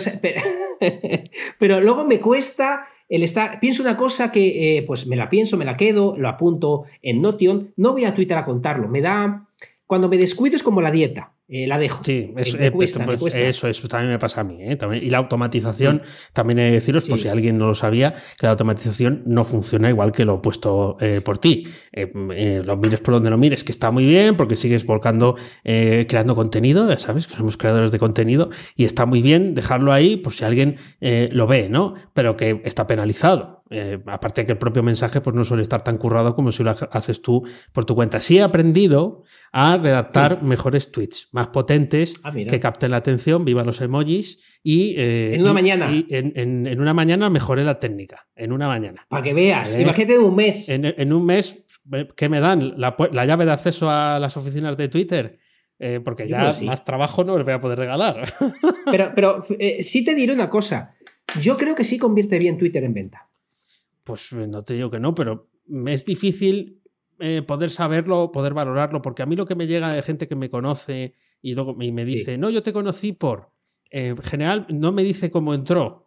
pero, 1.60 1.82
luego 1.82 2.06
me 2.06 2.20
cuesta 2.20 2.88
el 3.08 3.24
estar. 3.24 3.60
Pienso 3.60 3.82
una 3.82 3.96
cosa 3.96 4.32
que, 4.32 4.78
eh, 4.78 4.84
pues 4.84 5.08
me 5.08 5.16
la 5.16 5.30
pienso, 5.30 5.58
me 5.58 5.66
la 5.66 5.78
quedo, 5.78 6.16
lo 6.18 6.28
apunto 6.28 6.84
en 7.02 7.22
Notion. 7.22 7.74
No 7.78 7.94
voy 7.94 8.06
a 8.06 8.14
Twitter 8.14 8.38
a 8.38 8.46
contarlo. 8.46 8.88
Me 8.88 9.02
da. 9.02 9.48
Cuando 9.86 10.10
me 10.10 10.18
descuido 10.18 10.56
es 10.56 10.64
como 10.64 10.82
la 10.82 10.92
dieta. 10.92 11.35
Eh, 11.48 11.68
la 11.68 11.78
dejo. 11.78 12.04
Sí, 12.04 12.34
eso, 12.38 12.58
eh, 12.60 12.72
pues, 12.72 12.96
eso, 13.36 13.68
eso, 13.68 13.88
también 13.88 14.12
me 14.12 14.18
pasa 14.18 14.42
a 14.42 14.44
mí. 14.44 14.58
¿eh? 14.62 14.78
y 15.00 15.12
la 15.12 15.20
automatización, 15.20 16.02
también 16.34 16.58
he 16.58 16.64
de 16.64 16.72
deciros, 16.72 17.08
por 17.08 17.20
si 17.20 17.28
alguien 17.28 17.56
no 17.58 17.68
lo 17.68 17.76
sabía, 17.76 18.14
que 18.14 18.48
la 18.48 18.52
automatización 18.52 19.22
no 19.28 19.46
funciona 19.46 19.90
igual 19.90 20.12
que 20.12 20.26
lo 20.26 20.36
he 20.36 20.40
puesto 20.40 20.98
por 21.24 21.38
ti. 21.38 21.68
lo 21.94 22.78
mires 22.78 23.00
por 23.02 23.14
donde 23.14 23.30
lo 23.30 23.38
mires, 23.38 23.64
que 23.64 23.72
está 23.72 23.92
muy 23.92 24.06
bien, 24.06 24.36
porque 24.38 24.56
sigues 24.56 24.86
volcando, 24.86 25.36
creando 25.64 26.36
contenido, 26.36 26.90
ya 26.90 26.98
sabes, 26.98 27.28
que 27.28 27.36
somos 27.36 27.58
creadores 27.58 27.92
de 27.92 28.00
contenido, 28.00 28.50
y 28.76 28.86
está 28.86 29.06
muy 29.06 29.22
bien 29.22 29.54
dejarlo 29.54 29.94
ahí 29.94 30.18
por 30.18 30.34
si 30.34 30.46
alguien 30.46 30.78
lo 31.00 31.46
ve, 31.46 31.70
¿no? 31.70 31.94
Pero 32.14 32.36
que 32.36 32.62
está 32.66 32.88
penalizado. 32.88 33.55
Eh, 33.72 34.00
aparte 34.06 34.42
de 34.42 34.46
que 34.46 34.52
el 34.52 34.60
propio 34.60 34.84
mensaje 34.84 35.22
pues, 35.22 35.36
no 35.36 35.44
suele 35.44 35.64
estar 35.64 35.82
tan 35.82 35.98
currado 35.98 36.36
como 36.36 36.52
si 36.52 36.64
lo 36.64 36.70
haces 36.70 37.22
tú 37.22 37.44
por 37.72 37.84
tu 37.84 37.96
cuenta. 37.96 38.20
Sí 38.20 38.38
he 38.38 38.44
aprendido 38.44 39.24
a 39.52 39.78
redactar 39.78 40.44
mejores 40.44 40.92
tweets, 40.92 41.30
más 41.32 41.48
potentes, 41.48 42.16
ah, 42.24 42.32
que 42.32 42.60
capten 42.60 42.92
la 42.92 42.98
atención, 42.98 43.44
viva 43.44 43.64
los 43.64 43.82
emojis 43.82 44.40
y... 44.62 44.94
Eh, 44.98 45.34
en 45.34 45.42
una 45.42 45.54
mañana. 45.54 45.90
en, 45.92 46.80
una 46.80 46.94
mañana 46.94 47.30
mejoré 47.32 47.64
la 47.64 47.80
técnica, 47.80 48.28
en 48.36 48.52
una 48.52 48.68
mañana. 48.68 49.08
Para 49.10 49.24
que 49.24 49.34
veas, 49.34 49.80
imagínate 49.80 50.20
un 50.20 50.36
mes. 50.36 50.70
En, 50.70 51.14
un 51.14 51.26
mes, 51.26 51.66
¿qué 52.16 52.30
me 52.30 52.40
dan? 52.40 52.76
La, 52.78 52.96
llave 53.26 53.46
de 53.46 53.52
acceso 53.52 53.90
a 53.90 54.20
las 54.20 54.38
oficinas 54.38 54.78
de 54.78 54.90
Twitter. 54.90 55.40
Eh, 55.78 56.00
porque 56.06 56.26
ya 56.30 56.54
más 56.64 56.86
trabajo 56.86 57.26
no 57.26 57.36
les 57.36 57.44
voy 57.44 57.54
a 57.54 57.60
poder 57.60 57.80
regalar. 57.80 58.32
Pero, 58.90 59.12
pero 59.14 59.44
sí 59.82 60.06
te 60.06 60.16
diré 60.16 60.32
una 60.32 60.50
cosa. 60.50 60.96
Yo 61.42 61.58
creo 61.58 61.76
que 61.76 61.84
sí 61.84 61.98
convierte 61.98 62.38
bien 62.40 62.58
Twitter 62.58 62.84
en 62.84 62.94
venta. 62.94 63.28
Pues 64.06 64.32
eh, 64.32 64.48
no 64.48 64.62
te 64.62 64.76
digo 64.76 64.90
que 64.90 65.00
no, 65.00 65.14
pero 65.14 65.50
es 65.88 66.06
difícil 66.06 66.82
eh, 67.20 67.42
poder 67.42 67.72
saberlo, 67.72 68.32
poder 68.32 68.54
valorarlo, 68.54 69.02
porque 69.02 69.24
a 69.24 69.26
mí 69.26 69.36
lo 69.36 69.46
que 69.46 69.56
me 69.56 69.68
llega 69.68 69.94
de 69.94 70.02
gente 70.04 70.28
que 70.28 70.36
me 70.36 70.50
conoce 70.50 71.16
y 71.42 71.56
luego 71.56 71.76
me, 71.76 72.06
dice, 72.06 72.38
no, 72.38 72.50
yo 72.50 72.64
te 72.64 72.72
conocí 72.72 73.12
por. 73.12 73.52
Eh, 73.90 74.08
en 74.10 74.18
general, 74.18 74.68
no 74.70 74.92
me 74.92 75.04
dice 75.04 75.30
cómo 75.30 75.54
entró. 75.54 76.04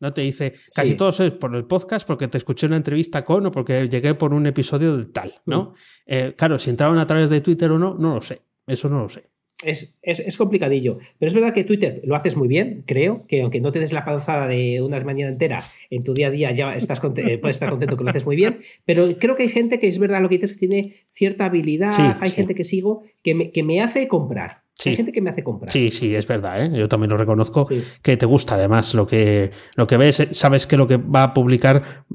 No 0.00 0.12
te 0.12 0.20
dice, 0.20 0.54
casi 0.72 0.94
todo 0.94 1.08
es 1.08 1.32
por 1.32 1.56
el 1.56 1.64
podcast, 1.64 2.06
porque 2.06 2.28
te 2.28 2.38
escuché 2.38 2.66
una 2.66 2.76
entrevista 2.76 3.24
con 3.24 3.46
o 3.46 3.50
porque 3.50 3.88
llegué 3.88 4.14
por 4.14 4.32
un 4.32 4.46
episodio 4.46 4.96
del 4.96 5.10
tal, 5.10 5.34
¿no? 5.44 5.74
Mm. 6.06 6.34
claro, 6.36 6.56
si 6.56 6.70
entraron 6.70 6.98
a 6.98 7.06
través 7.06 7.30
de 7.30 7.40
Twitter 7.40 7.72
o 7.72 7.78
no, 7.80 7.94
no 7.94 8.14
lo 8.14 8.20
sé. 8.20 8.42
Eso 8.64 8.88
no 8.88 9.00
lo 9.00 9.08
sé. 9.08 9.28
Es, 9.64 9.98
es, 10.02 10.36
complicadillo. 10.36 10.98
Pero 11.18 11.28
es 11.28 11.34
verdad 11.34 11.52
que 11.52 11.64
Twitter 11.64 12.00
lo 12.04 12.14
haces 12.14 12.36
muy 12.36 12.46
bien, 12.46 12.84
creo, 12.86 13.26
que 13.26 13.42
aunque 13.42 13.60
no 13.60 13.72
te 13.72 13.80
des 13.80 13.92
la 13.92 14.04
panzada 14.04 14.46
de 14.46 14.80
una 14.82 15.00
mañana 15.00 15.32
entera, 15.32 15.60
en 15.90 16.02
tu 16.04 16.14
día 16.14 16.28
a 16.28 16.30
día 16.30 16.52
ya 16.52 16.76
estás 16.76 17.00
eh, 17.16 17.38
puedes 17.38 17.56
estar 17.56 17.70
contento 17.70 17.96
que 17.96 18.04
lo 18.04 18.10
haces 18.10 18.24
muy 18.24 18.36
bien. 18.36 18.60
Pero 18.84 19.06
creo 19.18 19.34
que 19.34 19.42
hay 19.42 19.48
gente 19.48 19.80
que 19.80 19.88
es 19.88 19.98
verdad 19.98 20.22
lo 20.22 20.28
que 20.28 20.36
dices, 20.36 20.52
que 20.52 20.68
tiene 20.68 20.94
cierta 21.10 21.46
habilidad. 21.46 21.92
hay 22.20 22.30
gente 22.30 22.54
que 22.54 22.62
sigo 22.62 23.02
que 23.22 23.34
me, 23.34 23.50
que 23.50 23.64
me 23.64 23.80
hace 23.82 24.06
comprar. 24.06 24.62
Hay 24.86 24.94
gente 24.94 25.10
que 25.10 25.20
me 25.20 25.30
hace 25.30 25.42
comprar. 25.42 25.72
Sí, 25.72 25.90
sí, 25.90 26.14
es 26.14 26.26
verdad, 26.28 26.64
¿eh? 26.64 26.78
yo 26.78 26.86
también 26.86 27.10
lo 27.10 27.16
reconozco, 27.16 27.66
que 28.00 28.16
te 28.16 28.26
gusta 28.26 28.54
además 28.54 28.94
lo 28.94 29.08
que, 29.08 29.50
lo 29.74 29.88
que 29.88 29.96
ves, 29.96 30.20
eh, 30.20 30.28
sabes 30.30 30.68
que 30.68 30.76
lo 30.76 30.86
que 30.86 30.98
va 30.98 31.24
a 31.24 31.34
publicar 31.34 32.06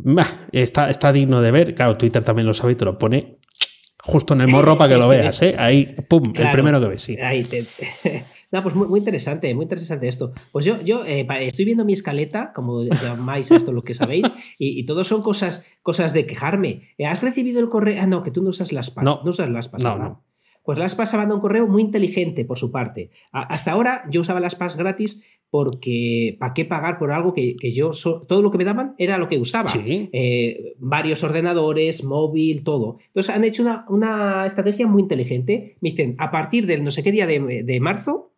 está, 0.54 0.90
está 0.90 1.12
digno 1.12 1.42
de 1.42 1.52
ver. 1.52 1.76
Claro, 1.76 1.98
Twitter 1.98 2.24
también 2.24 2.48
lo 2.48 2.54
sabe 2.54 2.74
y 2.74 2.76
te 2.76 2.86
lo 2.86 2.98
pone 2.98 3.40
justo 4.04 4.34
en 4.34 4.42
el 4.42 4.48
morro 4.50 4.78
para 4.78 4.94
que 4.94 5.00
lo 5.00 5.08
veas, 5.10 5.42
¿eh? 5.42 5.56
Ahí, 5.58 5.96
pum, 6.08 6.34
el 6.36 6.52
primero 6.52 6.80
que 6.80 6.88
ves, 6.88 7.02
sí. 7.02 7.18
Ahí 7.20 7.44
te, 7.44 7.66
No, 8.54 8.62
pues 8.62 8.76
muy, 8.76 9.00
interesante, 9.00 9.52
muy 9.56 9.64
interesante 9.64 10.08
esto. 10.08 10.32
Pues 10.52 10.64
yo, 10.64 10.80
yo 10.84 11.04
eh, 11.06 11.26
estoy 11.42 11.66
viendo 11.66 11.86
mi 11.86 11.94
escaleta, 11.94 12.54
como 12.54 12.84
llamáis 12.84 13.50
esto 13.50 13.72
lo 13.72 13.84
que 13.84 13.96
sabéis, 13.96 14.28
y, 14.60 14.80
y 14.80 14.86
todo 14.86 15.04
son 15.04 15.24
cosas, 15.24 15.66
cosas 15.82 16.14
de 16.14 16.28
quejarme. 16.28 16.90
Eh, 17.00 17.08
¿Has 17.08 17.24
recibido 17.24 17.60
el 17.60 17.68
correo? 17.68 18.00
Ah, 18.00 18.06
no, 18.06 18.22
que 18.22 18.30
tú 18.30 18.44
no 18.44 18.50
usas 18.50 18.72
las 18.72 18.92
PAS. 18.92 19.04
No, 19.04 19.22
no 19.24 19.32
usas 19.32 19.50
las 19.50 19.70
PAS. 19.70 19.82
No, 19.82 19.98
no. 19.98 20.24
Pues 20.62 20.78
las 20.78 20.94
PAS 20.94 21.16
manda 21.16 21.34
un 21.34 21.42
correo 21.42 21.66
muy 21.66 21.82
inteligente 21.82 22.46
por 22.46 22.60
su 22.60 22.72
parte. 22.72 23.10
hasta 23.32 23.72
ahora 23.72 24.04
yo 24.12 24.22
usaba 24.22 24.40
las 24.40 24.54
PAS 24.54 24.78
gratis 24.78 25.24
porque 25.54 26.36
¿para 26.40 26.56
qué 26.56 26.66
pagar 26.66 26.98
por 26.98 27.12
algo 27.12 27.36
que, 27.36 27.56
yo, 27.72 27.92
todo 28.28 28.42
lo 28.42 28.50
que 28.50 28.58
me 28.58 28.66
daban 28.66 28.96
era 28.98 29.20
lo 29.20 29.30
que 29.30 29.38
usaba? 29.38 29.72
Eh, 29.86 30.74
varios 30.80 31.24
ordenadores, 31.24 32.04
móvil, 32.04 32.64
todo. 32.64 32.98
Entonces 33.06 33.36
han 33.36 33.44
hecho 33.44 33.64
una, 33.88 34.48
estrategia 34.48 34.88
muy 34.88 35.04
inteligente. 35.04 35.78
Me 35.80 35.92
dicen, 35.92 36.16
a 36.18 36.32
partir 36.32 36.66
del 36.66 36.84
no 36.84 36.90
sé 36.90 37.04
qué 37.04 37.12
día 37.12 37.28
de, 37.28 37.80
marzo, 37.80 38.32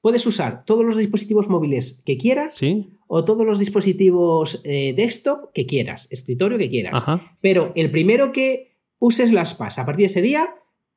puedes 0.00 0.26
usar 0.26 0.64
todos 0.64 0.84
los 0.84 0.96
dispositivos 0.96 1.48
móviles 1.48 2.02
que 2.04 2.16
quieras 2.16 2.60
o 3.06 3.24
todos 3.24 3.46
los 3.46 3.60
dispositivos 3.60 4.60
eh, 4.64 4.92
desktop 4.92 5.52
que 5.54 5.66
quieras, 5.66 6.08
escritorio 6.10 6.58
que 6.58 6.68
quieras. 6.68 7.00
Pero 7.40 7.70
el 7.76 7.92
primero 7.92 8.32
que 8.32 8.72
uses 8.98 9.30
las 9.30 9.54
PAS 9.54 9.78
a 9.78 9.86
partir 9.86 10.02
de 10.02 10.06
ese 10.06 10.20
día 10.20 10.48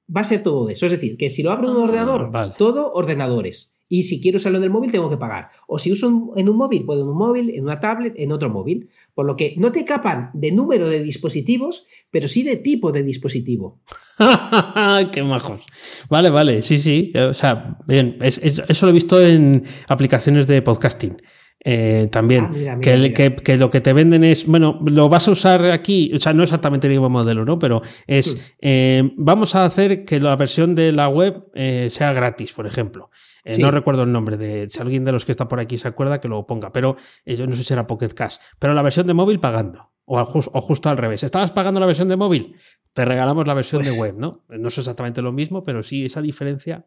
va 0.10 0.22
a 0.22 0.24
ser 0.24 0.42
todo 0.42 0.68
eso. 0.68 0.88
Es 0.88 0.94
decir, 0.94 1.16
que 1.16 1.30
si 1.30 1.44
lo 1.44 1.52
abro 1.52 1.70
en 1.70 1.76
un 1.76 1.82
ah, 1.82 1.86
ordenador, 1.86 2.56
todo 2.58 2.92
ordenadores. 2.92 3.76
Y 3.90 4.04
si 4.04 4.22
quiero 4.22 4.38
usarlo 4.38 4.60
en 4.60 4.64
el 4.64 4.70
móvil, 4.70 4.92
tengo 4.92 5.10
que 5.10 5.18
pagar. 5.18 5.50
O 5.68 5.80
si 5.80 5.92
uso 5.92 6.32
en 6.36 6.48
un 6.48 6.56
móvil, 6.56 6.86
puedo 6.86 7.02
en 7.02 7.10
un 7.10 7.18
móvil, 7.18 7.50
en 7.50 7.64
una 7.64 7.80
tablet, 7.80 8.14
en 8.18 8.32
otro 8.32 8.50
móvil. 8.50 8.90
Por 9.16 9.26
lo 9.26 9.36
que 9.36 9.56
no 9.58 9.72
te 9.72 9.84
capan 9.84 10.30
de 10.34 10.52
número 10.52 10.88
de 10.88 11.04
dispositivos, 11.04 11.88
pero 12.12 12.28
sí 12.28 12.44
de 12.44 12.58
tipo 12.58 12.92
de 12.92 13.04
dispositivo. 13.04 13.82
¡Qué 15.12 15.24
majos! 15.24 15.66
Vale, 16.10 16.30
vale, 16.30 16.62
sí, 16.62 16.78
sí. 16.78 17.12
O 17.18 17.34
sea, 17.34 17.80
bien, 17.88 18.18
eso 18.22 18.86
lo 18.86 18.92
he 18.92 18.94
visto 18.94 19.20
en 19.20 19.66
aplicaciones 19.88 20.46
de 20.46 20.62
podcasting. 20.62 21.18
Eh, 21.62 22.08
también, 22.10 22.46
ah, 22.70 22.80
que, 22.80 23.58
lo 23.58 23.70
que 23.70 23.82
te 23.82 23.92
venden 23.92 24.24
es, 24.24 24.46
bueno, 24.46 24.80
lo 24.86 25.10
vas 25.10 25.28
a 25.28 25.32
usar 25.32 25.66
aquí, 25.66 26.12
o 26.14 26.20
sea, 26.20 26.34
no 26.34 26.44
exactamente 26.44 26.88
el 26.88 26.94
mismo 26.94 27.10
modelo, 27.10 27.44
¿no? 27.44 27.60
Pero 27.60 27.82
es, 28.08 28.36
hmm. 28.36 28.40
eh, 28.62 29.12
vamos 29.18 29.56
a 29.56 29.66
hacer 29.66 30.06
que 30.06 30.20
la 30.20 30.36
versión 30.38 30.74
de 30.74 30.94
la 30.94 31.10
web 31.10 31.48
eh, 31.54 31.90
sea 31.92 32.14
gratis, 32.14 32.54
por 32.54 32.66
ejemplo. 32.66 33.10
No 33.58 33.72
recuerdo 33.72 34.04
el 34.04 34.12
nombre 34.12 34.38
de, 34.38 34.70
si 34.70 34.80
alguien 34.80 35.04
de 35.04 35.12
los 35.12 35.26
que 35.26 35.32
está 35.32 35.48
por 35.48 35.60
aquí 35.60 35.78
se 35.78 35.88
acuerda, 35.88 36.20
que 36.20 36.28
lo 36.28 36.46
ponga, 36.46 36.72
pero 36.72 36.98
yo 37.26 37.48
no 37.48 37.54
sé 37.54 37.64
si 37.64 37.74
era 37.74 37.88
Pocket 37.88 38.10
Cash, 38.10 38.36
pero 38.60 38.76
la 38.76 38.84
versión 38.84 39.08
de 39.08 39.16
móvil 39.16 39.40
pagando. 39.40 39.92
O, 40.06 40.24
justo 40.26 40.90
al 40.90 40.98
revés. 40.98 41.24
¿Estabas 41.24 41.52
pagando 41.52 41.80
la 41.80 41.86
versión 41.86 42.08
de 42.08 42.18
móvil? 42.18 42.56
Te 42.94 43.06
regalamos 43.06 43.46
la 43.46 43.54
versión 43.54 43.84
de 43.84 43.90
pues 43.90 44.00
web, 44.00 44.16
¿no? 44.18 44.44
No 44.50 44.68
es 44.68 44.78
exactamente 44.78 45.22
lo 45.22 45.32
mismo, 45.32 45.62
pero 45.62 45.84
sí 45.84 46.06
esa 46.06 46.22
diferencia 46.22 46.86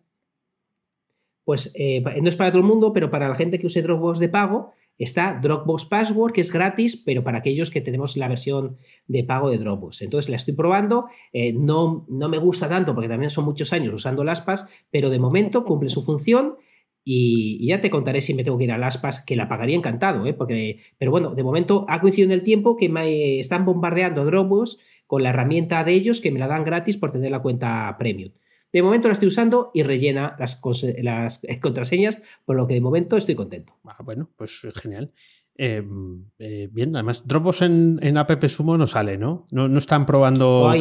pues 1.44 1.72
eh, 1.74 2.02
no 2.20 2.28
es 2.28 2.36
para 2.36 2.50
todo 2.50 2.60
el 2.60 2.66
mundo, 2.66 2.92
pero 2.92 3.10
para 3.10 3.28
la 3.28 3.34
gente 3.34 3.58
que 3.58 3.66
use 3.66 3.82
Dropbox 3.82 4.18
de 4.18 4.28
pago, 4.28 4.72
está 4.98 5.38
Dropbox 5.42 5.86
Password, 5.86 6.32
que 6.32 6.40
es 6.40 6.52
gratis, 6.52 6.96
pero 6.96 7.24
para 7.24 7.38
aquellos 7.38 7.70
que 7.70 7.80
tenemos 7.80 8.16
la 8.16 8.28
versión 8.28 8.76
de 9.06 9.24
pago 9.24 9.50
de 9.50 9.58
Dropbox. 9.58 10.02
Entonces 10.02 10.28
la 10.28 10.36
estoy 10.36 10.54
probando, 10.54 11.06
eh, 11.32 11.52
no, 11.52 12.06
no 12.08 12.28
me 12.28 12.38
gusta 12.38 12.68
tanto 12.68 12.94
porque 12.94 13.08
también 13.08 13.30
son 13.30 13.44
muchos 13.44 13.72
años 13.72 13.94
usando 13.94 14.24
las 14.24 14.40
PAS, 14.40 14.66
pero 14.90 15.10
de 15.10 15.18
momento 15.18 15.64
cumple 15.64 15.88
su 15.88 16.02
función. 16.02 16.56
Y, 17.04 17.66
ya 17.66 17.80
te 17.80 17.90
contaré 17.90 18.20
si 18.20 18.32
me 18.32 18.44
tengo 18.44 18.56
que 18.58 18.64
ir 18.64 18.70
a 18.70 18.78
las 18.78 18.96
PAS, 18.96 19.24
que 19.24 19.34
la 19.34 19.48
pagaría 19.48 19.76
encantado, 19.76 20.24
¿eh? 20.24 20.34
porque, 20.34 20.78
pero 20.98 21.10
bueno, 21.10 21.34
de 21.34 21.42
momento 21.42 21.84
ha 21.88 22.00
coincidido 22.00 22.32
en 22.32 22.38
el 22.38 22.44
tiempo 22.44 22.76
que 22.76 22.88
me 22.88 23.40
están 23.40 23.64
bombardeando 23.64 24.24
Dropbox 24.24 24.78
con 25.08 25.24
la 25.24 25.30
herramienta 25.30 25.82
de 25.82 25.94
ellos 25.94 26.20
que 26.20 26.30
me 26.30 26.38
la 26.38 26.46
dan 26.46 26.64
gratis 26.64 26.96
por 26.96 27.10
tener 27.10 27.32
la 27.32 27.42
cuenta 27.42 27.96
premium. 27.98 28.30
De 28.72 28.82
momento 28.82 29.08
la 29.08 29.12
estoy 29.12 29.28
usando 29.28 29.70
y 29.74 29.82
rellena 29.82 30.34
las, 30.38 30.60
las 31.02 31.42
contraseñas, 31.60 32.18
por 32.44 32.56
lo 32.56 32.66
que 32.66 32.74
de 32.74 32.80
momento 32.80 33.16
estoy 33.16 33.34
contento. 33.34 33.74
Ah, 33.84 33.98
bueno, 34.02 34.30
pues 34.36 34.66
genial. 34.74 35.12
Em, 35.54 36.24
eh, 36.38 36.68
bien, 36.72 36.96
además, 36.96 37.26
Dropbox 37.26 37.62
en, 37.62 37.98
en 38.02 38.16
App 38.16 38.42
Sumo 38.46 38.78
no 38.78 38.86
sale, 38.86 39.18
¿no? 39.18 39.46
No, 39.50 39.66
están 39.78 40.06
probando 40.06 40.72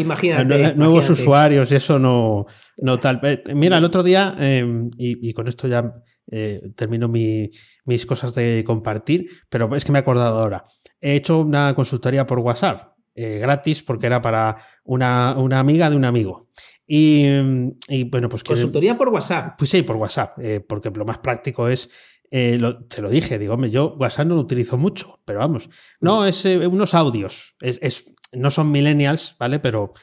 nuevos 0.76 1.10
usuarios 1.10 1.72
y 1.72 1.76
eso 1.76 2.00
no, 2.00 2.46
no 2.78 3.00
tal. 3.00 3.20
Eh, 3.24 3.44
mira, 3.54 3.78
el 3.78 3.84
otro 3.84 4.02
día, 4.02 4.36
em, 4.40 4.90
y, 4.98 5.34
con 5.34 5.48
esto 5.48 5.68
ya 5.68 5.94
eh, 6.32 6.72
termino 6.76 7.10
mis 7.10 8.06
cosas 8.06 8.34
de 8.34 8.64
compartir, 8.66 9.28
pero 9.50 9.76
es 9.76 9.84
que 9.84 9.92
me 9.92 10.00
he 10.00 10.02
acordado 10.02 10.40
ahora. 10.40 10.64
He 11.02 11.16
hecho 11.16 11.40
una 11.42 11.74
consultoría 11.76 12.26
por 12.26 12.40
WhatsApp, 12.40 12.94
gratis, 13.14 13.84
porque 13.84 14.06
era 14.06 14.22
para 14.22 14.58
una, 14.84 15.36
una 15.38 15.60
amiga 15.60 15.90
de 15.90 15.98
un 15.98 16.06
amigo. 16.06 16.48
Y, 16.88 18.04
bueno, 18.10 18.28
pues... 18.30 18.44
Consultoría 18.44 18.98
por 18.98 19.10
WhatsApp. 19.10 19.56
Pues 19.58 19.70
sí, 19.70 19.84
por 19.84 19.96
WhatsApp, 19.96 20.38
eh, 20.40 20.60
porque 20.60 20.90
lo 20.90 21.06
más 21.06 21.20
práctico 21.20 21.68
es... 21.68 21.90
Eh, 22.34 22.60
te 22.88 23.02
lo 23.02 23.10
dije, 23.10 23.38
digo, 23.38 23.58
yo 23.66 23.96
WhatsApp 24.00 24.28
no 24.28 24.36
lo 24.36 24.42
utilizo 24.42 24.78
mucho, 24.78 25.20
pero 25.26 25.40
vamos. 25.40 25.70
No, 26.00 26.26
es 26.26 26.46
eh, 26.46 26.66
unos 26.66 26.94
audios. 26.94 27.56
Es, 27.60 28.06
no 28.32 28.52
son 28.52 28.72
millennials, 28.72 29.36
¿vale? 29.38 29.60
Pero 29.60 29.94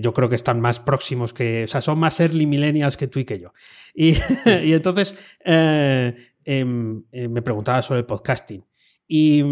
yo 0.00 0.14
creo 0.14 0.30
que 0.30 0.34
están 0.34 0.60
más 0.62 0.80
próximos 0.80 1.34
que. 1.34 1.64
O 1.64 1.68
sea, 1.68 1.82
son 1.82 1.98
más 1.98 2.18
early 2.20 2.46
millennials 2.46 2.96
que 2.96 3.06
tú 3.06 3.18
y 3.18 3.26
que 3.26 3.38
yo. 3.38 3.52
Y, 3.94 4.16
entonces 4.46 5.14
em, 5.44 7.04
me 7.12 7.42
preguntaba 7.42 7.82
sobre 7.82 8.00
el 8.00 8.06
podcasting. 8.06 8.64
Y, 9.06 9.44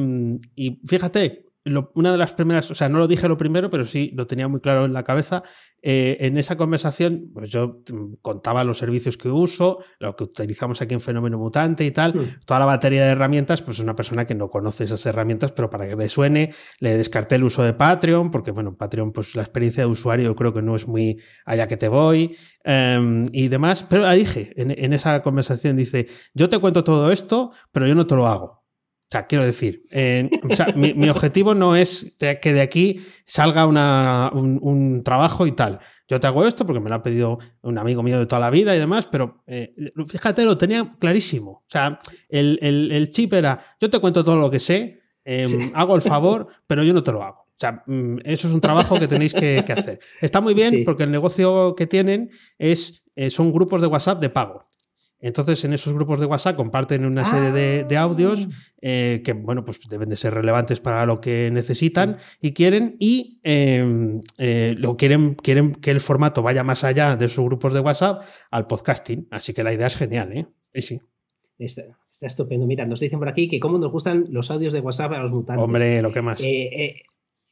y 0.55 0.81
fíjate, 0.87 1.52
una 1.65 2.13
de 2.13 2.19
las 2.19 2.33
primeras, 2.33 2.71
o 2.71 2.75
sea, 2.75 2.89
no 2.89 2.99
lo 2.99 3.07
dije 3.07 3.29
lo 3.29 3.37
primero, 3.37 3.71
pero 3.71 3.85
sí 3.85 4.11
lo 4.15 4.27
tenía 4.27 4.49
muy 4.49 4.61
claro 4.61 4.85
en 4.85 4.93
la 4.93 5.05
cabeza. 5.05 5.43
Eh, 5.85 6.17
en 6.21 6.39
esa 6.39 6.57
conversación, 6.57 7.31
pues 7.35 7.51
yo 7.51 7.83
mm, 7.93 8.15
contaba 8.21 8.63
los 8.63 8.79
servicios 8.79 9.17
que 9.17 9.29
uso, 9.29 9.79
lo 9.99 10.15
que 10.15 10.25
utilizamos 10.25 10.81
aquí 10.81 10.95
en 10.95 11.01
Fenómeno 11.01 11.39
Mutante 11.39 11.85
y 11.85 11.91
tal, 11.91 12.15
hmm. 12.15 12.41
toda 12.47 12.61
la 12.61 12.67
batería 12.67 13.05
de 13.05 13.11
herramientas, 13.11 13.63
pues 13.63 13.81
una 13.81 13.97
persona 13.97 14.25
que 14.25 14.37
no 14.37 14.49
conoce 14.49 14.85
esas 14.85 15.05
herramientas, 15.07 15.51
pero 15.51 15.71
para 15.71 15.89
que 15.89 15.97
le 15.97 16.09
suene, 16.09 16.55
le 16.79 16.97
descarté 16.97 17.35
el 17.35 17.45
uso 17.45 17.65
de 17.65 17.75
Patreon, 17.75 18.31
porque 18.31 18.53
bueno, 18.53 18.77
Patreon, 18.77 19.11
pues 19.11 19.35
la 19.35 19.43
experiencia 19.43 19.83
de 19.83 19.91
usuario 19.91 20.27
yo 20.27 20.37
creo 20.37 20.55
que 20.55 20.63
no 20.63 20.77
es 20.77 20.87
muy 20.87 21.21
allá 21.45 21.67
que 21.67 21.77
te 21.77 21.89
voy 21.89 22.37
em, 22.63 23.27
y 23.33 23.49
demás, 23.49 23.85
pero 23.89 24.03
la 24.03 24.13
dije, 24.13 24.53
en, 24.57 24.71
en 24.71 24.93
esa 24.93 25.21
conversación 25.23 25.75
dice, 25.77 26.07
yo 26.33 26.49
te 26.49 26.59
cuento 26.61 26.85
todo 26.85 27.11
esto, 27.11 27.53
pero 27.73 27.89
yo 27.89 27.97
no 27.97 28.07
te 28.07 28.15
lo 28.15 28.29
hago. 28.29 28.62
O 29.13 29.15
sea, 29.15 29.27
quiero 29.27 29.45
decir, 29.45 29.85
eh, 29.91 30.31
mi, 30.75 31.11
objetivo 31.11 31.55
no 31.55 31.77
es 31.77 32.17
que 32.19 32.53
de 32.55 32.63
aquí 32.63 33.05
salga 33.27 33.67
un, 33.67 35.03
trabajo 35.05 35.47
y 35.47 35.53
tal. 35.53 35.81
Yo 36.09 36.19
te 36.19 36.27
hago 36.29 36.47
esto 36.47 36.65
porque 36.65 36.81
me 36.81 36.89
lo 36.89 36.95
ha 36.95 37.03
pedido 37.03 37.39
un 37.61 37.77
amigo 37.77 38.03
mío 38.03 38.19
de 38.19 38.25
toda 38.25 38.41
la 38.41 38.49
vida 38.49 38.75
y 38.75 38.79
demás, 38.79 39.07
pero 39.13 39.43
eh, 39.47 39.75
fíjate, 40.09 40.47
lo 40.47 40.57
tenía 40.57 40.97
clarísimo. 40.99 41.51
O 41.51 41.65
sea, 41.69 41.99
el, 42.31 43.11
chip 43.13 43.35
era, 43.35 43.63
yo 43.79 43.91
te 43.91 43.99
cuento 43.99 44.25
todo 44.25 44.41
lo 44.41 44.51
que 44.51 44.59
sé, 44.59 45.03
em, 45.27 45.71
hago 45.75 45.95
el 45.95 46.01
favor, 46.01 46.49
pero 46.67 46.83
yo 46.83 46.95
no 46.95 47.03
te 47.03 47.13
lo 47.13 47.23
hago. 47.23 47.41
O 47.41 47.59
sea, 47.59 47.85
mm, 47.87 48.21
eso 48.25 48.49
es 48.49 48.55
un 48.55 48.63
trabajo 48.63 48.99
que 48.99 49.09
tenéis 49.09 49.35
que, 49.35 49.63
hacer. 49.77 50.01
Está 50.23 50.41
muy 50.41 50.55
bien 50.55 50.85
porque 50.87 51.03
el 51.03 51.11
negocio 51.11 51.75
que 51.77 51.87
tienen 51.87 52.31
es, 52.57 53.05
eh, 53.15 53.29
son 53.29 53.53
grupos 53.53 53.83
de 53.83 53.89
WhatsApp 53.89 54.23
de 54.23 54.31
pago. 54.31 54.71
Entonces, 55.23 55.65
en 55.65 55.73
esos 55.73 55.95
grupos 55.95 56.19
de 56.21 56.27
WhatsApp 56.27 56.57
comparten 56.57 57.07
una 57.07 57.25
serie 57.25 57.53
de, 57.53 57.97
audios 57.97 58.49
ah. 58.51 58.55
eh, 58.83 59.23
que, 59.25 59.33
bueno, 59.33 59.65
pues 59.65 59.81
deben 59.89 60.09
de 60.09 60.17
ser 60.17 60.35
relevantes 60.35 60.81
para 60.81 61.07
lo 61.07 61.21
que 61.21 61.51
necesitan 61.53 62.19
y 62.41 62.53
quieren, 62.53 62.97
y 62.99 63.41
em, 63.45 64.21
eh, 64.37 64.75
lo 64.77 64.97
quieren, 64.97 65.37
quieren 65.37 65.77
que 65.77 65.93
el 65.93 66.01
formato 66.01 66.43
vaya 66.43 66.65
más 66.65 66.83
allá 66.83 67.15
de 67.15 67.29
sus 67.29 67.45
grupos 67.45 67.73
de 67.73 67.81
WhatsApp 67.81 68.25
al 68.51 68.67
podcasting. 68.67 69.29
Así 69.31 69.55
que 69.55 69.63
la 69.63 69.73
idea 69.73 69.87
es 69.87 69.97
genial, 69.97 70.33
¿eh? 70.33 70.47
sí. 70.83 71.01
Está, 71.57 71.85
estupendo. 72.23 72.67
Mira, 72.67 72.85
nos 72.87 72.99
dicen 72.99 73.21
por 73.21 73.29
aquí 73.29 73.49
que 73.49 73.61
cómo 73.61 73.79
nos 73.79 73.93
gustan 73.93 74.27
los 74.31 74.51
audios 74.51 74.73
de 74.73 74.81
WhatsApp 74.81 75.13
a 75.13 75.19
los 75.19 75.31
mutantes. 75.31 75.65
Hombre, 75.65 76.03
lo 76.03 76.13
que 76.13 76.23
más. 76.23 76.41
Eh, 76.43 77.03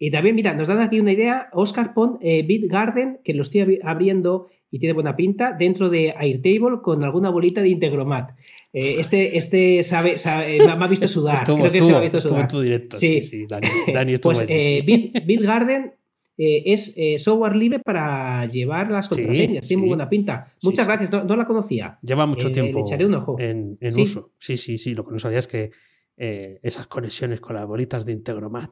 y 0.01 0.11
también, 0.11 0.34
mira, 0.34 0.55
nos 0.55 0.66
dan 0.66 0.80
aquí 0.80 0.98
una 0.98 1.12
idea. 1.12 1.48
Oscar 1.53 1.94
Pont, 1.94 2.20
Bitgarden, 2.20 3.20
que 3.22 3.34
lo 3.34 3.42
estoy 3.42 3.78
abriendo 3.84 4.48
y 4.70 4.78
tiene 4.78 4.92
buena 4.92 5.16
pinta, 5.16 5.55
dentro 5.59 5.90
de 5.90 6.14
Airtable 6.16 6.80
con 6.82 7.03
alguna 7.03 7.30
bolita 7.30 7.61
de 7.61 7.70
Integromat. 7.70 8.30
Eh, 8.72 8.96
este, 8.98 9.36
este 9.36 9.82
sabe, 9.82 10.16
sabe 10.18 10.59
me, 10.59 10.84
ha 10.84 10.88
visto 10.88 11.09
sudar. 11.09 11.38
Estuvo, 11.38 11.59
Creo 11.59 11.70
que 11.70 11.78
este 11.78 11.90
me 11.90 11.96
ha 11.96 12.01
visto 12.01 12.18
sudar. 12.20 12.40
en 12.42 12.46
tu 12.46 12.61
directo. 12.61 12.96
Sí, 12.96 13.22
sí, 13.22 13.46
Dani, 13.48 13.66
Dani 13.92 14.16
pues 14.18 14.44
eh, 14.48 14.84
Bitgarden 15.26 15.94
es 16.42 16.94
software 17.22 17.55
libre 17.55 17.80
para 17.80 18.46
llevar 18.46 18.90
las 18.90 19.09
contraseñas. 19.11 19.66
Tiene 19.66 19.80
muy 19.80 19.88
buena 19.88 20.09
pinta. 20.09 20.55
Muchas 20.62 20.86
gracias, 20.86 21.11
no, 21.12 21.36
la 21.36 21.46
conocía. 21.46 21.98
Lleva 22.01 22.24
mucho 22.24 22.51
tiempo 22.51 22.78
le 22.78 22.84
echaré 22.84 23.05
un 23.05 23.14
ojo. 23.14 23.36
en, 23.38 23.76
uso. 23.98 24.32
Sí, 24.38 24.57
sí, 24.57 24.78
sí. 24.78 24.94
Lo 24.94 25.05
que 25.05 25.12
no 25.12 25.18
sabía 25.18 25.38
es 25.38 25.46
que 25.48 25.70
esas 26.16 26.86
conexiones 26.86 27.40
con 27.40 27.57
las 27.57 27.66
bolitas 27.66 28.07
de 28.07 28.12
Integromat. 28.12 28.70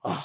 Oh, 0.00 0.24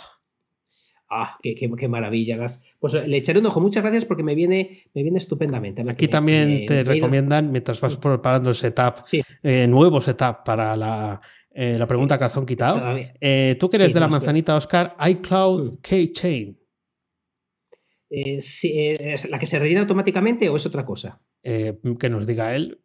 Ah, 1.13 1.37
qué, 1.43 1.87
maravilla. 1.89 2.47
Pues 2.79 2.93
le 2.93 3.17
echaré 3.17 3.39
un 3.39 3.45
ojo. 3.45 3.59
Muchas 3.59 3.83
gracias 3.83 4.05
porque 4.05 4.23
me 4.23 4.33
viene, 4.33 4.85
me 4.93 5.03
viene 5.03 5.17
estupendamente. 5.17 5.83
Aquí 5.89 6.07
también 6.07 6.65
te 6.65 6.85
recomiendan, 6.85 7.51
mientras 7.51 7.81
vas 7.81 7.97
preparando 7.97 8.47
el 8.47 8.55
setup, 8.55 9.01
eh, 9.43 9.67
nuevo 9.67 9.99
setup 9.99 10.45
para 10.45 10.73
la, 10.77 11.19
eh, 11.53 11.75
la 11.77 11.85
pregunta 11.85 12.17
que 12.17 12.23
has 12.23 12.39
quitado. 12.45 12.97
Eh, 13.19 13.57
Tú 13.59 13.69
que 13.69 13.75
eres 13.75 13.93
de 13.93 13.99
la 13.99 14.07
manzanita, 14.07 14.55
Oscar, 14.55 14.95
iCloud 15.05 15.73
mm. 15.73 15.77
Keychain. 15.81 16.57
¿Es 18.09 19.29
la 19.29 19.37
que 19.37 19.45
se 19.45 19.59
rellena 19.59 19.81
automáticamente 19.81 20.47
o 20.47 20.55
es 20.55 20.65
otra 20.65 20.85
cosa? 20.85 21.21
que 21.43 22.09
nos 22.09 22.25
diga 22.25 22.55
él. 22.55 22.79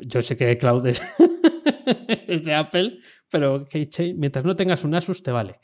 yo 0.00 0.22
sé 0.22 0.34
que 0.36 0.50
iCloud 0.52 0.86
es, 0.86 1.02
es 2.26 2.42
de 2.42 2.54
Apple, 2.54 3.00
pero 3.30 3.66
Keychain, 3.66 4.18
mientras 4.18 4.46
no 4.46 4.56
tengas 4.56 4.82
un 4.84 4.94
Asus, 4.94 5.22
te 5.22 5.30
vale. 5.30 5.58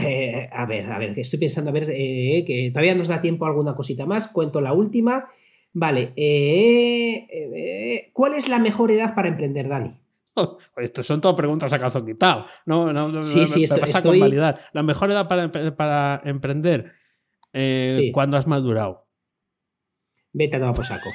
Eh, 0.00 0.48
a 0.52 0.66
ver, 0.66 0.92
a 0.92 0.98
ver, 0.98 1.18
estoy 1.18 1.38
pensando, 1.38 1.70
a 1.70 1.72
ver, 1.72 1.90
eh, 1.90 2.44
que 2.46 2.70
todavía 2.70 2.94
nos 2.94 3.08
da 3.08 3.20
tiempo 3.20 3.44
a 3.44 3.48
alguna 3.48 3.74
cosita 3.74 4.06
más. 4.06 4.28
Cuento 4.28 4.60
la 4.60 4.72
última. 4.72 5.28
Vale, 5.72 6.12
eh, 6.16 8.10
¿cuál 8.12 8.34
es 8.34 8.48
la 8.48 8.58
mejor 8.58 8.90
edad 8.90 9.14
para 9.14 9.28
emprender, 9.28 9.68
Dani? 9.68 9.94
Oh, 10.34 10.56
Estas 10.76 11.04
son 11.04 11.20
todas 11.20 11.36
preguntas 11.36 11.72
a 11.72 11.80
cazo 11.80 12.04
quitado. 12.04 12.46
No, 12.64 12.92
no, 12.92 13.24
sí, 13.24 13.44
sí, 13.48 13.64
esto, 13.64 13.80
pasa 13.80 14.02
con 14.02 14.20
validar. 14.20 14.60
La 14.72 14.84
mejor 14.84 15.10
edad 15.10 15.26
para, 15.26 15.50
para 15.74 16.22
emprender, 16.24 16.92
cuando 18.12 18.36
has 18.36 18.46
madurado. 18.46 19.08
Vete 20.32 20.56
a 20.56 20.60
tomar 20.60 20.76
por 20.76 20.86
saco. 20.86 21.10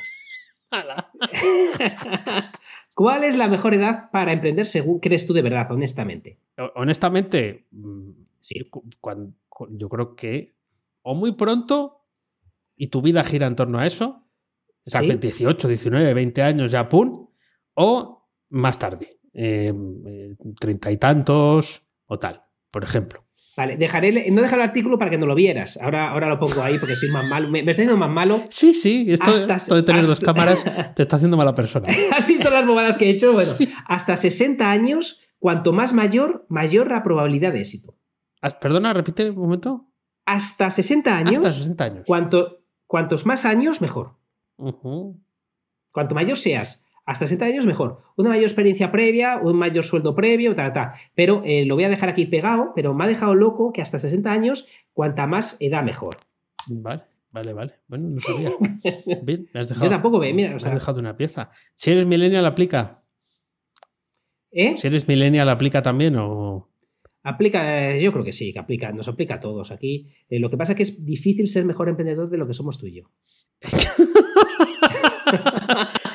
¿Cuál 2.93 3.23
es 3.23 3.37
la 3.37 3.47
mejor 3.47 3.73
edad 3.73 4.11
para 4.11 4.33
emprender 4.33 4.65
según 4.65 4.99
crees 4.99 5.25
tú 5.25 5.33
de 5.33 5.41
verdad, 5.41 5.71
honestamente? 5.71 6.39
Honestamente, 6.75 7.65
mm, 7.71 8.11
sí. 8.39 8.69
yo 9.71 9.89
creo 9.89 10.15
que 10.15 10.55
o 11.01 11.15
muy 11.15 11.33
pronto 11.33 12.05
y 12.75 12.87
tu 12.87 13.01
vida 13.01 13.23
gira 13.23 13.47
en 13.47 13.55
torno 13.55 13.79
a 13.79 13.85
eso, 13.85 14.27
o 14.85 14.89
sea, 14.89 15.01
18, 15.01 15.67
19, 15.67 16.13
20 16.13 16.41
años 16.41 16.71
ya, 16.71 16.89
pum, 16.89 17.27
o 17.75 18.27
más 18.49 18.77
tarde, 18.77 19.19
em, 19.33 20.03
eh, 20.05 20.35
treinta 20.59 20.91
y 20.91 20.97
tantos 20.97 21.83
o 22.05 22.19
tal, 22.19 22.43
por 22.69 22.83
ejemplo. 22.83 23.22
Vale, 23.55 23.77
dejaré, 23.77 24.31
no 24.31 24.41
dejaré 24.41 24.63
el 24.63 24.69
artículo 24.69 24.97
para 24.97 25.11
que 25.11 25.17
no 25.17 25.27
lo 25.27 25.35
vieras. 25.35 25.77
Ahora, 25.79 26.09
ahora 26.09 26.27
lo 26.27 26.39
pongo 26.39 26.61
ahí 26.63 26.77
porque 26.79 26.95
soy 26.95 27.09
más 27.09 27.27
malo. 27.27 27.49
Me, 27.49 27.59
estoy 27.59 27.71
haciendo 27.71 27.97
más 27.97 28.09
malo. 28.09 28.41
Sí, 28.49 28.73
sí, 28.73 29.05
esto, 29.09 29.75
de 29.75 29.83
tener 29.83 30.07
dos 30.07 30.19
cámaras 30.19 30.63
te 30.95 31.03
está 31.03 31.17
haciendo 31.17 31.37
mala 31.37 31.53
persona. 31.53 31.87
¿Has 32.17 32.25
visto 32.25 32.49
las 32.49 32.65
bobadas 32.65 32.97
que 32.97 33.05
he 33.05 33.09
hecho? 33.11 33.33
Bueno, 33.33 33.51
hasta 33.85 34.17
60 34.17 34.69
años, 34.69 35.21
cuanto 35.37 35.71
más 35.71 35.93
mayor, 35.93 36.47
mayor 36.49 36.89
la 36.89 37.03
probabilidad 37.03 37.53
de 37.53 37.59
éxito. 37.59 37.95
Perdona, 38.59 38.91
repite 38.93 39.29
un 39.29 39.37
momento. 39.37 39.87
Hasta 40.25 40.71
60 40.71 41.15
años. 41.15 41.33
Hasta 41.33 41.51
60 41.51 41.83
años. 41.83 42.03
Cuanto, 42.07 42.65
cuantos 42.87 43.25
más 43.25 43.45
años, 43.45 43.81
mejor. 43.81 44.17
Cuanto 45.91 46.15
mayor 46.15 46.37
seas, 46.37 46.82
hasta 47.05 47.27
60 47.27 47.45
años 47.45 47.65
mejor. 47.65 47.99
Una 48.15 48.29
mayor 48.29 48.45
experiencia 48.45 48.91
previa, 48.91 49.37
un 49.37 49.57
mayor 49.57 49.83
sueldo 49.83 50.15
previo, 50.15 50.55
tal, 50.55 50.73
tal. 50.73 50.91
Pero 51.15 51.41
eh, 51.45 51.65
lo 51.65 51.75
voy 51.75 51.83
a 51.83 51.89
dejar 51.89 52.09
aquí 52.09 52.25
pegado, 52.25 52.71
pero 52.75 52.93
me 52.93 53.03
ha 53.03 53.07
dejado 53.07 53.35
loco 53.35 53.73
que 53.73 53.81
hasta 53.81 53.99
60 53.99 54.31
años, 54.31 54.67
cuanta 54.93 55.27
más 55.27 55.57
edad 55.59 55.83
mejor. 55.83 56.17
Vale. 56.67 57.01
Vale, 57.33 57.51
vale. 57.51 57.73
Bueno, 57.87 58.09
no 58.09 58.19
sabía. 58.21 58.51
Bien, 59.23 59.49
me 59.51 59.59
has 59.59 59.69
dejado. 59.69 59.87
Yo 59.87 59.89
tampoco 59.89 60.19
ve, 60.19 60.31
mira. 60.33 60.49
me 60.51 60.55
has 60.55 60.63
dejado 60.63 60.99
una 60.99 61.17
pieza. 61.17 61.49
Si 61.73 61.89
eres 61.89 62.05
millennial, 62.05 62.45
aplica. 62.45 62.99
¿Eh? 64.51 64.75
Si 64.77 64.85
eres 64.85 65.07
millennial, 65.07 65.49
aplica 65.49 65.81
también 65.81 66.15
o. 66.15 66.69
Aplica, 67.23 67.95
eh, 67.95 68.01
yo 68.01 68.11
creo 68.11 68.23
que 68.23 68.33
sí, 68.33 68.53
que 68.53 68.59
aplica, 68.59 68.91
nos 68.91 69.07
aplica 69.07 69.35
a 69.35 69.39
todos 69.39 69.71
aquí. 69.71 70.09
Eh, 70.29 70.39
lo 70.39 70.51
que 70.51 70.57
pasa 70.57 70.73
es 70.73 70.77
que 70.77 70.83
es 70.83 71.05
difícil 71.05 71.47
ser 71.47 71.65
mejor 71.65 71.89
emprendedor 71.89 72.29
de 72.29 72.37
lo 72.37 72.45
que 72.45 72.53
somos 72.53 72.77
tú 72.77 72.85
y 72.85 72.97
yo. 72.97 73.09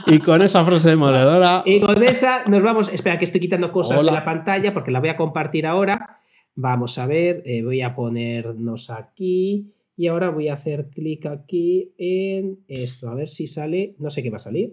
y 0.07 0.19
con 0.21 0.43
esa 0.43 0.65
frase 0.65 0.91
demoledora. 0.91 1.63
Y 1.65 1.81
con 1.81 2.03
esa 2.03 2.45
nos 2.47 2.63
vamos. 2.63 2.93
Espera, 2.93 3.19
que 3.19 3.25
estoy 3.25 3.41
quitando 3.41 3.73
cosas 3.73 4.05
de 4.05 4.11
la 4.11 4.25
pantalla 4.25 4.73
porque 4.73 4.91
la 4.91 5.01
voy 5.01 5.09
a 5.11 5.17
compartir 5.17 5.67
ahora. 5.67 6.21
Vamos 6.55 6.99
a 6.99 7.07
ver, 7.07 7.43
eh, 7.47 7.63
voy 7.63 7.83
a 7.83 7.95
ponernos 7.95 8.91
aquí. 8.91 9.73
Y 9.97 10.07
ahora 10.07 10.31
voy 10.31 10.49
a 10.49 10.55
hacer 10.55 10.91
clic 10.91 11.27
aquí 11.27 11.93
en 11.99 12.61
esto. 12.69 13.09
A 13.09 13.15
ver 13.15 13.29
si 13.29 13.47
sale. 13.47 13.95
No 13.99 14.11
sé 14.11 14.23
qué 14.23 14.31
va 14.31 14.37
a 14.37 14.41
salir. 14.41 14.73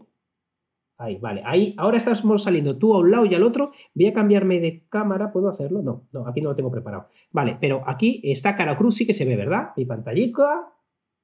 Ahí, 0.97 1.17
vale. 1.17 1.41
Ahí, 1.43 1.73
ahora 1.77 1.97
estamos 1.97 2.43
saliendo 2.43 2.77
tú 2.77 2.93
a 2.93 2.99
un 2.99 3.11
lado 3.11 3.25
y 3.25 3.35
al 3.35 3.43
otro. 3.43 3.71
Voy 3.93 4.07
a 4.07 4.13
cambiarme 4.13 4.59
de 4.59 4.83
cámara. 4.87 5.31
¿Puedo 5.31 5.49
hacerlo? 5.49 5.81
No, 5.81 6.03
no, 6.13 6.27
aquí 6.27 6.41
no 6.41 6.49
lo 6.49 6.55
tengo 6.55 6.71
preparado. 6.71 7.07
Vale, 7.31 7.57
pero 7.59 7.83
aquí 7.85 8.21
está 8.23 8.55
cara 8.55 8.77
cruz, 8.77 8.95
sí 8.95 9.05
que 9.05 9.13
se 9.13 9.25
ve, 9.25 9.35
¿verdad? 9.35 9.71
Mi 9.75 9.85
pantallita. 9.85 10.74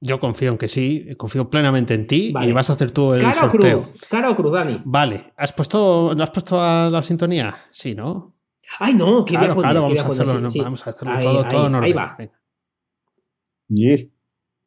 Yo 0.04 0.18
confío 0.18 0.50
en 0.50 0.58
que 0.58 0.66
sí, 0.66 1.14
confío 1.16 1.48
plenamente 1.48 1.94
en 1.94 2.08
ti 2.08 2.34
y 2.42 2.50
vas 2.50 2.68
a 2.70 2.72
hacer 2.72 2.90
tú 2.90 3.14
el 3.14 3.22
cara 3.22 3.34
sorteo. 3.34 3.78
Cruz, 3.78 3.94
cara 4.10 4.30
o 4.30 4.34
cruz, 4.34 4.52
Dani. 4.52 4.82
Vale, 4.84 5.32
¿has 5.36 5.52
puesto, 5.52 6.10
¿has 6.20 6.30
puesto 6.30 6.60
a 6.60 6.90
la 6.90 7.02
sintonía? 7.02 7.54
Sí, 7.70 7.94
¿no? 7.94 8.34
Ay, 8.80 8.94
no, 8.94 9.24
que 9.24 9.36
claro, 9.36 9.54
claro, 9.54 9.82
vamos, 9.82 10.00
a 10.00 10.08
hacerlo, 10.08 10.48
vamos 10.64 10.84
a 10.84 10.90
hacerlo 10.90 11.20
todo, 11.20 11.44
todo 11.46 11.66
en 11.68 11.74
orden. 11.76 11.84
Ahí 11.84 11.92
va. 11.92 12.16
Y 13.68 14.10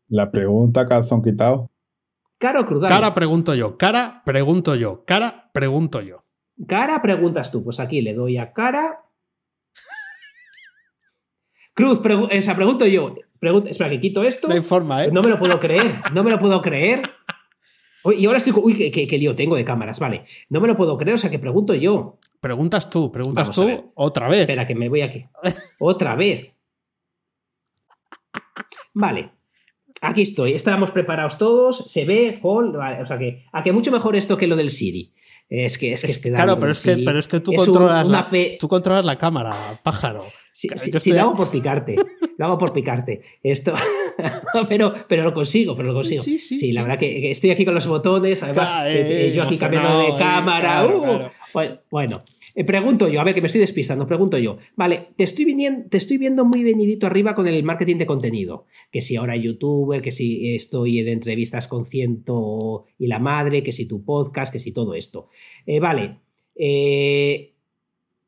la 0.08 0.32
pregunta 0.32 0.88
calzón 0.88 1.22
quitado. 1.22 1.70
Cara 2.38 2.62
o 2.62 2.66
cruz, 2.66 2.84
Dani. 2.84 2.96
Cara 2.96 3.14
pregunto 3.14 3.56
yo, 3.56 3.78
cara 3.78 4.22
pregunto 4.24 4.76
yo, 4.76 5.04
cara 5.04 5.52
pregunto 5.54 6.00
yo. 6.00 6.22
Cara 6.66 7.02
preguntas 7.02 7.52
tú, 7.52 7.62
pues 7.62 7.82
aquí 7.82 8.02
le 8.02 8.14
doy 8.14 8.38
a 8.38 8.54
cara. 8.54 9.02
Cruz, 11.74 12.00
esa 12.30 12.56
pregunto 12.56 12.86
yo 12.86 13.16
espera, 13.68 13.90
que 13.90 14.00
quito 14.00 14.24
esto. 14.24 14.48
No 14.48 14.56
informa, 14.56 15.06
¿eh? 15.06 15.10
No 15.12 15.22
me 15.22 15.30
lo 15.30 15.38
puedo 15.38 15.60
creer, 15.60 16.02
no 16.14 16.24
me 16.24 16.32
lo 16.32 16.40
puedo 16.40 16.62
creer. 16.62 17.02
Y 18.18 18.26
ahora 18.26 18.38
estoy. 18.38 18.54
Uy, 18.56 18.92
qué, 18.92 19.18
lío 19.18 19.36
tengo 19.36 19.56
de 19.56 19.66
cámaras, 19.66 20.00
vale. 20.00 20.24
No 20.50 20.62
me 20.62 20.68
lo 20.68 20.78
puedo 20.78 20.98
creer, 20.98 21.16
o 21.16 21.18
sea 21.18 21.30
que 21.30 21.40
pregunto 21.40 21.74
yo. 21.74 22.20
Preguntas 22.40 22.90
tú, 22.90 23.12
preguntas 23.12 23.50
tú 23.50 23.92
otra 23.96 24.28
vez. 24.28 24.42
Espera, 24.42 24.68
que 24.68 24.76
me 24.76 24.90
voy 24.90 25.02
aquí. 25.02 25.26
otra 25.80 26.16
vez. 26.16 26.54
Vale. 28.94 29.32
Aquí 30.02 30.22
estoy. 30.22 30.54
Estábamos 30.54 30.92
preparados 30.92 31.38
todos. 31.38 31.92
Se 31.92 32.06
ve, 32.06 32.40
Hall. 32.44 32.76
o 32.76 33.06
sea 33.06 33.18
que. 33.18 33.46
A 33.52 33.64
que 33.64 33.72
mucho 33.72 33.92
mejor 33.92 34.16
esto 34.16 34.38
que 34.38 34.48
lo 34.48 34.56
del 34.56 34.70
Siri. 34.70 35.14
Es 35.50 35.78
que 35.78 35.94
es 35.94 36.02
que 36.02 36.12
este 36.12 36.34
Claro, 36.34 36.58
pero 36.58 36.72
es 36.72 36.82
que, 36.82 36.98
pero 36.98 37.20
es 37.20 37.28
que 37.28 37.40
tú, 37.40 37.54
controlas 37.54 38.08
la, 38.08 38.30
tú 38.60 38.68
controlas 38.68 39.06
la 39.06 39.18
cámara, 39.18 39.56
pájaro. 39.84 40.24
Sí, 40.52 40.70
lo 41.12 41.22
hago 41.22 41.34
por 41.36 41.52
picarte. 41.52 41.96
Lo 42.38 42.46
hago 42.46 42.58
por 42.58 42.72
picarte. 42.72 43.22
Esto. 43.44 43.74
pero, 44.70 44.94
pero 45.08 45.24
lo 45.24 45.34
consigo, 45.34 45.76
pero 45.76 45.90
lo 45.90 45.94
consigo. 45.94 46.24
Sí, 46.24 46.72
la 46.72 46.84
verdad 46.84 46.98
que, 46.98 47.30
estoy 47.30 47.52
aquí 47.52 47.66
con 47.66 47.76
los 47.76 47.86
botones. 47.86 48.42
Además, 48.42 48.86
eh, 48.88 49.32
yo 49.36 49.44
aquí 49.44 49.58
cambiando 49.58 50.00
de 50.00 50.16
cámara. 50.18 50.86
Uh, 50.86 51.30
bueno, 51.92 52.24
eh, 52.56 52.64
pregunto 52.64 53.08
yo, 53.08 53.22
a 53.22 53.24
ver, 53.24 53.36
que 53.36 53.42
me 53.42 53.48
estoy 53.48 53.62
despistando, 53.62 54.08
pregunto 54.08 54.38
yo. 54.38 54.58
Vale, 54.76 55.10
te 55.16 55.24
estoy, 55.24 55.46
viniendo, 55.46 55.90
te 55.90 55.98
estoy 55.98 56.18
viendo 56.18 56.46
muy 56.46 56.64
venidito 56.64 57.06
arriba 57.06 57.36
con 57.36 57.48
el 57.48 57.64
marketing 57.64 57.98
de 57.98 58.06
contenido. 58.06 58.66
Que 58.92 59.02
si 59.02 59.16
ahora 59.16 59.36
youtuber, 59.36 60.02
que 60.02 60.12
si 60.12 60.56
estoy 60.56 61.04
de 61.04 61.12
entrevistas 61.12 61.68
con 61.68 61.86
ciento 61.86 62.86
y 62.98 63.08
la 63.08 63.20
madre, 63.20 63.62
que 63.62 63.72
si 63.72 63.88
tu 63.88 64.04
podcast, 64.04 64.52
que 64.52 64.60
si 64.60 64.74
todo 64.74 64.96
esto. 64.96 65.30
Eh, 65.66 65.80
vale, 65.80 66.20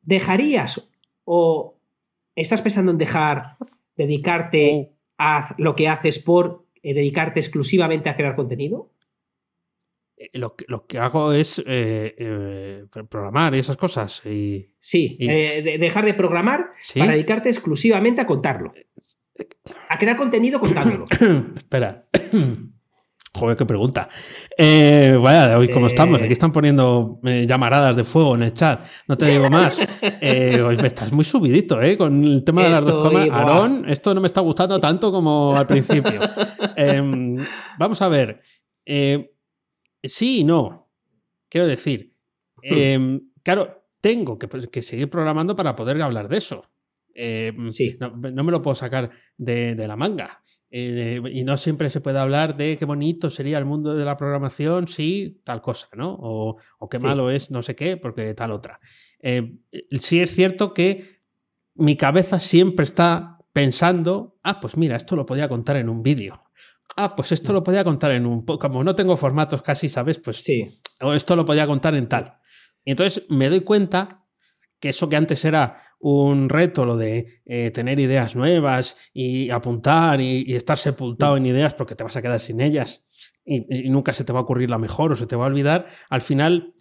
¿dejarías 0.02 0.88
o 1.24 1.78
¿Estás 2.38 2.62
pensando 2.62 2.92
en 2.92 2.98
dejar 2.98 3.56
dedicarte 3.96 4.92
a 5.18 5.56
lo 5.58 5.74
que 5.74 5.88
haces 5.88 6.20
por 6.20 6.66
eh, 6.84 6.94
dedicarte 6.94 7.40
exclusivamente 7.40 8.08
a 8.08 8.14
crear 8.14 8.36
contenido? 8.36 8.92
Eh, 10.18 10.30
lo 10.38 10.56
que, 10.56 10.64
lo 10.68 10.86
que 10.86 10.98
hago 10.98 11.32
es 11.32 11.62
eh, 11.66 12.84
programar 13.08 13.54
y 13.54 13.58
esas 13.58 13.76
cosas. 13.76 14.24
Y, 14.26 14.74
sí, 14.80 15.16
dejar 15.18 16.04
de 16.04 16.14
programar 16.14 16.72
para 16.94 17.12
dedicarte 17.12 17.48
exclusivamente 17.48 18.20
a 18.20 18.26
contarlo. 18.26 18.72
A 19.88 19.98
crear 19.98 20.16
contenido 20.16 20.58
contándolo. 20.58 21.04
Espera. 21.56 22.08
Joder, 23.34 23.56
qué 23.56 23.66
pregunta. 23.66 24.08
Eh, 24.56 25.16
vaya, 25.20 25.58
hoy 25.58 25.70
cómo 25.70 25.86
estamos. 25.86 26.20
Aquí 26.20 26.32
están 26.32 26.50
poniendo 26.50 27.20
eh, 27.24 27.46
llamaradas 27.48 27.94
de 27.94 28.02
fuego 28.02 28.34
en 28.34 28.42
el 28.42 28.52
chat. 28.52 28.84
No 29.06 29.16
te 29.16 29.26
digo 29.26 29.48
más. 29.48 29.86
Eh, 30.20 30.60
hoy 30.60 30.76
me 30.76 30.88
estás 30.88 31.12
muy 31.12 31.24
subidito, 31.24 31.80
¿eh? 31.80 31.96
Con 31.96 32.24
el 32.24 32.42
tema 32.42 32.64
de 32.64 32.70
las 32.70 32.84
dos 32.84 33.04
comas. 33.04 33.28
Aarón, 33.30 33.84
esto 33.88 34.14
no 34.14 34.20
me 34.20 34.26
está 34.26 34.40
gustando 34.40 34.80
tanto 34.80 35.12
como 35.12 35.56
al 35.56 35.66
principio. 35.66 36.20
Em, 36.76 37.36
vamos 37.78 38.00
a 38.02 38.08
ver. 38.08 38.36
Sí 40.02 40.40
y 40.40 40.44
no. 40.44 40.90
Quiero 41.48 41.66
decir. 41.66 42.14
Hmm. 42.56 42.74
Em, 42.74 43.20
claro, 43.42 43.84
tengo 44.00 44.38
que, 44.38 44.48
que 44.48 44.82
seguir 44.82 45.08
programando 45.08 45.56
para 45.56 45.74
poder 45.76 46.00
hablar 46.02 46.28
de 46.28 46.38
eso. 46.38 46.64
Eh, 47.14 47.52
no, 47.98 48.44
me 48.44 48.52
lo 48.52 48.62
puedo 48.62 48.74
sacar 48.74 49.10
de, 49.36 49.74
la 49.76 49.96
manga. 49.96 50.42
Eh, 50.70 51.20
y 51.32 51.44
no 51.44 51.56
siempre 51.56 51.90
se 51.90 52.00
puede 52.00 52.18
hablar 52.18 52.56
de 52.56 52.76
qué 52.76 52.84
bonito 52.84 53.30
sería 53.30 53.58
el 53.58 53.64
mundo 53.64 53.94
de 53.94 54.04
la 54.04 54.16
programación 54.16 54.86
si 54.86 55.40
tal 55.42 55.62
cosa, 55.62 55.88
¿no? 55.96 56.16
O, 56.20 56.58
qué 56.90 56.98
malo 56.98 57.30
es 57.30 57.50
no 57.50 57.62
sé 57.62 57.74
qué, 57.74 57.96
porque 57.96 58.34
tal 58.34 58.52
otra. 58.52 58.78
sí 59.20 60.20
es 60.20 60.34
cierto 60.34 60.74
que 60.74 61.18
mi 61.74 61.96
cabeza 61.96 62.38
siempre 62.38 62.84
está 62.84 63.38
pensando, 63.52 64.38
ah, 64.42 64.60
pues 64.60 64.76
mira, 64.76 64.96
esto 64.96 65.16
lo 65.16 65.26
podía 65.26 65.48
contar 65.48 65.76
en 65.76 65.88
un 65.88 66.02
vídeo. 66.02 66.47
Ah, 67.00 67.14
pues 67.14 67.30
esto 67.30 67.52
lo 67.52 67.62
podía 67.62 67.84
contar 67.84 68.10
en 68.10 68.26
un... 68.26 68.44
Como 68.44 68.82
no 68.82 68.96
tengo 68.96 69.16
formatos 69.16 69.62
casi, 69.62 69.88
¿sabes? 69.88 70.18
Pues 70.18 70.42
sí. 70.42 70.80
O 71.00 71.12
esto 71.12 71.36
lo 71.36 71.44
podía 71.44 71.64
contar 71.64 71.94
en 71.94 72.08
tal. 72.08 72.38
Y 72.84 72.90
entonces 72.90 73.24
me 73.28 73.48
doy 73.48 73.60
cuenta 73.60 74.24
que 74.80 74.88
eso 74.88 75.08
que 75.08 75.14
antes 75.14 75.44
era 75.44 75.80
un 76.00 76.48
reto, 76.48 76.84
lo 76.84 76.96
de 76.96 77.40
eh, 77.46 77.70
tener 77.70 78.00
ideas 78.00 78.34
nuevas 78.34 78.96
y 79.12 79.48
apuntar 79.50 80.20
y, 80.20 80.56
estar 80.56 80.76
sepultado 80.76 81.36
en 81.36 81.46
ideas 81.46 81.72
porque 81.74 81.94
te 81.94 82.02
vas 82.02 82.16
a 82.16 82.22
quedar 82.22 82.40
sin 82.40 82.60
ellas 82.60 83.06
y, 83.44 83.88
nunca 83.90 84.12
se 84.12 84.24
te 84.24 84.32
va 84.32 84.40
a 84.40 84.42
ocurrir 84.42 84.68
la 84.68 84.78
mejor 84.78 85.12
o 85.12 85.16
se 85.16 85.26
te 85.28 85.36
va 85.36 85.44
a 85.44 85.48
olvidar, 85.48 85.86
al 86.10 86.20
final 86.20 86.74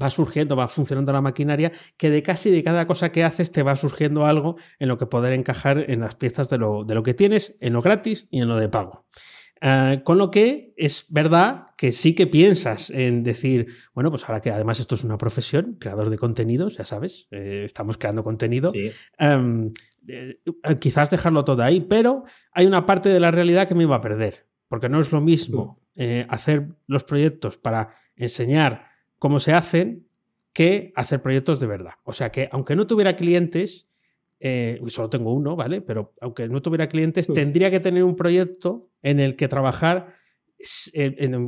va 0.00 0.08
surgiendo, 0.10 0.54
va 0.54 0.68
funcionando 0.68 1.12
la 1.12 1.20
maquinaria, 1.20 1.72
que 1.96 2.10
de 2.10 2.22
casi 2.22 2.52
de 2.52 2.62
cada 2.62 2.86
cosa 2.86 3.10
que 3.10 3.24
haces 3.24 3.50
te 3.50 3.64
va 3.64 3.74
surgiendo 3.74 4.24
algo 4.24 4.56
en 4.78 4.86
lo 4.86 4.98
que 4.98 5.06
poder 5.06 5.32
encajar 5.32 5.90
en 5.90 6.00
las 6.00 6.14
piezas 6.14 6.48
de 6.48 6.58
lo, 6.58 6.84
de 6.84 6.94
lo 6.94 7.02
que 7.02 7.14
tienes, 7.14 7.56
en 7.60 7.72
lo 7.72 7.82
gratis 7.82 8.28
y 8.30 8.40
en 8.40 8.48
lo 8.48 8.56
de 8.56 8.68
pago. 8.68 9.06
Eh, 9.60 10.02
con 10.04 10.18
lo 10.18 10.30
que 10.30 10.72
es 10.76 11.06
verdad 11.08 11.66
que 11.76 11.92
sí 11.92 12.14
que 12.14 12.26
piensas 12.26 12.90
en 12.90 13.22
decir, 13.22 13.66
bueno, 13.94 14.10
pues 14.10 14.28
ahora 14.28 14.40
que 14.40 14.50
además 14.50 14.80
esto 14.80 14.94
es 14.94 15.04
una 15.04 15.18
profesión, 15.18 15.76
creador 15.80 16.10
de 16.10 16.18
contenidos, 16.18 16.76
ya 16.76 16.84
sabes, 16.84 17.26
eh, 17.30 17.64
estamos 17.66 17.98
creando 17.98 18.22
contenido, 18.22 18.72
em, 19.18 19.72
eh, 20.06 20.38
quizás 20.80 21.10
dejarlo 21.10 21.44
todo 21.44 21.62
ahí, 21.62 21.80
pero 21.80 22.24
hay 22.52 22.66
una 22.66 22.86
parte 22.86 23.08
de 23.08 23.20
la 23.20 23.30
realidad 23.30 23.66
que 23.66 23.74
me 23.74 23.82
iba 23.82 23.96
a 23.96 24.00
perder, 24.00 24.46
porque 24.68 24.88
no 24.88 25.00
es 25.00 25.12
lo 25.12 25.20
mismo 25.20 25.80
hacer 26.28 26.68
los 26.86 27.02
proyectos 27.02 27.56
para 27.56 27.96
enseñar 28.14 28.86
cómo 29.18 29.40
se 29.40 29.52
hacen 29.52 30.06
que 30.52 30.92
hacer 30.94 31.20
proyectos 31.22 31.58
de 31.58 31.66
verdad. 31.66 31.94
O 32.04 32.12
sea 32.12 32.30
que 32.30 32.48
aunque 32.52 32.76
no 32.76 32.86
tuviera 32.86 33.16
clientes, 33.16 33.87
eh, 34.40 34.80
solo 34.86 35.10
tengo 35.10 35.32
uno, 35.32 35.56
¿vale? 35.56 35.80
Pero 35.80 36.14
aunque 36.20 36.48
no 36.48 36.62
tuviera 36.62 36.88
clientes, 36.88 37.26
tendría 37.26 37.70
que 37.70 37.80
tener 37.80 38.04
un 38.04 38.16
proyecto 38.16 38.90
en 39.02 39.20
el 39.20 39.36
que 39.36 39.48
trabajar 39.48 40.14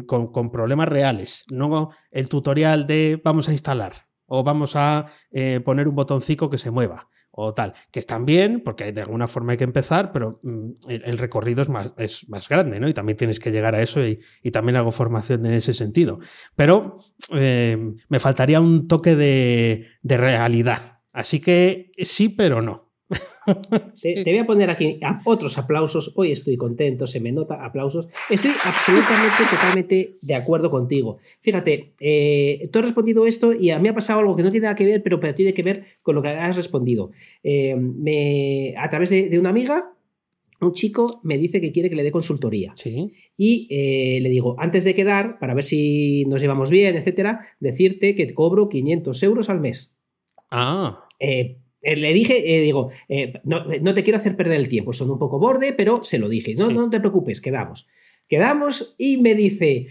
con, 0.07 0.51
problemas 0.51 0.89
reales, 0.89 1.45
no 1.51 1.91
el 2.11 2.29
tutorial 2.29 2.87
de 2.87 3.21
vamos 3.23 3.49
a 3.49 3.53
instalar 3.53 4.07
o 4.27 4.45
vamos 4.45 4.77
a 4.77 5.07
eh, 5.33 5.61
poner 5.65 5.89
un 5.89 5.97
botoncito 5.97 6.49
que 6.49 6.59
se 6.59 6.71
mueva 6.71 7.09
o 7.33 7.55
tal, 7.55 7.75
que 7.91 8.01
están 8.01 8.27
bien, 8.27 8.63
porque 8.65 8.93
de 8.93 9.01
alguna 9.01 9.29
forma 9.29 9.53
hay 9.53 9.59
que 9.59 9.65
empezar, 9.65 10.13
pero 10.13 10.41
mm, 10.43 10.71
el, 10.89 11.19
recorrido 11.19 11.63
es 11.63 11.69
más, 11.69 11.93
es 11.97 12.29
más 12.29 12.49
grande, 12.49 12.81
¿no? 12.81 12.89
Y 12.89 12.95
también 12.95 13.17
tienes 13.17 13.39
que 13.39 13.53
llegar 13.53 13.75
a 13.75 13.83
eso 13.83 14.05
y, 14.05 14.21
también 14.53 14.77
hago 14.77 14.93
formación 14.93 15.47
en 15.47 15.55
ese 15.55 15.73
sentido. 15.73 16.19
Pero 16.57 16.99
eh, 17.33 17.95
me 18.09 18.21
faltaría 18.21 18.61
un 18.61 18.89
toque 18.89 19.15
de 19.17 20.17
realidad 20.17 21.00
Así 21.13 21.41
que 21.41 21.91
sí, 21.99 22.29
pero 22.29 22.63
no. 22.63 22.91
Te, 24.01 24.23
voy 24.25 24.39
a 24.39 24.47
poner 24.47 24.71
aquí 24.71 25.01
otros 25.25 25.59
aplausos. 25.59 26.13
Hoy 26.15 26.31
estoy 26.33 26.57
contento, 26.57 27.07
se 27.07 27.21
me 27.21 27.33
nota 27.33 27.65
aplausos. 27.65 28.07
Estoy 28.29 28.53
absolutamente, 28.65 29.45
totalmente 29.51 30.19
de 30.21 30.35
acuerdo 30.35 30.71
contigo. 30.71 31.19
Fíjate, 31.41 31.95
eh, 32.01 32.69
tú 32.73 32.79
has 32.79 32.85
respondido 32.85 33.27
esto 33.27 33.53
y 33.53 33.71
a 33.71 33.79
mí 33.79 33.89
ha 33.89 33.95
pasado 33.95 34.21
algo 34.21 34.37
que 34.37 34.43
no 34.43 34.51
tiene 34.51 34.65
nada 34.65 34.77
que 34.77 34.85
ver, 34.85 35.03
pero, 35.03 35.19
tiene 35.35 35.55
que 35.55 35.63
ver 35.63 35.85
con 36.03 36.15
lo 36.15 36.23
que 36.23 36.29
has 36.29 36.57
respondido. 36.57 37.11
Eh, 37.43 37.75
me, 37.77 38.75
a 38.77 38.89
través 38.89 39.11
de, 39.11 39.37
una 39.39 39.51
amiga, 39.51 39.93
un 40.61 40.73
chico 40.73 41.21
me 41.25 41.39
dice 41.39 41.61
que 41.61 41.73
quiere 41.73 41.91
que 41.91 41.97
le 41.97 42.05
dé 42.05 42.13
consultoría. 42.13 42.73
¿Sí? 42.77 43.13
Y 43.37 43.67
eh, 43.71 44.21
le 44.21 44.29
digo, 44.29 44.55
antes 44.59 44.85
de 44.85 44.95
quedar, 44.95 45.39
para 45.41 45.55
ver 45.55 45.65
si 45.65 46.25
nos 46.27 46.41
llevamos 46.41 46.71
bien, 46.71 46.95
etcétera, 46.97 47.47
decirte 47.59 48.15
que 48.15 48.33
cobro 48.35 48.69
500 48.69 49.23
euros 49.25 49.51
al 49.51 49.61
mes. 49.61 49.97
Ah. 50.51 51.07
Eh, 51.19 51.59
eh, 51.83 51.97
le 51.97 52.13
dije, 52.13 52.57
eh, 52.57 52.63
digo, 52.63 52.91
no, 53.45 53.95
te 53.95 54.03
quiero 54.03 54.17
hacer 54.17 54.37
perder 54.37 54.59
el 54.59 54.69
tiempo, 54.69 54.93
son 54.93 55.11
un 55.11 55.19
poco 55.19 55.39
borde, 55.39 55.73
pero 55.73 56.03
se 56.05 56.19
lo 56.19 56.29
dije. 56.29 56.55
No, 56.55 56.71
no 56.71 56.91
te 56.91 57.01
preocupes, 57.01 57.41
quedamos. 57.41 57.87
Quedamos 58.29 58.95
y 58.99 59.19
me 59.19 59.35
dice, 59.35 59.87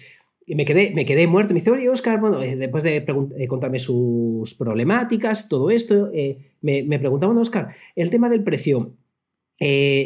me 0.47 0.65
quedé, 0.65 0.91
me 0.91 1.05
quedé 1.05 1.27
muerto. 1.27 1.53
Me 1.53 1.59
dice, 1.59 1.71
oye, 1.71 1.89
Oscar, 1.89 2.19
bueno, 2.19 2.39
después 2.39 2.83
de 2.83 3.47
contarme 3.47 3.79
sus 3.79 4.53
problemáticas, 4.55 5.49
todo 5.49 5.71
esto, 5.71 6.11
me, 6.61 6.83
me 6.83 6.99
preguntaba, 6.99 7.37
Oscar, 7.39 7.75
el 7.95 8.09
tema 8.09 8.29
del 8.29 8.43
precio. 8.43 8.95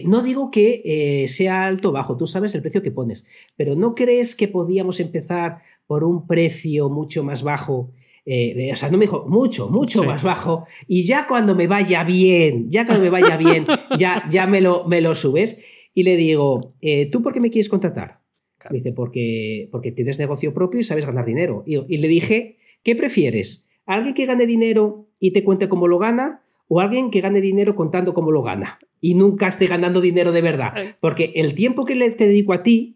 no 0.05 0.21
digo 0.23 0.51
que 0.51 1.25
sea 1.27 1.65
alto 1.65 1.89
o 1.89 1.91
bajo, 1.91 2.17
tú 2.17 2.27
sabes 2.27 2.55
el 2.55 2.61
precio 2.61 2.81
que 2.81 2.91
pones, 2.91 3.25
pero 3.55 3.75
¿no 3.75 3.93
crees 3.93 4.35
que 4.35 4.47
podíamos 4.47 4.99
empezar 4.99 5.61
por 5.85 6.03
un 6.03 6.25
precio 6.25 6.89
mucho 6.89 7.23
más 7.23 7.43
bajo 7.43 7.91
eh, 8.25 8.71
o 8.71 8.75
sea, 8.75 8.89
no 8.89 8.97
me 8.97 9.05
dijo 9.05 9.25
mucho, 9.27 9.69
mucho 9.69 10.03
más 10.03 10.23
bajo. 10.23 10.65
Y 10.87 11.03
ya 11.03 11.27
cuando 11.27 11.55
me 11.55 11.67
vaya 11.67 12.03
bien, 12.03 12.69
ya 12.69 12.85
cuando 12.85 13.03
me 13.03 13.09
vaya 13.09 13.37
bien, 13.37 13.65
ya, 13.97 14.23
ya 14.29 14.47
me, 14.47 14.61
lo, 14.61 14.85
me 14.85 15.01
lo 15.01 15.15
subes. 15.15 15.63
Y 15.93 16.03
le 16.03 16.15
digo, 16.15 16.73
eh, 16.81 17.07
¿tú 17.07 17.21
por 17.21 17.33
qué 17.33 17.39
me 17.39 17.49
quieres 17.49 17.69
contratar? 17.69 18.21
Me 18.69 18.77
dice, 18.77 18.93
porque, 18.93 19.67
porque 19.71 19.91
tienes 19.91 20.19
negocio 20.19 20.53
propio 20.53 20.79
y 20.79 20.83
sabes 20.83 21.05
ganar 21.05 21.25
dinero. 21.25 21.63
Y, 21.65 21.97
le 21.97 22.07
dije, 22.07 22.57
¿qué 22.81 22.95
prefieres? 22.95 23.67
¿Alguien 23.85 24.13
que 24.13 24.25
gane 24.25 24.45
dinero 24.45 25.09
y 25.19 25.31
te 25.31 25.43
cuente 25.43 25.67
cómo 25.67 25.87
lo 25.87 25.99
gana? 25.99 26.41
¿O 26.69 26.79
alguien 26.79 27.11
que 27.11 27.19
gane 27.19 27.41
dinero 27.41 27.75
contando 27.75 28.13
cómo 28.13 28.31
lo 28.31 28.41
gana? 28.41 28.79
Y 29.01 29.15
nunca 29.15 29.49
esté 29.49 29.67
ganando 29.67 29.99
dinero 29.99 30.31
de 30.31 30.41
verdad. 30.41 30.73
Porque 31.01 31.33
el 31.35 31.55
tiempo 31.55 31.83
que 31.83 31.95
le 31.95 32.09
te 32.11 32.27
dedico 32.27 32.53
a 32.53 32.63
ti 32.63 32.95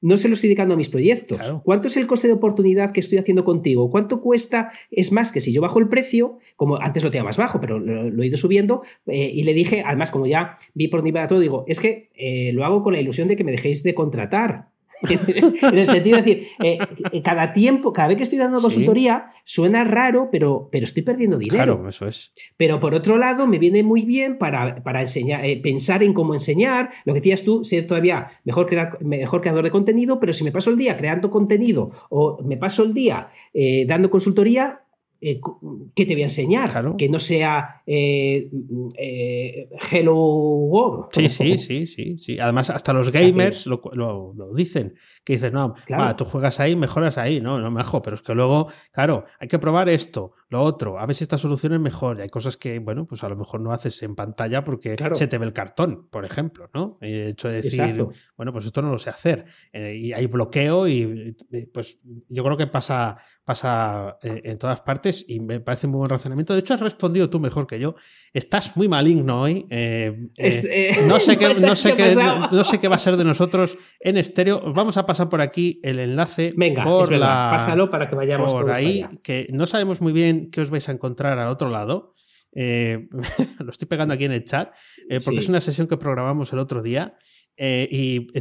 no 0.00 0.16
se 0.16 0.28
lo 0.28 0.34
estoy 0.34 0.48
dedicando 0.48 0.74
a 0.74 0.76
mis 0.76 0.88
proyectos. 0.88 1.38
¿Cuánto 1.64 1.88
es 1.88 1.96
el 1.96 2.06
coste 2.06 2.26
de 2.26 2.34
oportunidad 2.34 2.90
que 2.92 3.00
estoy 3.00 3.18
haciendo 3.18 3.44
contigo? 3.44 3.90
¿Cuánto 3.90 4.20
cuesta? 4.20 4.72
Es 4.90 5.12
más 5.12 5.32
que 5.32 5.40
si 5.40 5.52
yo 5.52 5.60
bajo 5.60 5.78
el 5.78 5.88
precio, 5.88 6.38
como 6.56 6.80
antes 6.80 7.04
lo 7.04 7.10
tenía 7.10 7.24
más 7.24 7.36
bajo, 7.36 7.60
pero 7.60 7.78
lo, 7.78 8.22
he 8.22 8.26
ido 8.26 8.36
subiendo, 8.36 8.82
eh, 9.06 9.30
y 9.32 9.42
le 9.42 9.54
dije, 9.54 9.82
además, 9.86 10.10
como 10.10 10.26
ya 10.26 10.56
vi 10.74 10.88
por 10.88 11.02
nivel 11.02 11.22
a 11.22 11.26
todo, 11.26 11.40
digo, 11.40 11.64
es 11.66 11.80
que 11.80 12.10
eh, 12.14 12.52
lo 12.52 12.64
hago 12.64 12.82
con 12.82 12.92
la 12.92 13.00
ilusión 13.00 13.28
de 13.28 13.36
que 13.36 13.44
me 13.44 13.52
dejéis 13.52 13.82
de 13.82 13.94
contratar. 13.94 14.68
En 15.02 15.78
el 15.78 15.86
sentido 15.86 16.16
de 16.16 16.22
decir, 16.22 16.48
eh, 16.62 16.78
cada 17.22 17.52
tiempo, 17.52 17.92
cada 17.92 18.08
vez 18.08 18.16
que 18.16 18.22
estoy 18.24 18.38
dando 18.38 18.60
consultoría, 18.60 19.32
suena 19.44 19.84
raro, 19.84 20.28
pero, 20.30 20.68
pero 20.70 20.84
estoy 20.84 21.02
perdiendo 21.02 21.38
dinero. 21.38 21.76
Claro, 21.76 21.88
eso 21.88 22.06
es. 22.06 22.32
Pero 22.56 22.80
por 22.80 22.94
otro 22.94 23.18
lado, 23.18 23.46
me 23.46 23.58
viene 23.58 23.82
muy 23.82 24.02
bien 24.02 24.38
para, 24.38 24.82
para 24.82 25.00
enseñar, 25.00 25.44
eh, 25.44 25.56
pensar 25.56 26.02
en 26.02 26.12
cómo 26.12 26.34
enseñar. 26.34 26.90
Lo 27.04 27.14
que 27.14 27.20
decías 27.20 27.44
tú, 27.44 27.64
ser 27.64 27.86
todavía 27.86 28.28
mejor, 28.44 28.66
crear, 28.66 29.02
mejor 29.02 29.40
creador 29.40 29.64
de 29.64 29.70
contenido, 29.70 30.20
pero 30.20 30.32
si 30.32 30.44
me 30.44 30.52
paso 30.52 30.70
el 30.70 30.76
día 30.76 30.96
creando 30.96 31.30
contenido 31.30 31.90
o 32.10 32.42
me 32.44 32.56
paso 32.56 32.82
el 32.82 32.94
día 32.94 33.30
eh, 33.54 33.84
dando 33.86 34.10
consultoría, 34.10 34.82
eh, 35.22 35.38
¿qué 35.94 36.06
te 36.06 36.14
voy 36.14 36.22
a 36.22 36.26
enseñar? 36.26 36.96
Que 36.96 37.08
no 37.08 37.18
sea 37.18 37.82
eh, 37.86 38.50
eh, 38.96 39.68
Hello 39.90 40.16
World. 40.16 41.08
Sí, 41.12 41.28
sí, 41.28 41.58
sí, 41.58 41.86
sí, 41.86 42.18
sí. 42.18 42.40
Además, 42.40 42.70
hasta 42.70 42.92
los 42.92 43.10
gamers 43.10 43.66
lo, 43.66 43.82
dicen. 44.54 44.94
Que 45.24 45.34
dices, 45.34 45.52
no, 45.52 45.74
tú 46.16 46.24
juegas 46.24 46.58
ahí, 46.60 46.74
mejoras 46.74 47.18
ahí. 47.18 47.40
No, 47.40 47.60
no 47.60 47.70
me 47.70 47.82
pero 48.02 48.16
es 48.16 48.22
que 48.22 48.34
luego, 48.34 48.68
claro, 48.92 49.26
hay 49.38 49.48
que 49.48 49.58
probar 49.58 49.88
esto, 49.88 50.32
lo 50.50 50.62
otro, 50.62 50.98
a 50.98 51.06
ver 51.06 51.14
si 51.14 51.24
esta 51.24 51.38
solución 51.38 51.72
es 51.74 51.80
mejor. 51.80 52.18
Y 52.18 52.22
hay 52.22 52.28
cosas 52.28 52.56
que, 52.56 52.80
bueno, 52.80 53.06
pues 53.06 53.22
a 53.22 53.28
lo 53.28 53.36
mejor 53.36 53.60
no 53.60 53.72
haces 53.72 54.02
en 54.02 54.16
pantalla 54.16 54.64
porque 54.64 54.96
se 55.14 55.28
te 55.28 55.38
ve 55.38 55.46
el 55.46 55.52
cartón, 55.52 56.08
por 56.10 56.24
ejemplo, 56.24 56.68
¿no? 56.74 56.98
El 57.00 57.28
hecho 57.28 57.48
de 57.48 57.62
decir, 57.62 58.04
bueno, 58.36 58.52
pues 58.52 58.66
esto 58.66 58.82
no 58.82 58.90
lo 58.90 58.98
sé 58.98 59.10
hacer. 59.10 59.46
y 59.72 60.12
hay 60.12 60.26
bloqueo 60.26 60.88
y, 60.88 61.36
pues 61.72 61.98
yo 62.28 62.42
creo 62.42 62.56
que 62.56 62.66
pasa 62.66 63.18
pasa 63.50 64.16
eh, 64.22 64.42
en 64.44 64.58
todas 64.58 64.80
partes 64.80 65.24
y 65.26 65.40
me 65.40 65.58
parece 65.58 65.88
muy 65.88 65.98
buen 65.98 66.10
razonamiento. 66.10 66.54
De 66.54 66.60
hecho, 66.60 66.74
has 66.74 66.80
respondido 66.80 67.28
tú 67.30 67.40
mejor 67.40 67.66
que 67.66 67.80
yo. 67.80 67.96
Estás 68.32 68.76
muy 68.76 68.86
maligno 68.86 69.42
hoy. 69.42 69.66
Eh, 69.70 70.28
eh, 70.38 70.96
no, 71.08 71.18
sé 71.18 71.36
qué, 71.38 71.54
no, 71.54 71.74
sé 71.74 71.94
qué, 71.94 72.14
no, 72.14 72.62
sé 72.62 72.78
qué 72.78 72.86
va 72.86 72.94
a 72.94 73.00
ser 73.00 73.16
de 73.16 73.24
nosotros 73.24 73.76
en 73.98 74.18
estéreo. 74.18 74.72
Vamos 74.72 74.96
a 74.98 75.04
pasar 75.04 75.28
por 75.28 75.40
aquí 75.40 75.80
el 75.82 75.98
enlace. 75.98 76.54
Venga, 76.56 76.84
por 76.84 77.10
la, 77.10 77.50
pásalo 77.50 77.90
para 77.90 78.08
que 78.08 78.14
vayamos 78.14 78.52
por 78.52 78.70
ahí, 78.70 79.04
que 79.24 79.48
no 79.52 79.66
sabemos 79.66 80.00
muy 80.00 80.12
bien 80.12 80.39
qué 80.48 80.62
os 80.62 80.70
vais 80.70 80.88
a 80.88 80.92
encontrar 80.92 81.38
al 81.38 81.48
otro 81.48 81.68
lado. 81.68 82.14
lo 82.52 83.70
estoy 83.70 83.86
pegando 83.86 84.14
aquí 84.14 84.24
en 84.24 84.32
el 84.32 84.44
chat, 84.44 84.72
porque 85.24 85.38
es 85.38 85.48
una 85.48 85.60
sesión 85.60 85.86
que 85.86 85.96
programamos 85.96 86.52
el 86.52 86.58
otro 86.58 86.82
día. 86.82 87.16
Eh, 87.62 87.86
y 87.90 88.26
eh, 88.32 88.40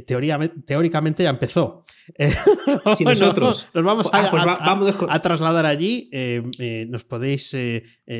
teóricamente 0.65 1.23
ya 1.23 1.29
empezó. 1.29 1.83
si 2.95 3.03
nosotros 3.03 3.67
nos 3.73 3.83
vamos, 3.83 4.09
a, 4.13 4.31
ah, 4.31 4.79
pues 4.79 5.21
trasladar 5.21 5.65
allí, 5.65 6.09
eh, 6.13 6.87
nos 6.87 7.03
podéis 7.03 7.53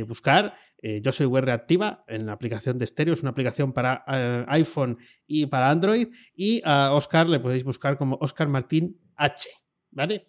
buscar. 0.06 0.56
yo 0.82 1.12
soy 1.14 1.26
web 1.26 1.46
reactiva 1.46 2.04
en 2.06 2.26
la 2.26 2.34
aplicación 2.34 2.78
de 2.78 2.86
Stereo, 2.86 3.14
es 3.14 3.22
una 3.22 3.32
aplicación 3.32 3.72
para 3.72 4.04
iPhone 4.50 4.98
y 5.26 5.46
para 5.46 5.70
Android. 5.70 6.10
Y 6.36 6.62
a 6.66 6.92
Oscar 6.92 7.30
le 7.30 7.40
podéis 7.40 7.64
buscar 7.64 7.98
como 7.98 8.18
Oscar 8.20 8.50
Martín 8.50 9.00
H. 9.16 9.48
¿Vale? 9.92 10.28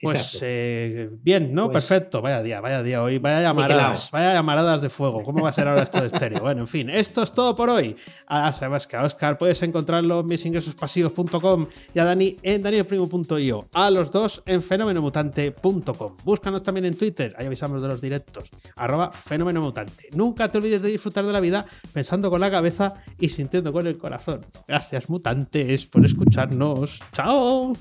Pues 0.00 0.38
eh, 0.42 1.10
bien, 1.22 1.54
¿no? 1.54 1.70
Pues 1.70 1.86
Perfecto. 1.86 2.22
Vaya 2.22 2.42
día, 2.42 2.60
vaya 2.60 2.82
día 2.82 3.02
hoy. 3.02 3.18
Vaya 3.18 3.42
llamaradas, 3.42 4.10
vaya 4.10 4.34
llamaradas 4.34 4.82
de 4.82 4.90
fuego. 4.90 5.22
¿Cómo 5.22 5.42
va 5.42 5.50
a 5.50 5.52
ser 5.52 5.68
ahora 5.68 5.82
esto 5.82 6.00
de 6.00 6.08
estéreo? 6.08 6.40
Bueno, 6.40 6.62
en 6.62 6.68
fin, 6.68 6.90
esto 6.90 7.22
es 7.22 7.32
todo 7.32 7.56
por 7.56 7.70
hoy. 7.70 7.96
Ah, 8.26 8.52
sabes 8.52 8.86
que 8.86 8.96
a 8.96 9.02
Oscar 9.02 9.38
puedes 9.38 9.62
encontrarlo 9.62 10.20
en 10.20 10.26
misingresospasivos.com 10.26 11.66
y 11.94 11.98
a 11.98 12.04
Dani 12.04 12.36
en 12.42 12.62
danielprimo.io. 12.62 13.68
A 13.74 13.90
los 13.90 14.10
dos 14.10 14.42
en 14.46 14.62
fenomenomutante.com. 14.62 16.16
Búscanos 16.24 16.62
también 16.62 16.86
en 16.86 16.96
Twitter, 16.96 17.34
ahí 17.38 17.46
avisamos 17.46 17.80
de 17.82 17.88
los 17.88 18.00
directos. 18.00 18.50
Arroba 18.76 19.12
fenomenomutante. 19.12 20.08
Nunca 20.14 20.50
te 20.50 20.58
olvides 20.58 20.82
de 20.82 20.90
disfrutar 20.90 21.24
de 21.24 21.32
la 21.32 21.40
vida 21.40 21.66
pensando 21.92 22.30
con 22.30 22.40
la 22.40 22.50
cabeza 22.50 22.94
y 23.18 23.28
sintiendo 23.28 23.72
con 23.72 23.86
el 23.86 23.98
corazón. 23.98 24.46
Gracias, 24.66 25.08
mutantes, 25.08 25.86
por 25.86 26.04
escucharnos. 26.04 27.00
¡Chao! 27.12 27.72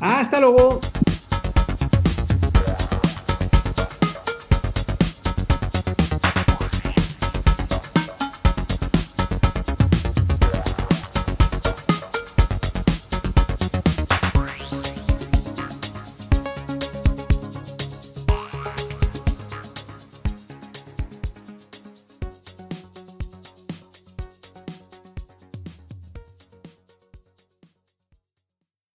¡Hasta 0.00 0.40
luego! 0.40 0.80